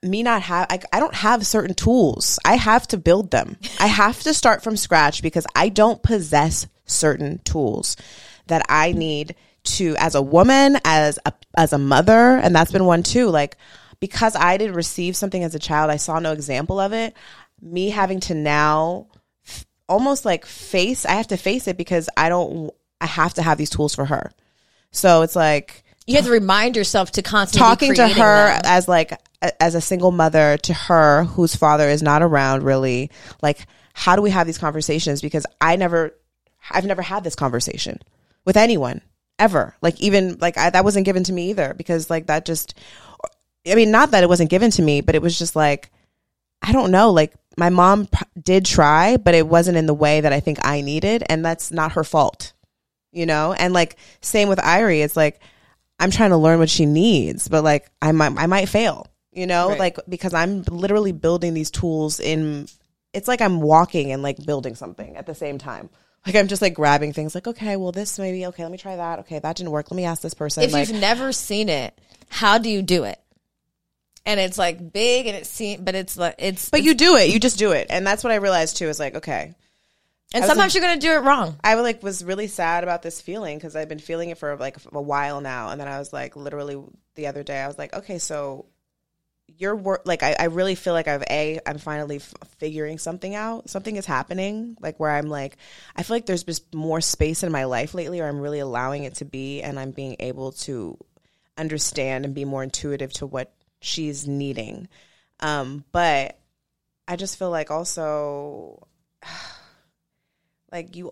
[0.03, 2.39] me not have I, I don't have certain tools.
[2.45, 3.57] I have to build them.
[3.81, 7.97] I have to start from scratch because I don't possess certain tools
[8.49, 9.35] that I need
[9.65, 13.31] to as a woman, as a as a mother, and that's been one too.
[13.31, 13.57] Like
[14.03, 17.15] because I did receive something as a child, I saw no example of it.
[17.63, 19.07] Me having to now
[19.47, 22.71] f- almost like face, I have to face it because I don't.
[23.01, 24.33] I have to have these tools for her.
[24.91, 28.61] So it's like You have to remind yourself to constantly talking to her them.
[28.65, 33.11] as like a- as a single mother to her whose father is not around really
[33.43, 36.15] like how do we have these conversations because i never
[36.71, 37.99] i've never had this conversation
[38.45, 39.01] with anyone
[39.41, 42.75] ever like even like I, that wasn't given to me either because like that just
[43.67, 45.91] i mean not that it wasn't given to me but it was just like
[46.63, 50.21] i don't know like my mom p- did try but it wasn't in the way
[50.21, 52.53] that i think i needed and that's not her fault
[53.13, 55.41] you know and like same with Irie it's like
[56.01, 59.47] I'm trying to learn what she needs but like I might I might fail you
[59.47, 59.79] know Right.
[59.79, 62.67] like because I'm literally building these tools in
[63.13, 65.91] it's like I'm walking and like building something at the same time
[66.27, 68.97] like I'm just like grabbing things like okay well this maybe okay let me try
[68.97, 71.69] that okay that didn't work let me ask this person if like you've never seen
[71.69, 71.97] it,
[72.29, 73.21] how do you do it?
[74.25, 76.71] And it's like big and it seems, but it's like it's.
[76.71, 79.01] but you do it you just do it and that's what I realized too is
[79.01, 79.55] like okay
[80.35, 81.57] and sometimes you're gonna do it wrong.
[81.63, 84.77] I like was really sad about this feeling because I've been feeling it for like
[84.93, 86.83] a while now, and then I was like, literally
[87.15, 88.67] the other day, I was like, okay, so
[89.59, 93.35] your work, like, I, I really feel like I've a, I'm finally f- figuring something
[93.35, 93.69] out.
[93.69, 95.59] Something is happening, like where I'm like,
[95.95, 99.05] I feel like there's just more space in my life lately, or I'm really allowing
[99.05, 100.97] it to be, and I'm being able to
[101.59, 103.53] understand and be more intuitive to what
[103.83, 104.89] she's needing.
[105.41, 106.39] Um, but
[107.07, 108.87] I just feel like also
[110.73, 111.11] like you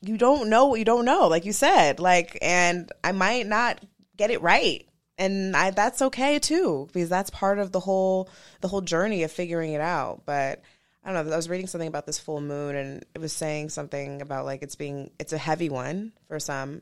[0.00, 3.84] you don't know what you don't know like you said like and i might not
[4.16, 4.86] get it right
[5.18, 8.30] and I, that's okay too because that's part of the whole
[8.60, 10.62] the whole journey of figuring it out but
[11.02, 13.70] i don't know i was reading something about this full moon and it was saying
[13.70, 16.80] something about like it's being it's a heavy one for some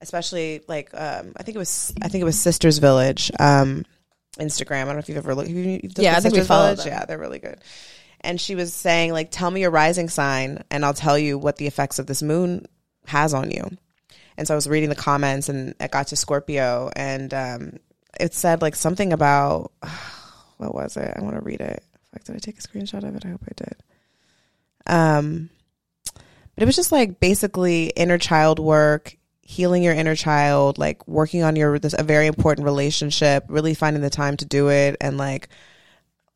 [0.00, 3.84] especially like um, I think it was I think it was Sisters Village um,
[4.38, 4.82] Instagram.
[4.82, 5.48] I don't know if you've ever looked.
[5.48, 6.86] Have you, you've Yeah, at I think we follow them.
[6.86, 7.60] Yeah, they're really good.
[8.20, 11.56] And she was saying like, tell me your rising sign, and I'll tell you what
[11.56, 12.66] the effects of this moon
[13.06, 13.70] has on you.
[14.36, 17.76] And so I was reading the comments, and it got to Scorpio, and um,
[18.18, 19.72] it said like something about
[20.58, 21.12] what was it?
[21.16, 21.82] I want to read it.
[22.12, 23.24] Fuck, did I take a screenshot of it?
[23.24, 23.76] I hope I did.
[24.86, 25.50] Um,
[26.14, 29.16] but it was just like basically inner child work,
[29.50, 34.00] healing your inner child, like working on your this a very important relationship, really finding
[34.00, 35.48] the time to do it, and like,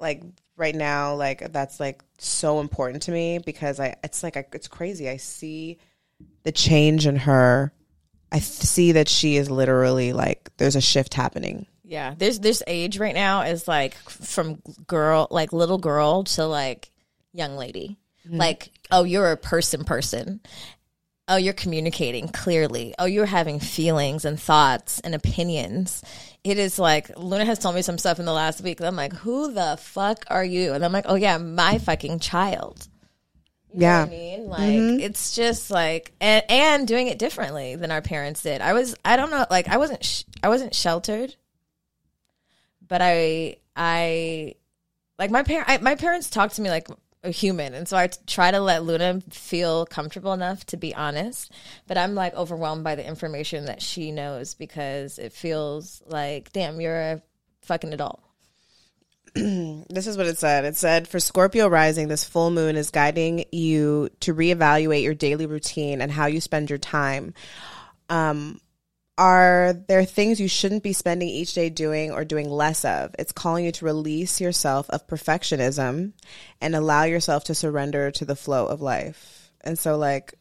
[0.00, 0.22] like
[0.56, 4.66] right now, like that's like so important to me because I it's like I, it's
[4.66, 5.08] crazy.
[5.08, 5.78] I see
[6.42, 7.72] the change in her.
[8.32, 11.66] I see that she is literally like there's a shift happening.
[11.84, 16.90] Yeah, there's this age right now is like from girl, like little girl to like
[17.32, 17.96] young lady.
[18.26, 18.38] Mm-hmm.
[18.38, 20.40] Like, oh, you're a person, person.
[21.26, 22.94] Oh, you're communicating clearly.
[22.98, 26.02] Oh, you're having feelings and thoughts and opinions.
[26.44, 28.78] It is like Luna has told me some stuff in the last week.
[28.78, 30.74] And I'm like, who the fuck are you?
[30.74, 32.86] And I'm like, oh yeah, my fucking child.
[33.72, 34.00] You know Yeah.
[34.00, 35.00] what I mean, like mm-hmm.
[35.00, 38.60] it's just like and and doing it differently than our parents did.
[38.60, 41.34] I was I don't know, like I wasn't sh- I wasn't sheltered,
[42.86, 44.56] but I I
[45.18, 46.88] like my parent I, my parents talked to me like
[47.24, 51.50] a human, and so I try to let Luna feel comfortable enough to be honest.
[51.86, 56.80] But I'm like overwhelmed by the information that she knows because it feels like, damn,
[56.80, 57.22] you're a
[57.62, 58.20] fucking adult.
[59.90, 60.64] This is what it said.
[60.64, 65.46] It said for Scorpio rising, this full moon is guiding you to reevaluate your daily
[65.46, 67.34] routine and how you spend your time.
[68.08, 68.60] Um,
[69.16, 73.14] are there things you shouldn't be spending each day doing or doing less of?
[73.18, 76.12] It's calling you to release yourself of perfectionism
[76.60, 79.52] and allow yourself to surrender to the flow of life.
[79.60, 80.34] And so, like,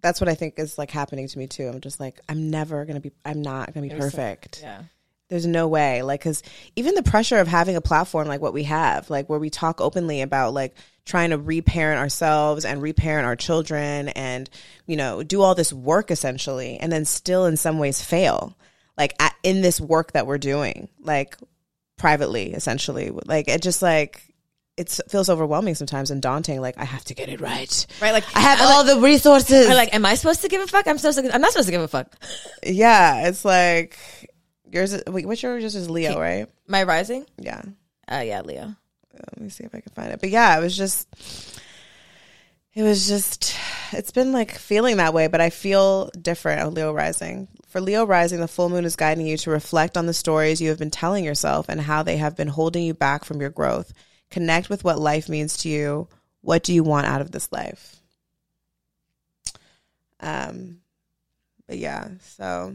[0.00, 1.68] that's what I think is like happening to me too.
[1.68, 4.82] I'm just like, I'm never gonna be, I'm not gonna be perfect Yeah.
[5.28, 6.42] There's no way like because
[6.76, 9.80] even the pressure of having a platform like what we have like where we talk
[9.80, 10.74] openly about like
[11.04, 14.48] trying to reparent ourselves and reparent our children and
[14.86, 18.56] you know do all this work essentially and then still in some ways fail
[18.96, 21.36] like at, in this work that we're doing like
[21.96, 24.22] privately essentially like it just like
[24.76, 28.24] it feels overwhelming sometimes and daunting like i have to get it right Right, like
[28.36, 30.86] i have I'm all the resources I'm like, am I supposed to give a fuck?
[30.86, 31.34] I'm supposed to.
[31.34, 32.14] I'm not supposed to give a fuck.
[32.62, 33.98] yeah it's like
[34.72, 37.26] yours is, wait what's yours is leo right My rising?
[37.38, 37.62] yeah
[38.10, 38.74] Uh, yeah, Leo.
[39.14, 40.20] let me see if I can find it.
[40.20, 41.06] But yeah, it was just,
[42.74, 43.54] it was just,
[43.92, 47.48] it's been like feeling that way, but I feel different on Leo Rising.
[47.66, 50.70] For Leo Rising, the full moon is guiding you to reflect on the stories you
[50.70, 53.92] have been telling yourself and how they have been holding you back from your growth.
[54.30, 56.08] Connect with what life means to you.
[56.40, 57.96] What do you want out of this life?
[60.20, 60.78] Um,
[61.66, 62.74] but yeah, so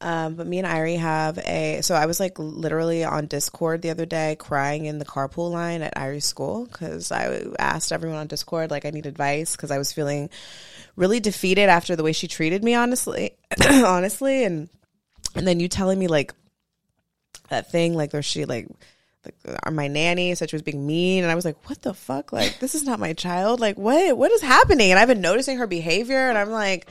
[0.00, 1.80] um, but me and Irie have a.
[1.82, 5.82] So I was like literally on Discord the other day, crying in the carpool line
[5.82, 9.78] at Irie's school because I asked everyone on Discord like I need advice because I
[9.78, 10.30] was feeling
[10.96, 12.74] really defeated after the way she treated me.
[12.74, 13.32] Honestly,
[13.68, 14.70] honestly, and
[15.34, 16.32] and then you telling me like
[17.50, 18.68] that thing like where she like
[19.24, 22.32] like my nanny said she was being mean and I was like what the fuck
[22.32, 25.58] like this is not my child like what what is happening and I've been noticing
[25.58, 26.88] her behavior and I'm like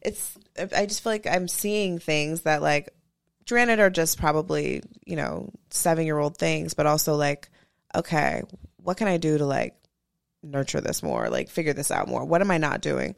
[0.00, 0.36] it's
[0.74, 2.90] I just feel like I'm seeing things that like
[3.48, 7.48] granted are just probably you know seven year old things but also like
[7.94, 8.42] okay
[8.76, 9.74] what can I do to like
[10.42, 12.24] nurture this more like figure this out more?
[12.24, 13.16] What am i not doing?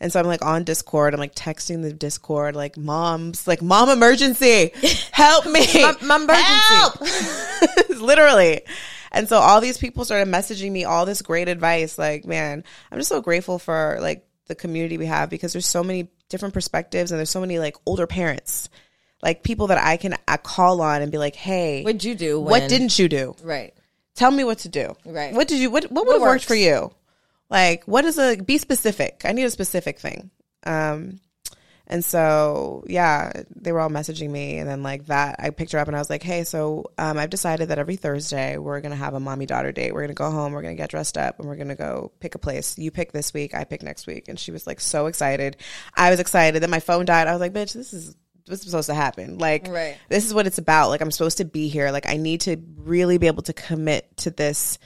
[0.00, 1.14] And so i'm like on discord.
[1.14, 4.72] I'm like texting the discord like moms like mom emergency
[5.12, 5.66] help me.
[5.74, 6.74] Mom- mom emergency.
[6.74, 7.88] Help!
[8.00, 8.62] literally.
[9.10, 12.98] And so all these people started messaging me all this great advice like man i'm
[12.98, 17.12] just so grateful for like the community we have because there's so many different perspectives
[17.12, 18.68] and there's so many like older parents
[19.22, 22.40] like people that i can I call on and be like hey What'd you do?
[22.40, 23.72] what didn't you do Right.
[24.16, 24.94] tell me what to do.
[25.06, 25.32] Right.
[25.32, 26.90] What did you what what would have worked for you?
[27.48, 29.22] Like what is a be specific.
[29.24, 30.30] I need a specific thing.
[30.64, 31.20] Um
[31.92, 35.78] and so yeah, they were all messaging me and then like that I picked her
[35.78, 38.90] up and I was like, "Hey, so um I've decided that every Thursday we're going
[38.90, 39.92] to have a mommy daughter date.
[39.92, 41.74] We're going to go home, we're going to get dressed up and we're going to
[41.74, 42.78] go pick a place.
[42.78, 45.58] You pick this week, I pick next week." And she was like so excited.
[45.94, 46.62] I was excited.
[46.62, 47.28] Then my phone died.
[47.28, 48.16] I was like, "Bitch, this is
[48.46, 49.38] this is supposed to happen.
[49.38, 49.96] Like Right.
[50.08, 50.88] this is what it's about.
[50.88, 51.90] Like I'm supposed to be here.
[51.90, 54.78] Like I need to really be able to commit to this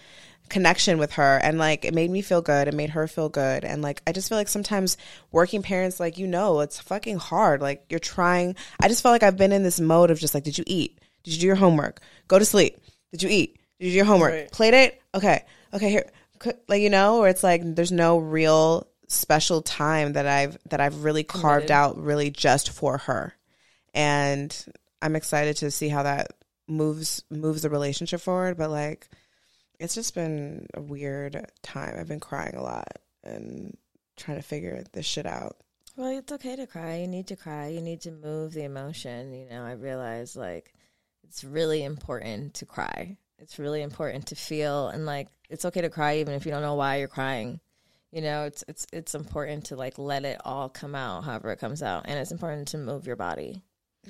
[0.48, 3.64] connection with her and like it made me feel good it made her feel good.
[3.64, 4.96] And like i just feel like sometimes
[5.32, 7.60] working parents like you know it's fucking hard.
[7.60, 8.56] Like you're trying.
[8.80, 10.98] I just felt like i've been in this mode of just like did you eat?
[11.24, 12.00] Did you do your homework?
[12.28, 12.78] Go to sleep.
[13.12, 13.58] Did you eat?
[13.78, 14.32] Did you do your homework?
[14.32, 14.52] Right.
[14.52, 15.44] play date okay.
[15.74, 16.10] Okay here.
[16.68, 21.04] Like you know where it's like there's no real special time that I've that I've
[21.04, 23.34] really carved out really just for her.
[23.94, 24.54] And
[25.00, 26.32] I'm excited to see how that
[26.68, 29.08] moves moves the relationship forward, but like
[29.78, 31.96] it's just been a weird time.
[31.98, 33.76] I've been crying a lot and
[34.16, 35.56] trying to figure this shit out.
[35.96, 36.96] Well, it's okay to cry.
[36.96, 37.68] You need to cry.
[37.68, 39.32] You need to move the emotion.
[39.32, 40.74] You know, I realize like
[41.24, 43.16] it's really important to cry.
[43.38, 46.62] It's really important to feel and like it's okay to cry even if you don't
[46.62, 47.60] know why you're crying.
[48.12, 51.58] You know, it's it's it's important to like let it all come out however it
[51.58, 53.62] comes out and it's important to move your body.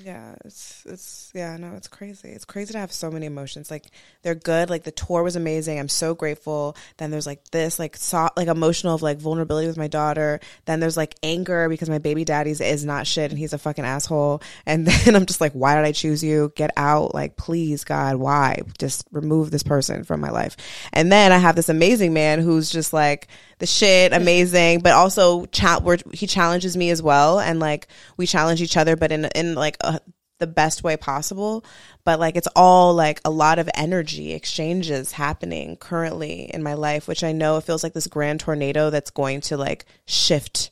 [0.03, 2.29] Yeah, it's it's yeah, no, it's crazy.
[2.29, 3.71] It's crazy to have so many emotions.
[3.71, 3.85] Like
[4.21, 4.69] they're good.
[4.69, 5.79] Like the tour was amazing.
[5.79, 6.75] I'm so grateful.
[6.97, 10.39] Then there's like this, like so, like emotional of like vulnerability with my daughter.
[10.65, 13.85] Then there's like anger because my baby daddy's is not shit and he's a fucking
[13.85, 14.43] asshole.
[14.67, 16.51] And then I'm just like, why did I choose you?
[16.55, 17.15] Get out.
[17.15, 18.61] Like please, God, why?
[18.77, 20.57] Just remove this person from my life.
[20.93, 23.27] And then I have this amazing man who's just like
[23.59, 25.79] the shit, amazing, but also cha-
[26.13, 27.87] he challenges me as well, and like
[28.17, 29.99] we challenge each other, but in in like a,
[30.39, 31.65] the best way possible.
[32.03, 37.07] But like it's all like a lot of energy exchanges happening currently in my life,
[37.07, 40.71] which I know it feels like this grand tornado that's going to like shift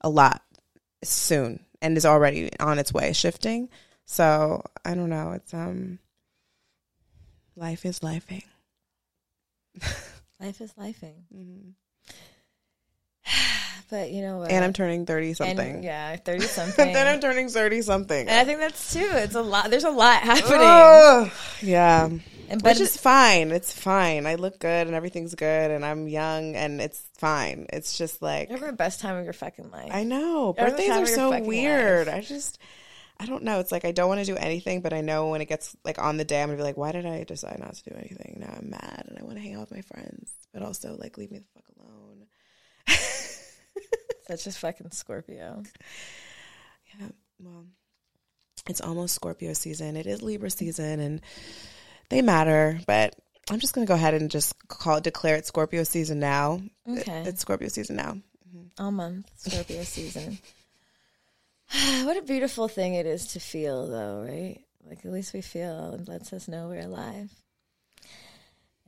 [0.00, 0.42] a lot
[1.04, 3.68] soon and is already on its way shifting.
[4.04, 5.32] So I don't know.
[5.32, 5.98] It's um,
[7.56, 8.42] life is lifing.
[10.40, 11.22] Life is lifing.
[11.34, 11.72] Mhm.
[13.90, 14.50] But you know what?
[14.50, 15.82] And I'm turning thirty And, something.
[15.82, 16.74] yeah, 30 something.
[16.76, 18.28] But then I'm turning thirty something.
[18.28, 19.08] and I think that's too.
[19.14, 19.70] It's a lot.
[19.70, 20.60] There's a lot happening.
[20.60, 21.30] Ugh.
[21.62, 22.04] yeah.
[22.50, 23.50] and but Which is fine.
[23.50, 24.26] It's fine.
[24.26, 27.66] I look good and everything's good and I'm young and it's fine.
[27.72, 29.90] It's just like you have the best time of your fucking life.
[29.90, 30.54] I know.
[30.58, 32.08] Every Birthdays are so weird.
[32.08, 32.16] life.
[32.16, 32.58] I just
[33.18, 33.58] I don't know.
[33.60, 35.98] It's like I don't want to do anything, but I know when it gets like
[35.98, 38.36] on the day, I'm gonna be like, why did I decide not to do anything?
[38.40, 41.16] Now I'm mad and I want to hang out with my friends, but also like
[41.16, 42.07] leave me the fuck alone.
[44.28, 45.62] That's just fucking Scorpio.
[47.00, 47.08] Yeah,
[47.40, 47.64] well,
[48.68, 49.96] it's almost Scorpio season.
[49.96, 51.20] It is Libra season, and
[52.10, 52.78] they matter.
[52.86, 53.14] But
[53.50, 56.60] I'm just gonna go ahead and just call it, declare it Scorpio season now.
[56.86, 57.22] It- Okay.
[57.26, 58.18] it's Scorpio season now.
[58.48, 58.82] Mm-hmm.
[58.84, 60.38] All month, Scorpio season.
[62.04, 64.60] what a beautiful thing it is to feel, though, right?
[64.86, 67.30] Like, at least we feel and lets us know we're alive.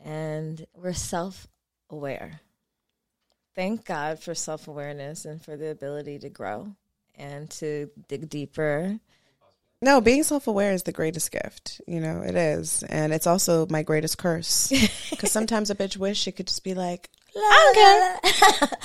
[0.02, 1.46] And we're self
[1.90, 2.40] aware.
[3.54, 6.74] Thank God for self awareness and for the ability to grow
[7.16, 8.98] and to dig deeper.
[9.82, 11.80] No, being self aware is the greatest gift.
[11.86, 14.72] You know, it is, and it's also my greatest curse.
[15.10, 18.78] Because sometimes a bitch wish she could just be like, I don't care,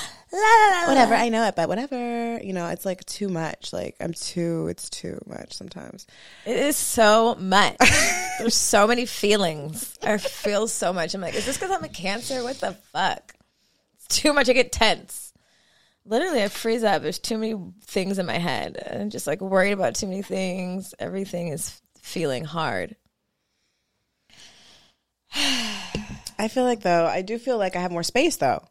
[0.88, 2.40] whatever, I know it, but whatever.
[2.42, 3.72] You know, it's like too much.
[3.72, 4.68] Like I'm too.
[4.68, 6.08] It's too much sometimes.
[6.46, 7.78] It is so much.
[8.40, 9.98] There's so many feelings.
[10.04, 11.14] I feel so much.
[11.14, 12.44] I'm like, is this because I'm a cancer?
[12.44, 13.35] What the fuck?
[14.10, 14.50] Too much.
[14.50, 15.34] I get tense.
[16.06, 17.02] Literally, I freeze up.
[17.02, 18.78] There's too many things in my head.
[18.92, 20.94] I'm just like worried about too many things.
[21.00, 22.96] Everything is feeling hard.
[25.36, 28.64] I feel like though, I do feel like I have more space though.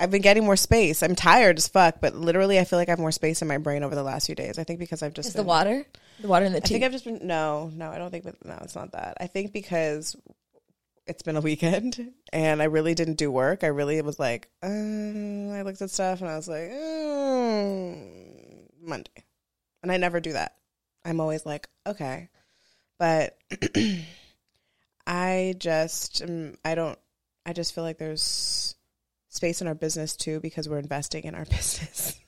[0.00, 1.02] I've been getting more space.
[1.02, 3.58] I'm tired as fuck, but literally I feel like I have more space in my
[3.58, 4.58] brain over the last few days.
[4.58, 5.86] I think because I've just Is been, the water?
[6.20, 6.76] The water in the tea.
[6.76, 9.16] I think I've just been no, no, I don't think but no, it's not that.
[9.20, 10.16] I think because
[11.08, 13.64] it's been a weekend and I really didn't do work.
[13.64, 19.24] I really was like, uh, I looked at stuff and I was like, mm, Monday.
[19.82, 20.56] And I never do that.
[21.04, 22.28] I'm always like, okay.
[22.98, 23.38] But
[25.06, 26.98] I just um, I don't
[27.46, 28.74] I just feel like there's
[29.28, 32.18] space in our business too because we're investing in our business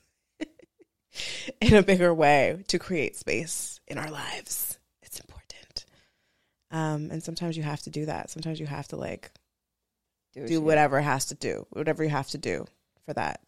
[1.61, 4.70] in a bigger way to create space in our lives.
[6.71, 8.29] Um, and sometimes you have to do that.
[8.29, 9.31] Sometimes you have to like
[10.33, 12.65] what do you- whatever has to do, whatever you have to do
[13.05, 13.41] for that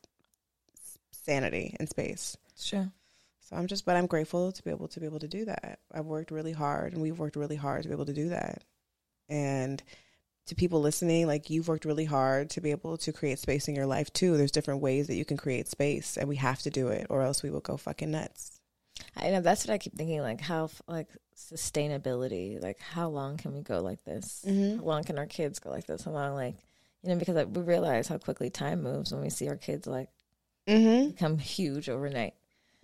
[1.12, 2.36] sanity and space.
[2.58, 2.92] Sure.
[3.40, 5.80] So I'm just, but I'm grateful to be able to be able to do that.
[5.92, 8.64] I've worked really hard, and we've worked really hard to be able to do that.
[9.30, 9.82] And
[10.48, 13.76] to people listening, like you've worked really hard to be able to create space in
[13.76, 14.36] your life too.
[14.36, 17.22] There's different ways that you can create space, and we have to do it, or
[17.22, 18.60] else we will go fucking nuts.
[19.16, 20.22] I know that's what I keep thinking.
[20.22, 22.62] Like how, like sustainability.
[22.62, 24.44] Like how long can we go like this?
[24.48, 24.78] Mhm.
[24.78, 26.04] How long can our kids go like this?
[26.04, 26.56] How long, like
[27.04, 29.88] you know, because like, we realize how quickly time moves when we see our kids
[29.88, 30.10] like
[30.68, 31.10] Mm-hmm.
[31.10, 32.36] become huge overnight.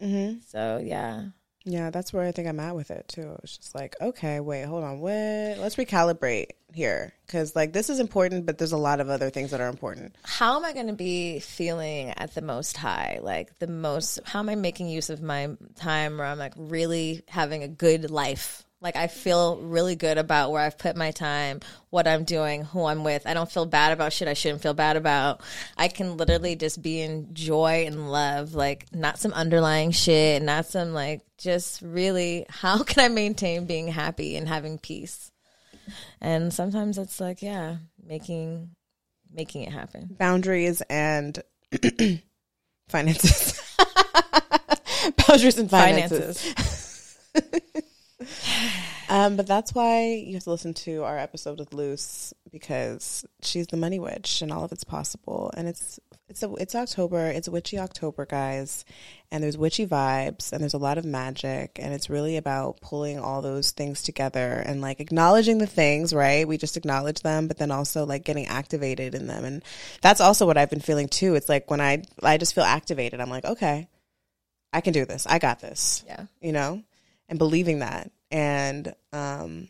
[0.02, 0.40] Mm-hmm.
[0.48, 1.28] So yeah,
[1.64, 3.38] Yeah, that's where I think I'm at with it too.
[3.44, 5.12] It's just like, okay, wait, hold on, what?
[5.12, 9.52] Let's recalibrate here, because like this is important, but there's a lot of other things
[9.52, 10.16] that are important.
[10.24, 13.20] how am I going to be feeling at the most high?
[13.22, 17.24] Like the most, how am I making use of my time where I'm like really
[17.28, 18.64] having a good life?
[18.82, 21.60] Like I feel really good about where I've put my time,
[21.90, 23.28] what I'm doing, who I'm with.
[23.28, 25.42] I don't feel bad about shit I shouldn't feel bad about.
[25.78, 30.66] I can literally just be in joy and love, like not some underlying shit, not
[30.66, 35.29] some like just really how can I maintain being happy and having peace?
[36.22, 38.72] And sometimes it's like, yeah, making
[39.32, 40.16] making it happen.
[40.18, 41.42] Boundaries and
[42.90, 43.62] finances.
[45.28, 46.54] Boundaries and finances.
[47.36, 47.86] Finances.
[49.10, 53.68] Um, but that's why you have to listen to our episode with Luce because she's
[53.68, 55.52] the money witch and all of it's possible.
[55.58, 56.00] And it's
[56.30, 57.26] it's a, it's October.
[57.28, 58.86] It's witchy October, guys.
[59.32, 63.20] And there's witchy vibes and there's a lot of magic and it's really about pulling
[63.20, 66.48] all those things together and like acknowledging the things, right?
[66.48, 69.44] We just acknowledge them, but then also like getting activated in them.
[69.44, 69.64] And
[70.02, 71.34] that's also what I've been feeling too.
[71.34, 73.88] It's like when I I just feel activated, I'm like, okay,
[74.72, 75.26] I can do this.
[75.28, 76.26] I got this Yeah.
[76.42, 76.84] you know,
[77.28, 78.12] and believing that.
[78.32, 79.70] And um,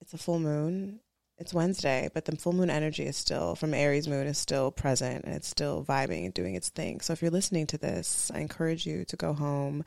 [0.00, 1.00] it's a full moon.
[1.38, 5.26] It's Wednesday, but the full moon energy is still from Aries moon is still present
[5.26, 7.00] and it's still vibing and doing its thing.
[7.00, 9.84] So if you're listening to this, I encourage you to go home,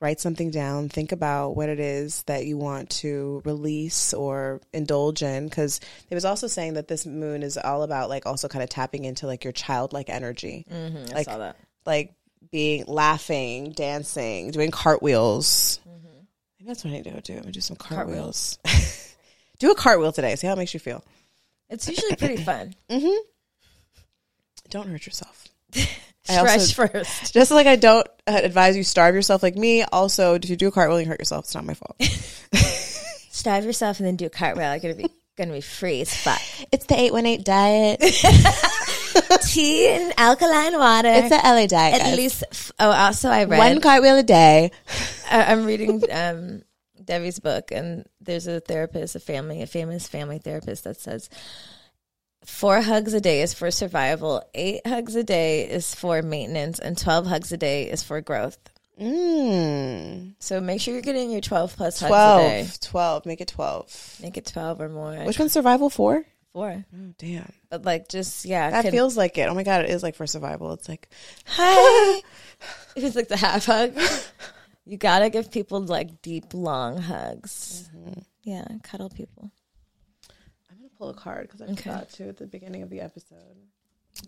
[0.00, 5.22] write something down, think about what it is that you want to release or indulge
[5.22, 5.44] in.
[5.48, 5.78] Because
[6.10, 9.04] it was also saying that this moon is all about like also kind of tapping
[9.04, 11.56] into like your childlike energy Mm-hmm, I Like- saw that.
[11.86, 12.14] like
[12.50, 15.78] being laughing, dancing, doing cartwheels.
[16.60, 17.32] Maybe that's what I need to go do.
[17.32, 18.58] I'm gonna do some cartwheels.
[19.58, 20.36] do a cartwheel today.
[20.36, 21.02] See how it makes you feel.
[21.70, 22.74] It's usually pretty fun.
[22.90, 23.18] Mm-hmm.
[24.68, 25.48] Don't hurt yourself.
[26.22, 27.32] Stretch first.
[27.32, 29.84] Just like I don't uh, advise you starve yourself like me.
[29.84, 31.96] Also, if you do a cartwheel and you hurt yourself, it's not my fault.
[33.30, 34.70] Starve yourself and then do a cartwheel.
[34.72, 36.42] You're gonna be gonna be free as fuck.
[36.70, 38.02] it's the eight one eight diet.
[39.44, 41.08] Tea and alkaline water.
[41.08, 41.94] It's the LA diet.
[41.94, 42.16] At guys.
[42.16, 42.44] least.
[42.50, 43.58] f- Oh, also I read.
[43.58, 44.70] one cartwheel a day.
[45.30, 46.62] I- I'm reading um,
[47.04, 51.28] Debbie's book, and there's a therapist, a family, a famous family therapist that says
[52.44, 56.96] four hugs a day is for survival, eight hugs a day is for maintenance, and
[56.96, 58.58] twelve hugs a day is for growth.
[59.00, 60.34] Mm.
[60.40, 62.60] So make sure you're getting your twelve plus hugs a day.
[62.62, 62.80] 12.
[62.80, 63.26] 12.
[63.26, 64.16] Make it 12.
[64.22, 65.14] Make it twelve or more.
[65.24, 66.24] Which one's survival for?
[66.52, 66.84] Four?
[66.92, 67.52] Oh, damn.
[67.70, 69.48] But like, just yeah, That feels like it.
[69.48, 70.72] Oh my God, it is like for survival.
[70.72, 71.08] It's like,
[71.46, 72.16] hi.
[72.18, 72.24] if
[73.04, 73.96] it's like the half hug.
[74.84, 77.88] You gotta give people like deep, long hugs.
[77.96, 78.20] Mm-hmm.
[78.42, 79.52] Yeah, cuddle people.
[80.70, 81.74] I'm gonna pull a card because I Okay.
[81.82, 83.56] forgot to at the beginning of the episode.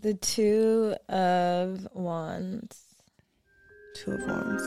[0.00, 2.78] The two of wands.
[3.96, 4.62] Two of Wands.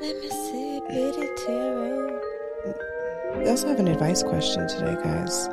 [0.00, 2.20] Let me see, Biddy Tarot.
[3.36, 5.48] We also have an advice question today, guys.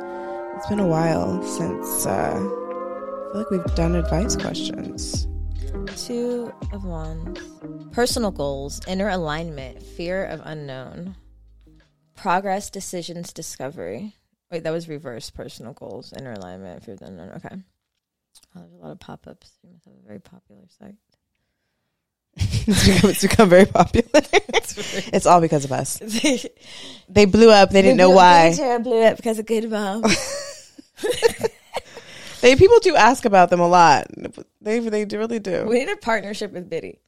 [0.56, 5.26] It's been a while since uh, I feel like we've done advice questions.
[6.06, 7.40] Two of wands.
[7.92, 11.16] Personal goals, inner alignment, fear of unknown,
[12.14, 14.14] progress, decisions, discovery.
[14.50, 15.30] Wait, that was reverse.
[15.30, 17.32] Personal goals, inner alignment, fear of unknown.
[17.36, 17.56] Okay.
[18.54, 19.58] Oh, there's a lot of pop ups.
[19.62, 20.94] You must have a very popular site.
[22.66, 24.08] it's, become, it's become very popular.
[24.12, 26.00] it's all because of us.
[27.08, 27.70] They blew up.
[27.70, 28.52] They didn't know why.
[28.56, 30.02] Tarot blew up because of good mom.
[32.40, 34.06] They people do ask about them a lot.
[34.60, 35.66] They they really do.
[35.66, 36.98] We need a partnership with Biddy.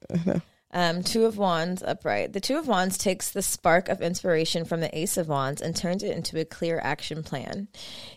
[0.70, 2.32] Um, two of Wands upright.
[2.32, 5.74] The Two of Wands takes the spark of inspiration from the Ace of Wands and
[5.74, 7.68] turns it into a clear action plan.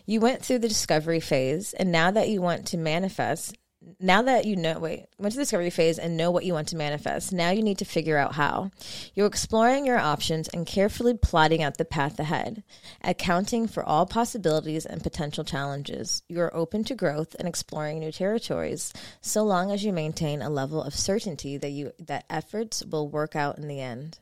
[0.04, 3.56] You went through the discovery phase, and now that you want to manifest,
[3.98, 6.68] now that you know, wait, went to the discovery phase and know what you want
[6.68, 8.70] to manifest, now you need to figure out how.
[9.14, 12.62] You're exploring your options and carefully plotting out the path ahead,
[13.02, 16.22] accounting for all possibilities and potential challenges.
[16.28, 20.50] You are open to growth and exploring new territories, so long as you maintain a
[20.50, 24.18] level of certainty that you that efforts will work out in the end.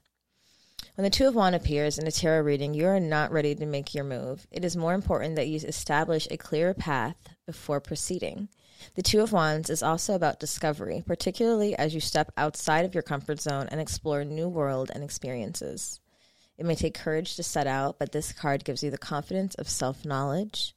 [0.94, 3.64] When the Two of Wands appears in a tarot reading, you are not ready to
[3.64, 4.46] make your move.
[4.50, 8.48] It is more important that you establish a clear path before proceeding.
[8.94, 13.02] The Two of Wands is also about discovery, particularly as you step outside of your
[13.02, 16.00] comfort zone and explore new world and experiences.
[16.58, 19.68] It may take courage to set out, but this card gives you the confidence of
[19.68, 20.74] self knowledge.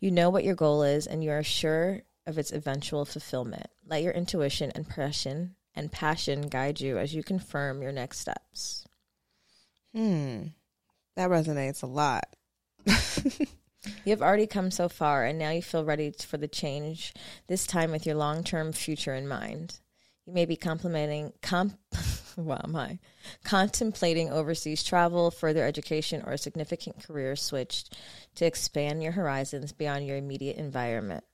[0.00, 3.66] You know what your goal is, and you are sure of its eventual fulfillment.
[3.86, 8.86] Let your intuition and passion and passion guide you as you confirm your next steps.
[9.94, 10.48] Hmm.
[11.16, 12.36] That resonates a lot.
[14.04, 17.12] You have already come so far, and now you feel ready for the change.
[17.46, 19.80] This time, with your long-term future in mind,
[20.26, 21.78] you may be complimenting, comp,
[22.36, 22.98] wow, my,
[23.44, 27.84] contemplating overseas travel, further education, or a significant career switch
[28.36, 31.24] to expand your horizons beyond your immediate environment.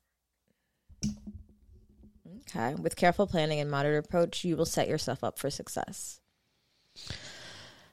[2.41, 6.21] Okay, with careful planning and moderate approach, you will set yourself up for success.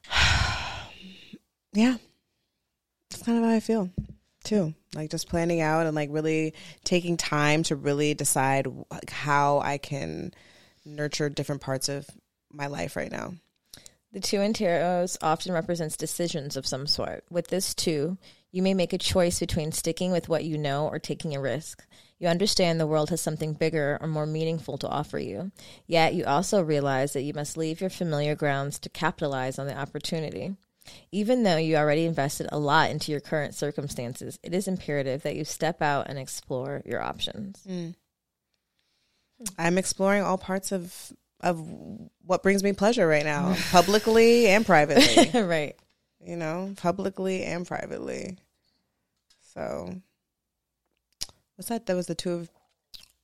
[1.73, 1.97] yeah,
[3.09, 3.89] that's kind of how I feel
[4.43, 4.73] too.
[4.95, 8.67] Like just planning out and like really taking time to really decide
[9.09, 10.33] how I can
[10.85, 12.07] nurture different parts of
[12.51, 13.33] my life right now.
[14.13, 14.53] The two in
[15.21, 17.23] often represents decisions of some sort.
[17.29, 18.17] With this two,
[18.51, 21.85] you may make a choice between sticking with what you know or taking a risk.
[22.19, 25.51] You understand the world has something bigger or more meaningful to offer you.
[25.87, 29.77] Yet you also realize that you must leave your familiar grounds to capitalize on the
[29.77, 30.55] opportunity.
[31.11, 35.35] Even though you already invested a lot into your current circumstances, it is imperative that
[35.35, 37.61] you step out and explore your options.
[37.67, 37.89] Hmm.
[39.57, 41.59] I'm exploring all parts of of
[42.25, 45.41] what brings me pleasure right now, publicly and privately.
[45.41, 45.75] right.
[46.23, 48.37] you know, publicly and privately.
[49.53, 49.95] So,
[51.55, 51.87] what's that?
[51.87, 52.49] That was the two of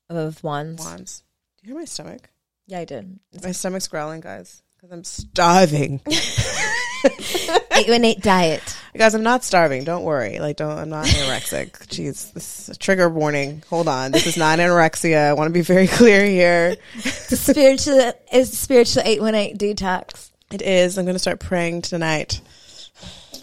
[0.10, 0.84] Of wands.
[0.84, 1.24] wands.
[1.62, 2.30] Do you hear my stomach?
[2.66, 3.20] Yeah, I did.
[3.44, 6.02] My stomach's growling, guys, because I'm starving.
[7.04, 8.78] Eight one eight diet.
[8.96, 9.84] guys, I'm not starving.
[9.84, 10.40] Don't worry.
[10.40, 10.78] Like, don't.
[10.78, 11.72] I'm not anorexic.
[11.88, 13.64] Jeez, this is a trigger warning.
[13.70, 14.12] Hold on.
[14.12, 15.28] This is not anorexia.
[15.30, 16.76] I want to be very clear here.
[16.96, 20.32] The spiritual is the spiritual eight one eight detox.
[20.52, 20.98] It is.
[20.98, 22.42] I'm going to start praying tonight.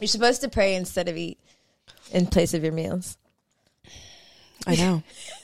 [0.00, 1.38] You're supposed to pray instead of eat
[2.11, 3.16] in place of your meals.
[4.66, 5.02] I know.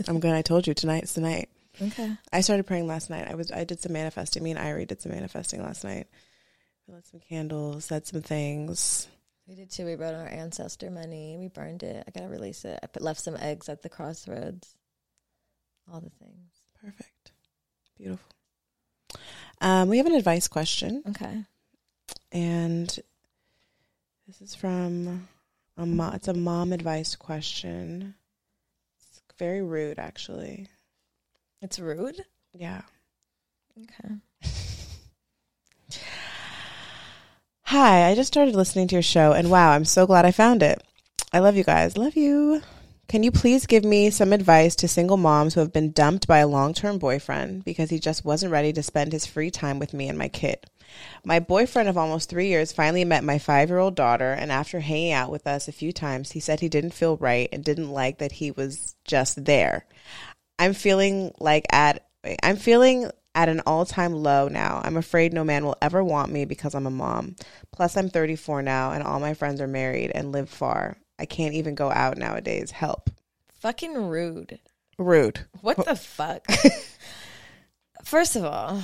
[0.08, 0.32] I'm good.
[0.32, 1.48] I told you tonight's the night.
[1.80, 2.16] Okay.
[2.32, 3.28] I started praying last night.
[3.28, 4.42] I was I did some manifesting.
[4.42, 6.06] Me and Irie did some manifesting last night.
[6.90, 9.06] We lit some candles, said some things.
[9.46, 9.84] We did too.
[9.84, 11.36] We wrote our ancestor money.
[11.38, 12.02] We burned it.
[12.06, 12.80] I gotta release it.
[12.82, 14.74] I put, left some eggs at the crossroads.
[15.92, 16.50] All the things.
[16.82, 17.32] Perfect.
[17.96, 18.26] Beautiful.
[19.60, 21.44] Um, we have an advice question, Okay.
[22.32, 22.88] and
[24.26, 25.28] this is from
[25.76, 28.14] a mo- it's a mom advice question.
[28.98, 30.66] It's very rude, actually.
[31.60, 32.24] It's rude.
[32.54, 32.82] Yeah.
[33.78, 34.14] Okay.
[37.70, 40.60] Hi, I just started listening to your show, and wow, I'm so glad I found
[40.60, 40.82] it.
[41.32, 41.96] I love you guys.
[41.96, 42.62] Love you.
[43.06, 46.38] Can you please give me some advice to single moms who have been dumped by
[46.38, 49.94] a long term boyfriend because he just wasn't ready to spend his free time with
[49.94, 50.66] me and my kid?
[51.24, 54.80] My boyfriend of almost three years finally met my five year old daughter, and after
[54.80, 57.92] hanging out with us a few times, he said he didn't feel right and didn't
[57.92, 59.86] like that he was just there.
[60.58, 62.04] I'm feeling like at
[62.42, 64.80] I'm feeling at an all-time low now.
[64.84, 67.36] I'm afraid no man will ever want me because I'm a mom.
[67.72, 70.96] Plus I'm 34 now and all my friends are married and live far.
[71.18, 72.70] I can't even go out nowadays.
[72.70, 73.10] Help.
[73.60, 74.58] Fucking rude.
[74.98, 75.40] Rude.
[75.60, 76.46] What the fuck?
[78.04, 78.82] First of all,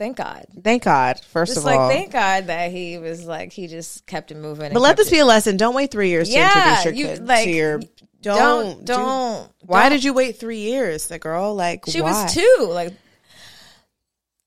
[0.00, 0.46] thank God.
[0.64, 1.88] Thank God, first Just of like all.
[1.88, 4.72] thank God that he was like he just kept it moving.
[4.72, 5.56] but let this it- be a lesson.
[5.56, 7.78] Don't wait 3 years Yeah, to introduce your you- kid like, to your
[8.22, 9.52] don't don't don't.
[9.64, 11.06] Why don't- did you wait 3 years?
[11.06, 12.10] The girl like She why?
[12.24, 12.66] was two.
[12.68, 12.92] Like,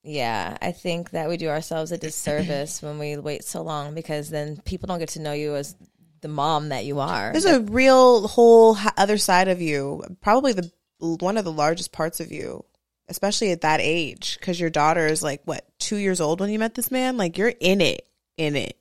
[0.03, 4.29] yeah, I think that we do ourselves a disservice when we wait so long because
[4.29, 5.75] then people don't get to know you as
[6.21, 7.31] the mom that you are.
[7.31, 12.19] There's a real whole other side of you, probably the one of the largest parts
[12.19, 12.63] of you,
[13.13, 16.57] especially at that age, because your daughter is like what two years old when you
[16.57, 17.15] met this man.
[17.15, 18.75] Like you're in it, in it.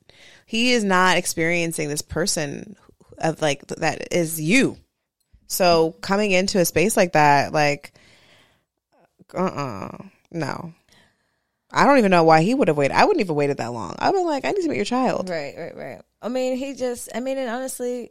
[0.46, 2.76] He is not experiencing this person
[3.18, 4.78] of like that is you.
[5.48, 7.92] So coming into a space like that, like,
[9.34, 9.98] uh, uh
[10.30, 10.72] no.
[11.70, 12.96] I don't even know why he would have waited.
[12.96, 13.94] I wouldn't even waited that long.
[13.98, 15.28] I'd been like, I need to meet your child.
[15.28, 16.02] Right, right, right.
[16.20, 17.10] I mean, he just.
[17.14, 18.10] I mean, and honestly,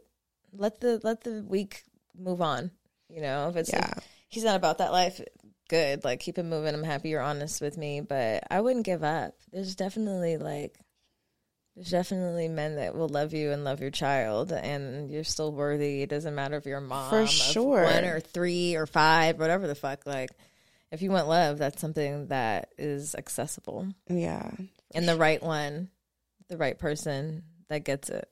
[0.52, 1.82] let the let the week
[2.16, 2.70] move on.
[3.08, 3.94] You know, if it's like, Yeah.
[4.28, 5.20] he's not about that life,
[5.72, 6.04] good.
[6.04, 6.74] Like keep it moving.
[6.74, 9.34] I'm happy you're honest with me, but I wouldn't give up.
[9.52, 10.78] There's definitely like.
[11.74, 16.02] There's definitely men that will love you and love your child, and you're still worthy.
[16.02, 17.84] It doesn't matter if you're a mom For sure.
[17.84, 20.04] one or three or five, whatever the fuck.
[20.04, 20.28] Like,
[20.90, 24.50] if you want love, that's something that is accessible Yeah.
[24.94, 25.88] and the right one,
[26.50, 28.28] the right person that gets it.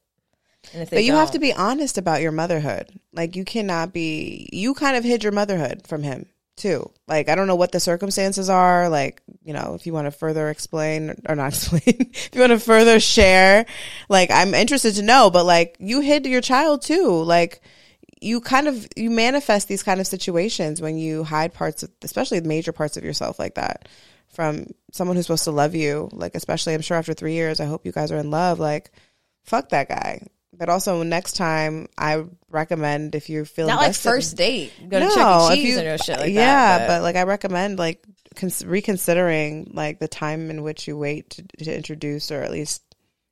[0.75, 2.91] And if But you have to be honest about your motherhood.
[3.15, 6.27] Like you cannot be you kind of hid your motherhood from him
[6.57, 6.91] too.
[7.07, 10.11] Like I don't know what the circumstances are, like, you know, if you want to
[10.11, 13.67] further explain or not explain, if you want to further share,
[14.09, 17.23] like I'm interested to know, but like you hid your child too.
[17.23, 17.63] Like
[18.21, 22.41] you kind of you manifest these kind of situations when you hide parts of especially
[22.41, 23.89] the major parts of yourself like that
[24.29, 26.09] from someone who's supposed to love you.
[26.13, 28.93] Like especially I'm sure after 3 years I hope you guys are in love like
[29.45, 30.27] fuck that guy.
[30.53, 35.07] But also next time, I recommend if you feel not like first date, go to
[35.07, 35.55] No, Chuck E.
[35.55, 36.89] if Cheese you- or no shit like yeah, that.
[36.89, 38.05] but, like I recommend like
[38.37, 42.83] cons- reconsidering like the time in which you wait to, to introduce or at least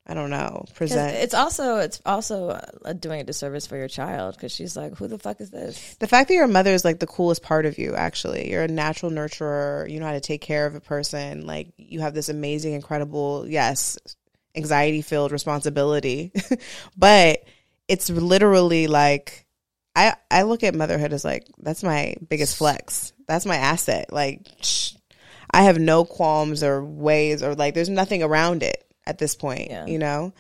[0.06, 1.16] I don't know present.
[1.16, 5.06] it's also it's also uh, doing a disservice for your child because she's like, who
[5.06, 5.96] the fuck is this?
[5.96, 7.94] the fact that your mother is like the coolest part of you.
[7.94, 9.90] Actually, you're a natural nurturer.
[9.90, 11.46] You know how to take care of a person.
[11.46, 13.44] Like you have this amazing, incredible.
[13.46, 13.98] Yes,
[14.54, 16.32] anxiety filled responsibility.
[16.96, 17.44] but
[17.86, 19.46] it's literally like
[19.96, 23.12] I I look at motherhood as like that's my biggest flex.
[23.26, 24.12] That's my asset.
[24.12, 24.92] Like shh,
[25.50, 29.70] I have no qualms or ways or like there's nothing around it at this point,
[29.70, 29.86] Yeah.
[29.86, 30.32] you know?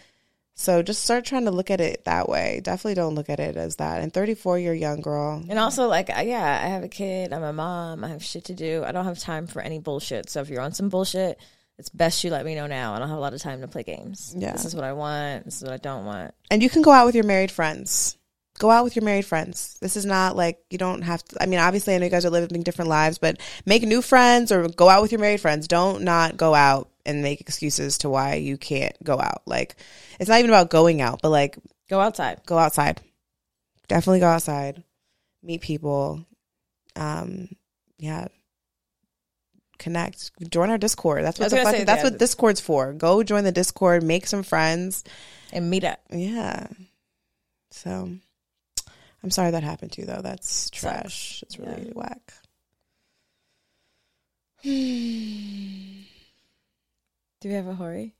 [0.54, 2.60] So just start trying to look at it that way.
[2.64, 4.02] Definitely don't look at it as that.
[4.02, 5.40] And 34, you're a young girl.
[5.48, 7.32] And also, like, yeah, I have a kid.
[7.32, 8.02] I'm a mom.
[8.02, 8.82] I have shit to do.
[8.84, 10.28] I don't have time for any bullshit.
[10.28, 11.38] So if you're on some bullshit,
[11.78, 12.94] it's best you let me know now.
[12.94, 14.34] I don't have a lot of time to play games.
[14.36, 14.52] Yeah.
[14.52, 15.44] This is what I want.
[15.44, 16.34] This is what I don't want.
[16.50, 18.16] And you can go out with your married friends.
[18.58, 19.78] Go out with your married friends.
[19.80, 21.40] This is not like you don't have to.
[21.40, 24.50] I mean, obviously, I know you guys are living different lives, but make new friends
[24.50, 25.68] or go out with your married friends.
[25.68, 29.42] Don't not go out and make excuses to why you can't go out.
[29.46, 29.76] Like,
[30.18, 31.56] it's not even about going out, but like,
[31.88, 32.40] Go outside.
[32.46, 33.00] go outside.
[33.86, 34.82] Definitely go outside.
[35.44, 36.26] Meet people.
[36.96, 37.48] Um,
[37.98, 38.26] yeah.
[39.78, 40.30] Connect.
[40.50, 41.24] Join our Discord.
[41.24, 42.92] That's what the fuck, that's what Discord's for.
[42.92, 45.04] Go join the Discord, make some friends.
[45.52, 46.00] And meet up.
[46.10, 46.66] Yeah.
[47.70, 48.10] So
[49.22, 50.20] I'm sorry that happened to you though.
[50.22, 51.42] That's trash.
[51.46, 51.92] It's really Yeah.
[51.94, 52.32] whack.
[57.40, 58.14] Do we have a hori?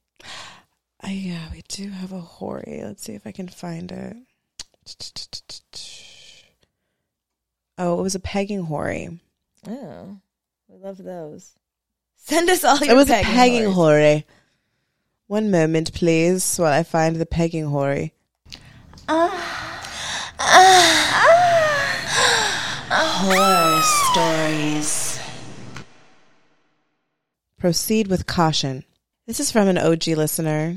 [1.03, 2.81] Uh, yeah, we do have a hori.
[2.85, 4.17] Let's see if I can find it.
[7.77, 9.21] Oh, it was a pegging hori.
[9.67, 10.19] Oh,
[10.69, 11.55] we love those.
[12.17, 14.23] Send us all your It was pegging a pegging horrors.
[15.27, 18.13] One moment, please, while I find the pegging hoary.
[22.91, 25.19] Horror stories.
[27.59, 28.85] Proceed with caution.
[29.27, 30.77] This is from an OG listener.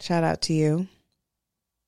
[0.00, 0.88] Shout out to you.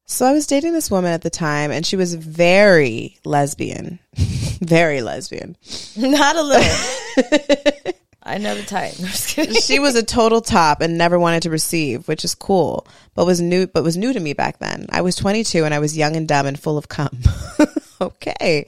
[0.04, 3.98] So I was dating this woman at the time, and she was very lesbian.
[4.62, 5.56] very lesbian.
[5.96, 7.92] Not a little.
[8.24, 8.94] I know the type.
[8.98, 9.60] I'm just kidding.
[9.60, 13.40] she was a total top and never wanted to receive, which is cool, but was
[13.40, 14.86] new but was new to me back then.
[14.90, 17.18] I was 22 and I was young and dumb and full of cum.
[18.00, 18.66] okay.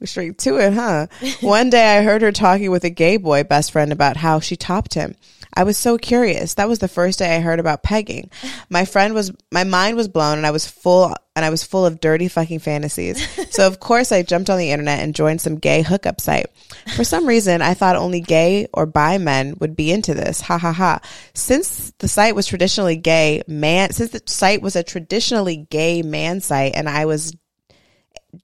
[0.00, 1.06] We're straight to it, huh?
[1.40, 4.56] One day I heard her talking with a gay boy best friend about how she
[4.56, 5.14] topped him.
[5.54, 6.54] I was so curious.
[6.54, 8.30] That was the first day I heard about pegging.
[8.68, 11.84] My friend was my mind was blown and I was full and I was full
[11.84, 13.26] of dirty fucking fantasies.
[13.50, 16.46] So of course I jumped on the internet and joined some gay hookup site.
[16.94, 20.40] For some reason I thought only gay or bi men would be into this.
[20.42, 21.00] Ha ha ha.
[21.34, 26.40] Since the site was traditionally gay man since the site was a traditionally gay man
[26.40, 27.36] site and I was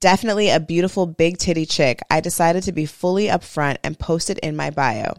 [0.01, 4.39] definitely a beautiful big titty chick, I decided to be fully upfront and post it
[4.41, 5.15] in my bio.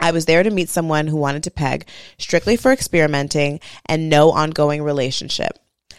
[0.00, 1.86] I was there to meet someone who wanted to peg,
[2.18, 5.58] strictly for experimenting and no ongoing relationship.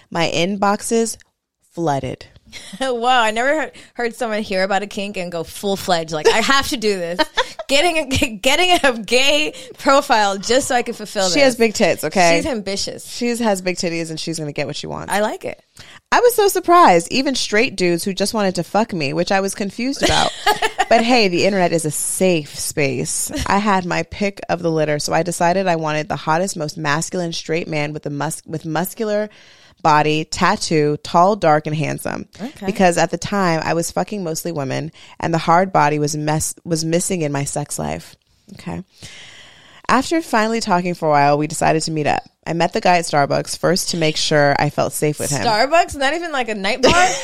[0.10, 1.18] My inboxes
[1.62, 2.26] flooded.
[2.82, 6.12] wow, I never heard, heard someone hear about a kink and go full fledged.
[6.12, 7.20] Like, I have to do this.
[7.68, 11.44] getting a, getting a gay profile just so I can fulfill She this.
[11.44, 12.38] has big tits, okay?
[12.38, 13.06] She's ambitious.
[13.08, 15.14] she has big titties and she's going to get what she wants.
[15.14, 15.64] I like it.
[16.14, 17.08] I was so surprised.
[17.10, 20.32] Even straight dudes who just wanted to fuck me, which I was confused about.
[20.90, 23.32] but hey, the internet is a safe space.
[23.48, 26.78] I had my pick of the litter, so I decided I wanted the hottest, most
[26.78, 29.30] masculine straight man with the mus- with muscular
[29.82, 32.28] body, tattoo, tall, dark, and handsome.
[32.40, 32.66] Okay.
[32.66, 36.56] Because at the time I was fucking mostly women, and the hard body was mess
[36.66, 38.18] was missing in my sex life.
[38.54, 38.84] Okay.
[39.92, 42.24] After finally talking for a while, we decided to meet up.
[42.48, 45.42] I met the guy at Starbucks first to make sure I felt safe with him.
[45.46, 47.10] Starbucks, not even like a night bar.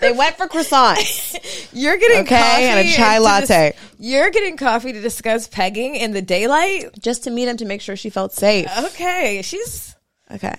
[0.00, 1.68] They went for croissants.
[1.72, 3.70] You're getting Okay, coffee and a chai to latte.
[3.70, 6.90] dis- you're getting coffee to discuss pegging in the daylight.
[7.00, 8.66] just to meet him to make sure she felt safe.
[8.86, 9.94] Okay, she's
[10.30, 10.54] Okay.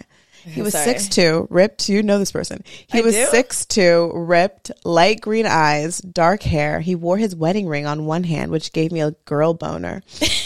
[0.45, 1.89] He was six two, ripped.
[1.89, 2.63] You know this person.
[2.87, 6.79] He I was six two, ripped, light green eyes, dark hair.
[6.81, 10.03] He wore his wedding ring on one hand, which gave me a girl boner.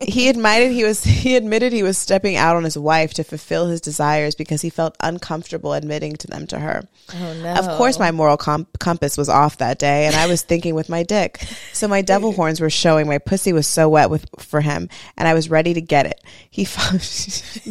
[0.00, 3.66] he admitted he was he admitted he was stepping out on his wife to fulfill
[3.66, 6.86] his desires because he felt uncomfortable admitting to them to her.
[7.14, 7.54] oh no.
[7.54, 10.88] Of course, my moral comp- compass was off that day, and I was thinking with
[10.88, 11.44] my dick.
[11.72, 13.06] So my devil horns were showing.
[13.06, 16.20] My pussy was so wet with for him, and I was ready to get it.
[16.50, 16.98] He fo-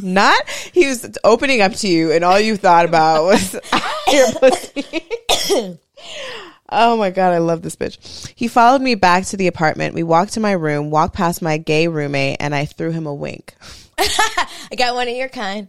[0.02, 3.54] not he was opening up to you, and all you thought about was
[4.12, 5.10] your pussy.
[6.76, 8.34] Oh my god, I love this bitch.
[8.36, 9.94] He followed me back to the apartment.
[9.94, 13.14] We walked to my room, walked past my gay roommate, and I threw him a
[13.14, 13.56] wink.
[13.98, 15.68] I got one of your kind.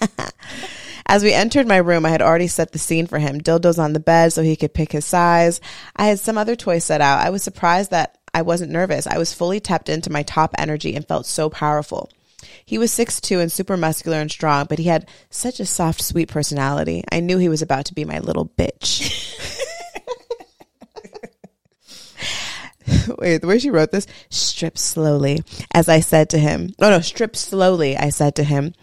[1.06, 3.40] As we entered my room, I had already set the scene for him.
[3.40, 5.60] Dildos on the bed so he could pick his size.
[5.96, 7.18] I had some other toys set out.
[7.18, 9.06] I was surprised that I wasn't nervous.
[9.06, 12.08] I was fully tapped into my top energy and felt so powerful.
[12.64, 16.28] He was 6'2 and super muscular and strong, but he had such a soft, sweet
[16.28, 17.04] personality.
[17.10, 19.30] I knew he was about to be my little bitch.
[23.24, 25.42] wait, the way she wrote this, strip slowly,
[25.72, 26.74] as I said to him.
[26.80, 28.74] Oh no, strip slowly, I said to him.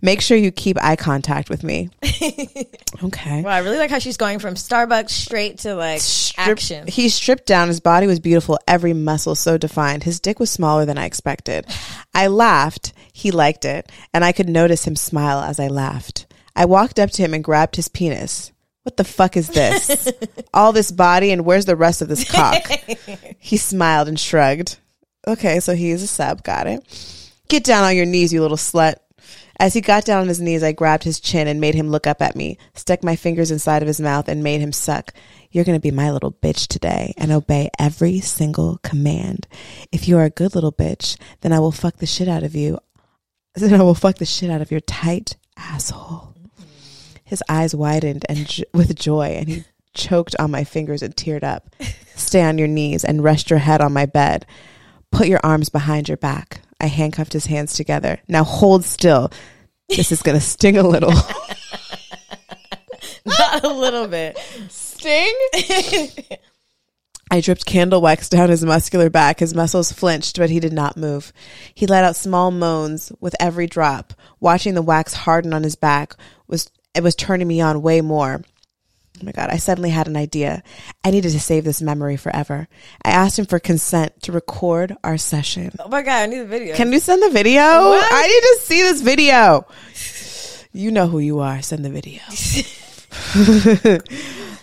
[0.00, 1.90] Make sure you keep eye contact with me.
[3.04, 3.42] okay.
[3.42, 6.86] Wow, I really like how she's going from Starbucks straight to like Strip- action.
[6.86, 7.68] He stripped down.
[7.68, 10.04] His body was beautiful, every muscle so defined.
[10.04, 11.66] His dick was smaller than I expected.
[12.14, 12.92] I laughed.
[13.12, 16.26] He liked it, and I could notice him smile as I laughed.
[16.56, 18.52] I walked up to him and grabbed his penis.
[18.82, 20.10] What the fuck is this?
[20.54, 22.62] All this body, and where's the rest of this cock?
[23.38, 24.78] he smiled and shrugged.
[25.26, 26.42] Okay, so he's a sub.
[26.42, 27.30] Got it.
[27.48, 28.94] Get down on your knees, you little slut.
[29.58, 32.06] As he got down on his knees, I grabbed his chin and made him look
[32.06, 35.12] up at me, stuck my fingers inside of his mouth, and made him suck.
[35.50, 39.46] You're going to be my little bitch today and obey every single command.
[39.92, 42.54] If you are a good little bitch, then I will fuck the shit out of
[42.54, 42.78] you.
[43.56, 46.29] Then I will fuck the shit out of your tight asshole.
[47.30, 49.62] His eyes widened and j- with joy, and he
[49.94, 51.72] choked on my fingers and teared up.
[52.16, 54.46] Stay on your knees and rest your head on my bed.
[55.12, 56.62] Put your arms behind your back.
[56.80, 58.18] I handcuffed his hands together.
[58.26, 59.30] Now hold still.
[59.88, 61.12] This is going to sting a little.
[63.24, 64.36] Not a little bit.
[64.68, 65.32] Sting?
[67.30, 69.38] I dripped candle wax down his muscular back.
[69.38, 71.32] His muscles flinched, but he did not move.
[71.76, 74.14] He let out small moans with every drop.
[74.40, 76.16] Watching the wax harden on his back
[76.48, 78.42] was it was turning me on way more.
[79.20, 80.62] Oh my god, I suddenly had an idea.
[81.04, 82.68] I needed to save this memory forever.
[83.04, 85.72] I asked him for consent to record our session.
[85.78, 86.74] Oh my god, I need the video.
[86.74, 87.60] Can you send the video?
[87.60, 88.08] What?
[88.10, 89.66] I need to see this video.
[90.72, 91.60] You know who you are.
[91.60, 92.22] Send the video.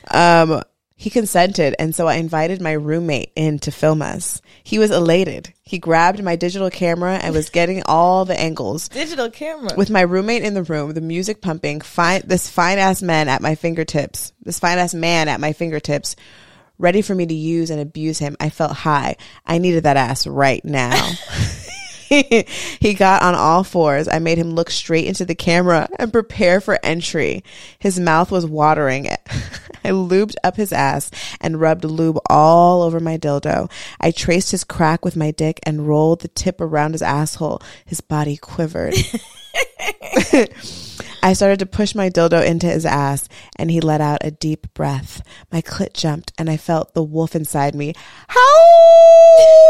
[0.11, 0.63] um,
[0.99, 4.41] he consented, and so I invited my roommate in to film us.
[4.63, 5.53] He was elated.
[5.61, 8.89] He grabbed my digital camera and was getting all the angles.
[8.89, 9.75] Digital camera.
[9.77, 13.43] With my roommate in the room, the music pumping, fine this fine ass man at
[13.43, 16.15] my fingertips, this fine ass man at my fingertips,
[16.79, 18.35] ready for me to use and abuse him.
[18.39, 19.17] I felt high.
[19.45, 21.11] I needed that ass right now.
[22.79, 24.07] he got on all fours.
[24.07, 27.43] I made him look straight into the camera and prepare for entry.
[27.79, 29.07] His mouth was watering.
[29.84, 31.11] I lubed up his ass
[31.41, 33.69] and rubbed lube all over my dildo.
[33.99, 37.61] I traced his crack with my dick and rolled the tip around his asshole.
[37.85, 38.95] His body quivered.
[41.23, 43.27] I started to push my dildo into his ass,
[43.57, 45.21] and he let out a deep breath.
[45.51, 47.93] My clit jumped, and I felt the wolf inside me.
[48.27, 49.66] Howl!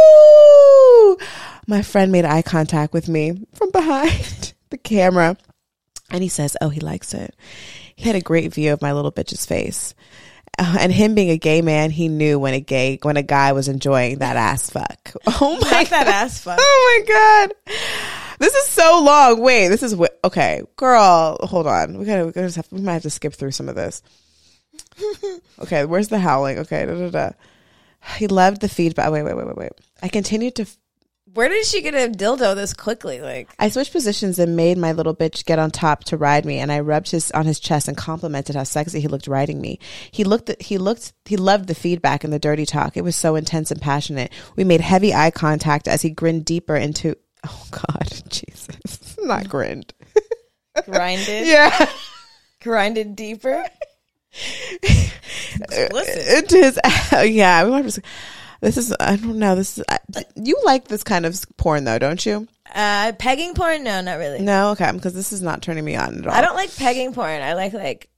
[1.68, 5.36] My friend made eye contact with me from behind the camera,
[6.10, 7.36] and he says, "Oh, he likes it."
[7.96, 9.94] He had a great view of my little bitch's face.
[10.60, 13.52] Uh, and him being a gay man, he knew when a gay when a guy
[13.52, 15.12] was enjoying that ass fuck.
[15.42, 16.58] Oh my Like that ass fuck.
[16.60, 17.76] Oh my god.
[18.40, 19.42] This is so long.
[19.42, 21.38] Wait, this is wi- okay, girl.
[21.42, 21.98] Hold on.
[21.98, 22.26] We gotta.
[22.28, 22.68] We gotta have.
[22.72, 24.02] We might have to skip through some of this.
[25.60, 26.60] okay, where's the howling?
[26.60, 27.30] Okay, da, da, da.
[28.18, 29.12] He loved the feedback.
[29.12, 29.72] Wait, wait, wait, wait, wait.
[30.02, 30.62] I continued to.
[30.64, 30.78] f-
[31.34, 33.20] Where did she get a dildo this quickly?
[33.22, 36.58] Like, I switched positions and made my little bitch get on top to ride me,
[36.60, 39.80] and I rubbed his on his chest and complimented how sexy he looked riding me.
[40.12, 40.52] He looked.
[40.62, 41.14] He looked.
[41.26, 42.98] He loved the feedback and the dirty talk.
[42.98, 44.32] It was so intense and passionate.
[44.56, 47.16] We made heavy eye contact as he grinned deeper into.
[47.50, 49.94] Oh God, Jesus, not grinned.
[50.86, 51.90] grinded, Yeah.
[52.62, 53.64] grinded deeper.
[55.62, 56.44] Explicit.
[56.44, 56.80] into his
[57.32, 58.02] yeah we want to
[58.62, 60.00] this is i don't know this is I,
[60.36, 63.84] you like this kind of porn though don't you Uh, pegging porn?
[63.84, 64.40] No, not really.
[64.40, 67.14] no okay because this is not turning me on at all I don't like pegging
[67.14, 67.42] porn.
[67.42, 68.10] I like like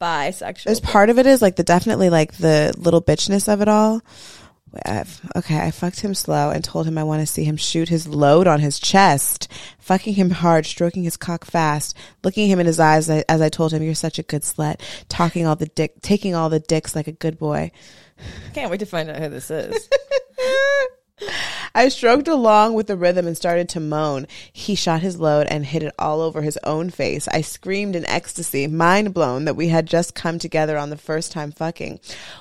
[0.00, 0.64] bisexual.
[0.64, 4.02] there's part of it is like the definitely like the little bitchness of it all
[4.84, 7.88] I've, okay, I fucked him slow and told him I want to see him shoot
[7.88, 12.66] his load on his chest, fucking him hard, stroking his cock fast, looking him in
[12.66, 15.56] his eyes as I, as I told him, "You're such a good slut," talking all
[15.56, 17.70] the dick, taking all the dicks like a good boy.
[18.54, 19.88] Can't wait to find out who this is.
[21.74, 24.26] I stroked along with the rhythm and started to moan.
[24.52, 27.28] He shot his load and hit it all over his own face.
[27.28, 31.30] I screamed in ecstasy, mind blown that we had just come together on the first
[31.32, 32.00] time fucking.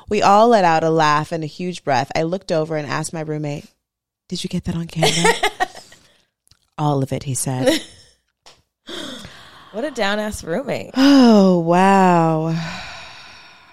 [0.10, 2.12] We all let out a laugh and a huge breath.
[2.16, 3.66] I looked over and asked my roommate,
[4.28, 5.34] Did you get that on camera?
[6.78, 7.82] all of it, he said.
[9.72, 10.92] what a down ass roommate.
[11.30, 12.50] Oh, wow.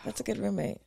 [0.04, 0.78] That's a good roommate.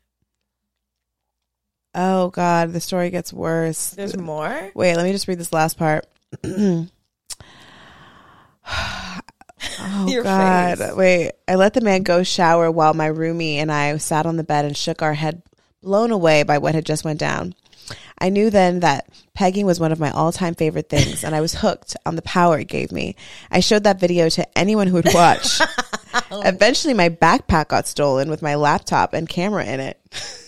[1.99, 3.89] Oh, God, the story gets worse.
[3.89, 4.71] There's more.
[4.75, 6.05] Wait, let me just read this last part.
[6.43, 6.87] oh
[10.07, 10.77] Your God!
[10.77, 10.93] face.
[10.95, 14.43] Wait, I let the man go shower while my roomie and I sat on the
[14.43, 15.41] bed and shook our head,
[15.81, 17.55] blown away by what had just went down.
[18.19, 21.55] I knew then that pegging was one of my all-time favorite things, and I was
[21.55, 23.15] hooked on the power it gave me.
[23.49, 25.61] I showed that video to anyone who would watch.
[26.31, 29.99] Eventually, my backpack got stolen with my laptop and camera in it.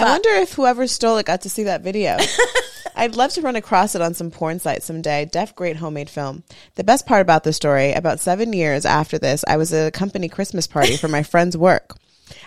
[0.00, 2.16] I wonder if whoever stole it got to see that video.
[2.96, 5.24] I'd love to run across it on some porn site someday.
[5.26, 6.42] Def great homemade film.
[6.74, 9.90] The best part about the story, about seven years after this, I was at a
[9.90, 11.96] company Christmas party for my friend's work.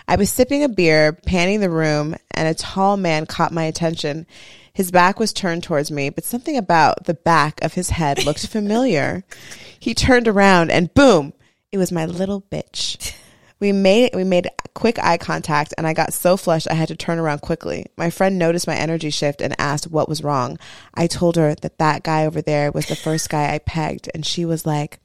[0.08, 4.26] I was sipping a beer, panning the room, and a tall man caught my attention.
[4.72, 8.46] His back was turned towards me, but something about the back of his head looked
[8.46, 9.24] familiar.
[9.78, 11.34] He turned around and boom,
[11.70, 13.14] it was my little bitch.
[13.60, 16.96] We made we made quick eye contact and I got so flushed I had to
[16.96, 17.86] turn around quickly.
[17.96, 20.58] My friend noticed my energy shift and asked what was wrong.
[20.94, 24.26] I told her that that guy over there was the first guy I pegged and
[24.26, 25.00] she was like,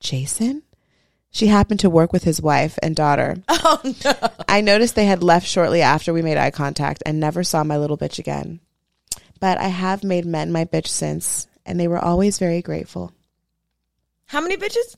[0.00, 0.62] "Jason?"
[1.30, 3.36] She happened to work with his wife and daughter.
[3.66, 4.14] Oh no.
[4.46, 7.78] I noticed they had left shortly after we made eye contact and never saw my
[7.78, 8.60] little bitch again.
[9.40, 13.12] But I have made men my bitch since, and they were always very grateful.
[14.26, 14.96] How many bitches?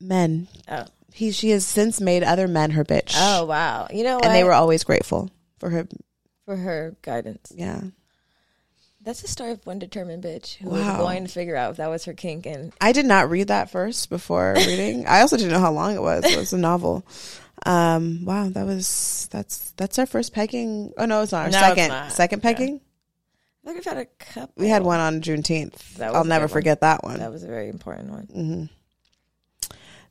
[0.00, 0.48] Men.
[0.68, 0.84] Oh.
[1.12, 3.14] He she has since made other men her bitch.
[3.16, 3.86] Oh wow.
[3.92, 4.24] You know what?
[4.26, 5.86] And they were always grateful for her
[6.44, 7.52] for her guidance.
[7.54, 7.80] yeah.
[9.04, 10.76] That's the story of one determined bitch who Wow.
[10.76, 13.48] was going to figure out if that was her kink and I did not read
[13.48, 15.06] that first before reading.
[15.08, 16.24] I also didn't know how long it was.
[16.24, 17.04] It was a novel.
[17.66, 20.92] Um, wow, that was that's that's our first pegging.
[20.96, 22.12] Oh no, it's not our No, second not.
[22.12, 22.42] second Yeah.
[22.52, 22.80] pegging.
[23.64, 24.54] I think we've had a couple.
[24.56, 25.94] We had one on Juneteenth.
[25.96, 26.52] That was I'll never one.
[26.52, 27.18] forget that one.
[27.20, 28.24] That was a very important one.
[28.32, 28.64] hmm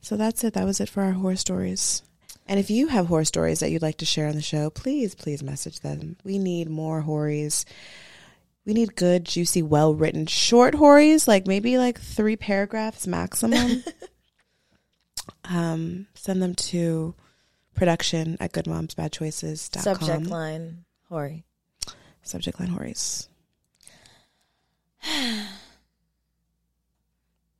[0.02, 0.54] So that's it.
[0.54, 2.02] That was it for our horror stories.
[2.48, 5.14] And if you have horror stories that you'd like to share on the show, please,
[5.14, 6.16] please message them.
[6.24, 7.64] We need more horries.
[8.66, 13.84] We need good, juicy, well written, short horries, like maybe like three paragraphs maximum.
[15.44, 17.14] um, send them to
[17.74, 19.82] production at goodmomsbadchoices.com.
[19.82, 21.44] Subject line Hori.
[22.22, 23.28] Subject line horries.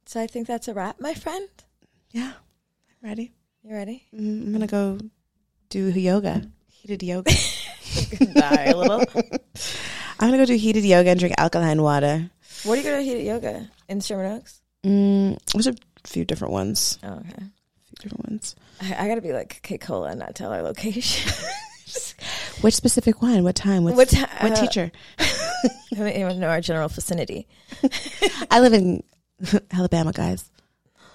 [0.05, 1.48] So I think that's a wrap, my friend.
[2.13, 2.33] Yeah.
[3.03, 3.33] Ready?
[3.65, 4.07] You ready?
[4.15, 4.99] Mm, I'm going to go
[5.69, 6.43] do yoga.
[6.69, 7.33] Heated yoga.
[8.35, 9.05] Die a little.
[10.21, 12.31] I'm gonna go do heated yoga and drink alkaline water.
[12.63, 14.61] What are you gonna heated yoga in Sherman Oaks?
[14.85, 15.75] Mm, there's a
[16.05, 16.99] few different ones.
[17.03, 17.29] Oh, okay.
[17.39, 18.55] A few different ones.
[18.81, 21.33] I, I gotta be like K Cola and not tell our location.
[22.61, 23.43] Which specific one?
[23.43, 23.83] What time?
[23.85, 24.93] What's, What ti- what uh, teacher?
[25.19, 27.49] I don't even know our general vicinity.
[28.51, 29.03] I live in
[29.73, 30.49] Alabama, guys.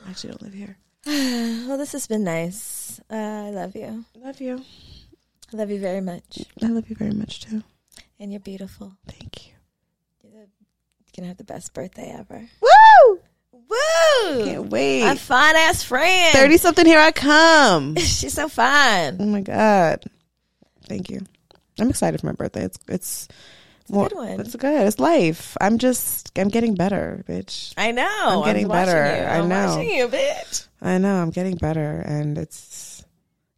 [0.06, 0.78] I actually don't live here.
[1.67, 2.99] well, this has been nice.
[3.09, 4.03] Uh, I love you.
[4.21, 4.61] Love you.
[5.53, 6.43] I love you very much.
[6.61, 7.63] I love you very much too.
[8.19, 8.91] And you're beautiful.
[9.07, 9.53] Thank you.
[10.21, 12.49] You're, the, you're gonna have the best birthday ever.
[12.61, 13.19] Woo!
[13.53, 14.45] Woo!
[14.45, 15.03] Can't wait.
[15.09, 16.34] A fine ass friend.
[16.34, 16.85] Thirty something.
[16.85, 17.95] Here I come.
[17.97, 19.15] She's so fine.
[19.21, 20.03] Oh my god.
[20.89, 21.21] Thank you.
[21.79, 22.65] I'm excited for my birthday.
[22.65, 23.27] It's it's
[23.89, 24.39] a good one.
[24.39, 24.88] It's good.
[24.88, 25.55] It's life.
[25.61, 27.73] I'm just I'm getting better, bitch.
[27.77, 28.07] I know.
[28.22, 29.22] I'm getting watching better.
[29.22, 29.27] You.
[29.27, 29.68] I I'm know.
[29.68, 30.68] watching you, bitch.
[30.81, 32.97] I know I'm getting better, and it's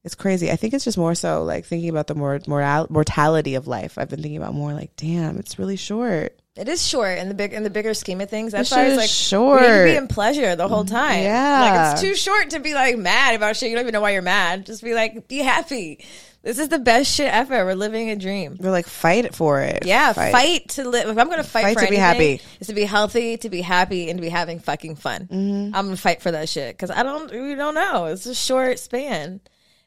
[0.10, 0.49] it's crazy.
[0.49, 3.99] I think it's just more so like thinking about the more moral, mortality of life.
[3.99, 6.36] I've been thinking about more like, damn, it's really short.
[6.56, 8.52] It is short in the big in the bigger scheme of things.
[8.52, 9.61] That's why it's like short.
[9.61, 11.22] We need to be in pleasure the whole time.
[11.22, 11.60] Yeah.
[11.61, 13.69] like it's too short to be like mad about shit.
[13.69, 14.65] You don't even know why you're mad.
[14.65, 16.03] Just be like, be happy.
[16.41, 17.65] This is the best shit ever.
[17.65, 18.57] We're living a dream.
[18.60, 19.86] We're like fight for it.
[19.86, 21.10] Yeah, fight, to live.
[21.10, 22.41] If I'm to fight, Fight for to be anything, happy.
[22.61, 25.27] is to be healthy, to be happy, and to be having fucking fun.
[25.31, 25.76] Mm-hmm.
[25.76, 28.06] I'm gonna fight for that shit because I don't, we don't know.
[28.06, 29.41] It's a short span,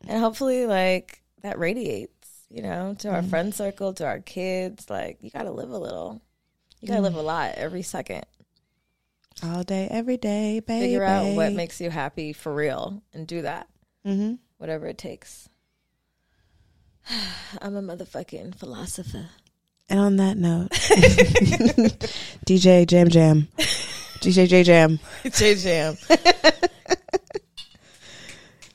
[0.09, 3.15] and hopefully, like that radiates, you know, to Mm-hmm.
[3.17, 4.89] our friend circle, to our kids.
[4.91, 6.21] Like you got to live a little.
[6.81, 7.05] You got to Mm.
[7.05, 8.25] live a lot every second.
[9.43, 10.85] all day, every day, baby.
[10.87, 13.69] Figure out what makes you happy for real, and do that,
[14.05, 15.49] hmm whatever it takes.
[17.61, 19.29] I'm a motherfucking philosopher.
[19.89, 20.71] And on that note,
[22.47, 23.49] DJ Jam Jam,
[24.21, 24.99] DJ J Jam,
[25.33, 25.97] J Jam.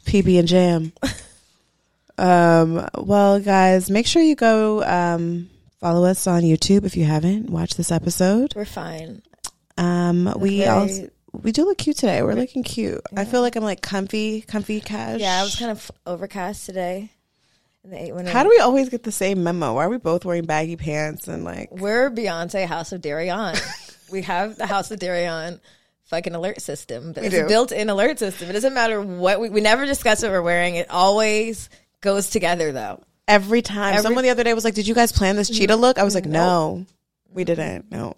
[0.08, 0.94] PB and Jam.
[2.20, 7.50] Um, well, guys, make sure you go um, follow us on YouTube if you haven't
[7.50, 8.54] watched this episode.
[8.56, 9.22] We're fine.
[9.78, 12.24] Um, we very- also we do look cute today.
[12.24, 13.02] We're looking cute.
[13.16, 15.20] I feel like I'm like comfy, comfy cash.
[15.20, 17.12] Yeah, I was kind of overcast today.
[17.84, 19.76] In the eight How do we always get the same memo?
[19.76, 21.70] Why are we both wearing baggy pants and like?
[21.72, 23.62] We're Beyonce House of Deréon.
[24.12, 25.60] we have the House of Deréon
[26.08, 27.14] fucking alert system.
[27.14, 27.46] But We it's do.
[27.46, 28.50] a built-in alert system.
[28.50, 30.76] It doesn't matter what we we never discuss what we're wearing.
[30.76, 31.70] It always
[32.02, 33.04] goes together though.
[33.28, 33.94] Every time.
[33.94, 36.04] Every- Someone the other day was like, "Did you guys plan this cheetah look?" I
[36.04, 36.86] was like, "No,
[37.34, 37.92] we didn't.
[37.92, 38.16] No."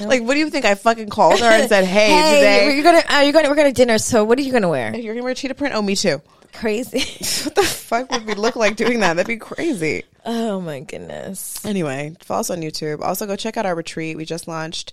[0.00, 0.64] like, what do you think?
[0.66, 3.54] I fucking called her and said, "Hey, Hey, today you're gonna uh, you're gonna we're
[3.56, 3.98] gonna dinner.
[3.98, 4.94] So what are you gonna wear?
[4.94, 6.20] you're gonna wear cheetah print." Oh, me too.
[6.52, 6.98] Crazy.
[7.44, 9.14] what the fuck would we look like doing that?
[9.14, 10.02] That'd be crazy.
[10.26, 11.64] oh my goodness.
[11.64, 13.00] Anyway, follow us on YouTube.
[13.00, 14.16] Also, go check out our retreat.
[14.16, 14.92] We just launched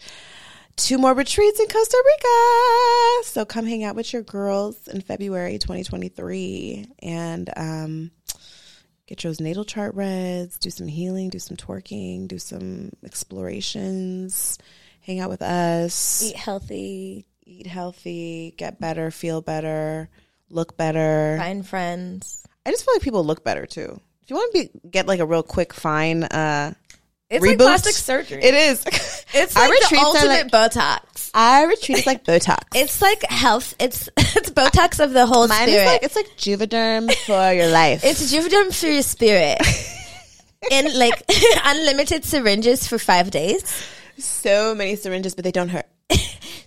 [0.77, 3.27] two more retreats in Costa Rica.
[3.27, 6.85] So come hang out with your girls in February 2023.
[7.03, 8.11] And um,
[9.07, 14.57] get those natal chart reads, do some healing, do some twerking, do some explorations,
[15.01, 20.09] hang out with us, Eat healthy, eat healthy, get better, feel better,
[20.49, 21.35] look better.
[21.39, 22.45] find friends.
[22.65, 23.99] I just feel like people look better too.
[24.23, 26.73] If you want to be get like a real quick fine uh
[27.29, 27.49] It's Reboot?
[27.49, 28.43] like plastic surgery.
[28.43, 28.83] it is.
[29.37, 31.31] it's I like the retreats are ultimate Botox.
[31.33, 32.59] I retreat is like Botox.
[32.75, 33.73] It's like health.
[33.79, 35.85] It's it's Botox of the whole Mine spirit.
[35.85, 38.01] like it's like Juvederm for your life.
[38.03, 39.59] It's Juvederm for your spirit.
[40.71, 41.21] In like
[41.65, 43.63] unlimited syringes for five days.
[44.17, 45.85] so many syringes, but they don't hurt.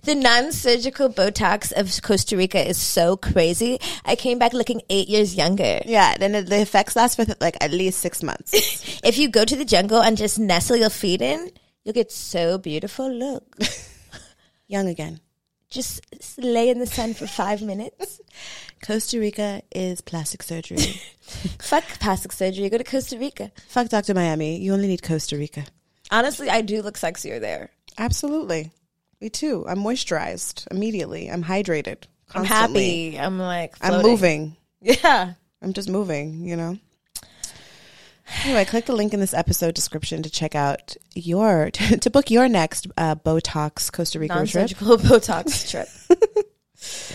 [0.03, 3.79] The non-surgical Botox of Costa Rica is so crazy.
[4.03, 5.79] I came back looking eight years younger.
[5.85, 8.51] Yeah, then the effects last for like at least six months.
[9.03, 11.51] If you go to the jungle and just nestle your feet in,
[11.83, 13.11] you'll get so beautiful.
[13.11, 13.57] Look,
[14.67, 15.19] Young again.
[15.69, 16.01] just
[16.37, 18.19] lay in the sun for five minutes.
[18.85, 20.77] Costa Rica is plastic surgery.
[21.59, 22.67] Fuck plastic surgery.
[22.69, 23.51] Go to Costa Rica.
[23.67, 24.13] Fuck Dr.
[24.13, 24.57] Miami.
[24.57, 25.65] You only need Costa Rica.
[26.09, 27.69] Honestly, I do look sexier there.
[27.97, 28.71] Absolutely.
[29.21, 29.63] Me too.
[29.67, 31.29] I'm moisturized immediately.
[31.29, 32.03] I'm hydrated.
[32.33, 33.19] I'm happy.
[33.19, 34.55] I'm like I'm moving.
[34.81, 35.33] Yeah.
[35.61, 36.77] I'm just moving, you know?
[38.43, 42.47] Anyway, click the link in this episode description to check out your, to book your
[42.47, 44.69] next uh, Botox Costa Rica trip.
[44.71, 45.87] Botox trip.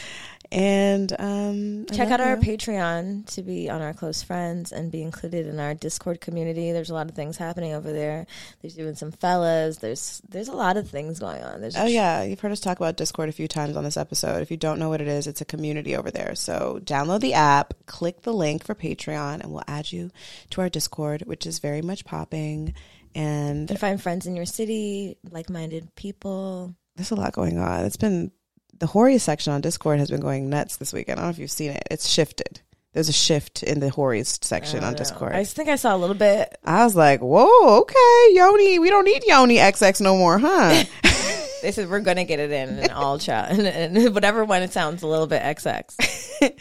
[0.57, 2.37] And um, Check out our.
[2.39, 6.73] Patreon to be on our close friends and be included in our Discord community.
[6.73, 8.27] There's a lot of things happening over there.
[8.63, 9.77] There's even some fellas.
[9.79, 11.61] There's there's a lot of things going on.
[11.61, 14.41] There's Oh yeah, you've heard us talk about Discord a few times on this episode.
[14.41, 16.35] If you don't know what it is, it's a community over there.
[16.35, 20.11] So download the app, click the link for Patreon, and we'll add you
[20.51, 22.75] to our Discord, which is very much popping.
[23.15, 26.75] And You find friends in your city, like-minded people.
[26.97, 27.85] there's a lot going on.
[27.85, 28.31] It's been
[28.79, 31.19] the Hori section on Discord has been going nuts this weekend.
[31.19, 31.83] I don't know if you've seen it.
[31.91, 32.61] It's shifted.
[32.93, 35.35] There's a shift in the Hori's section on Discord.
[35.35, 36.57] I think I saw a little bit.
[36.65, 40.85] I was like, whoa, okay, Yoni, we don't need Yoni XX no more, huh?
[41.63, 44.73] They said we're gonna get it in in all chat and, and whatever when it
[44.73, 46.53] sounds a little bit XX.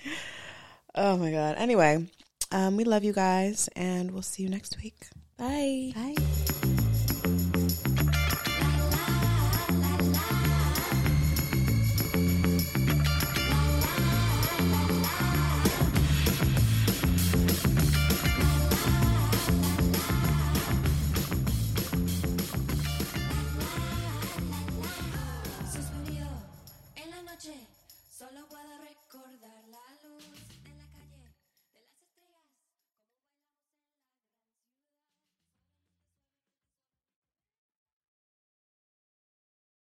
[0.96, 1.56] oh my God.
[1.58, 2.08] Anyway,
[2.52, 5.06] um, we love you guys, and we'll see you next week.
[5.38, 5.92] Bye.
[5.94, 6.75] Bye.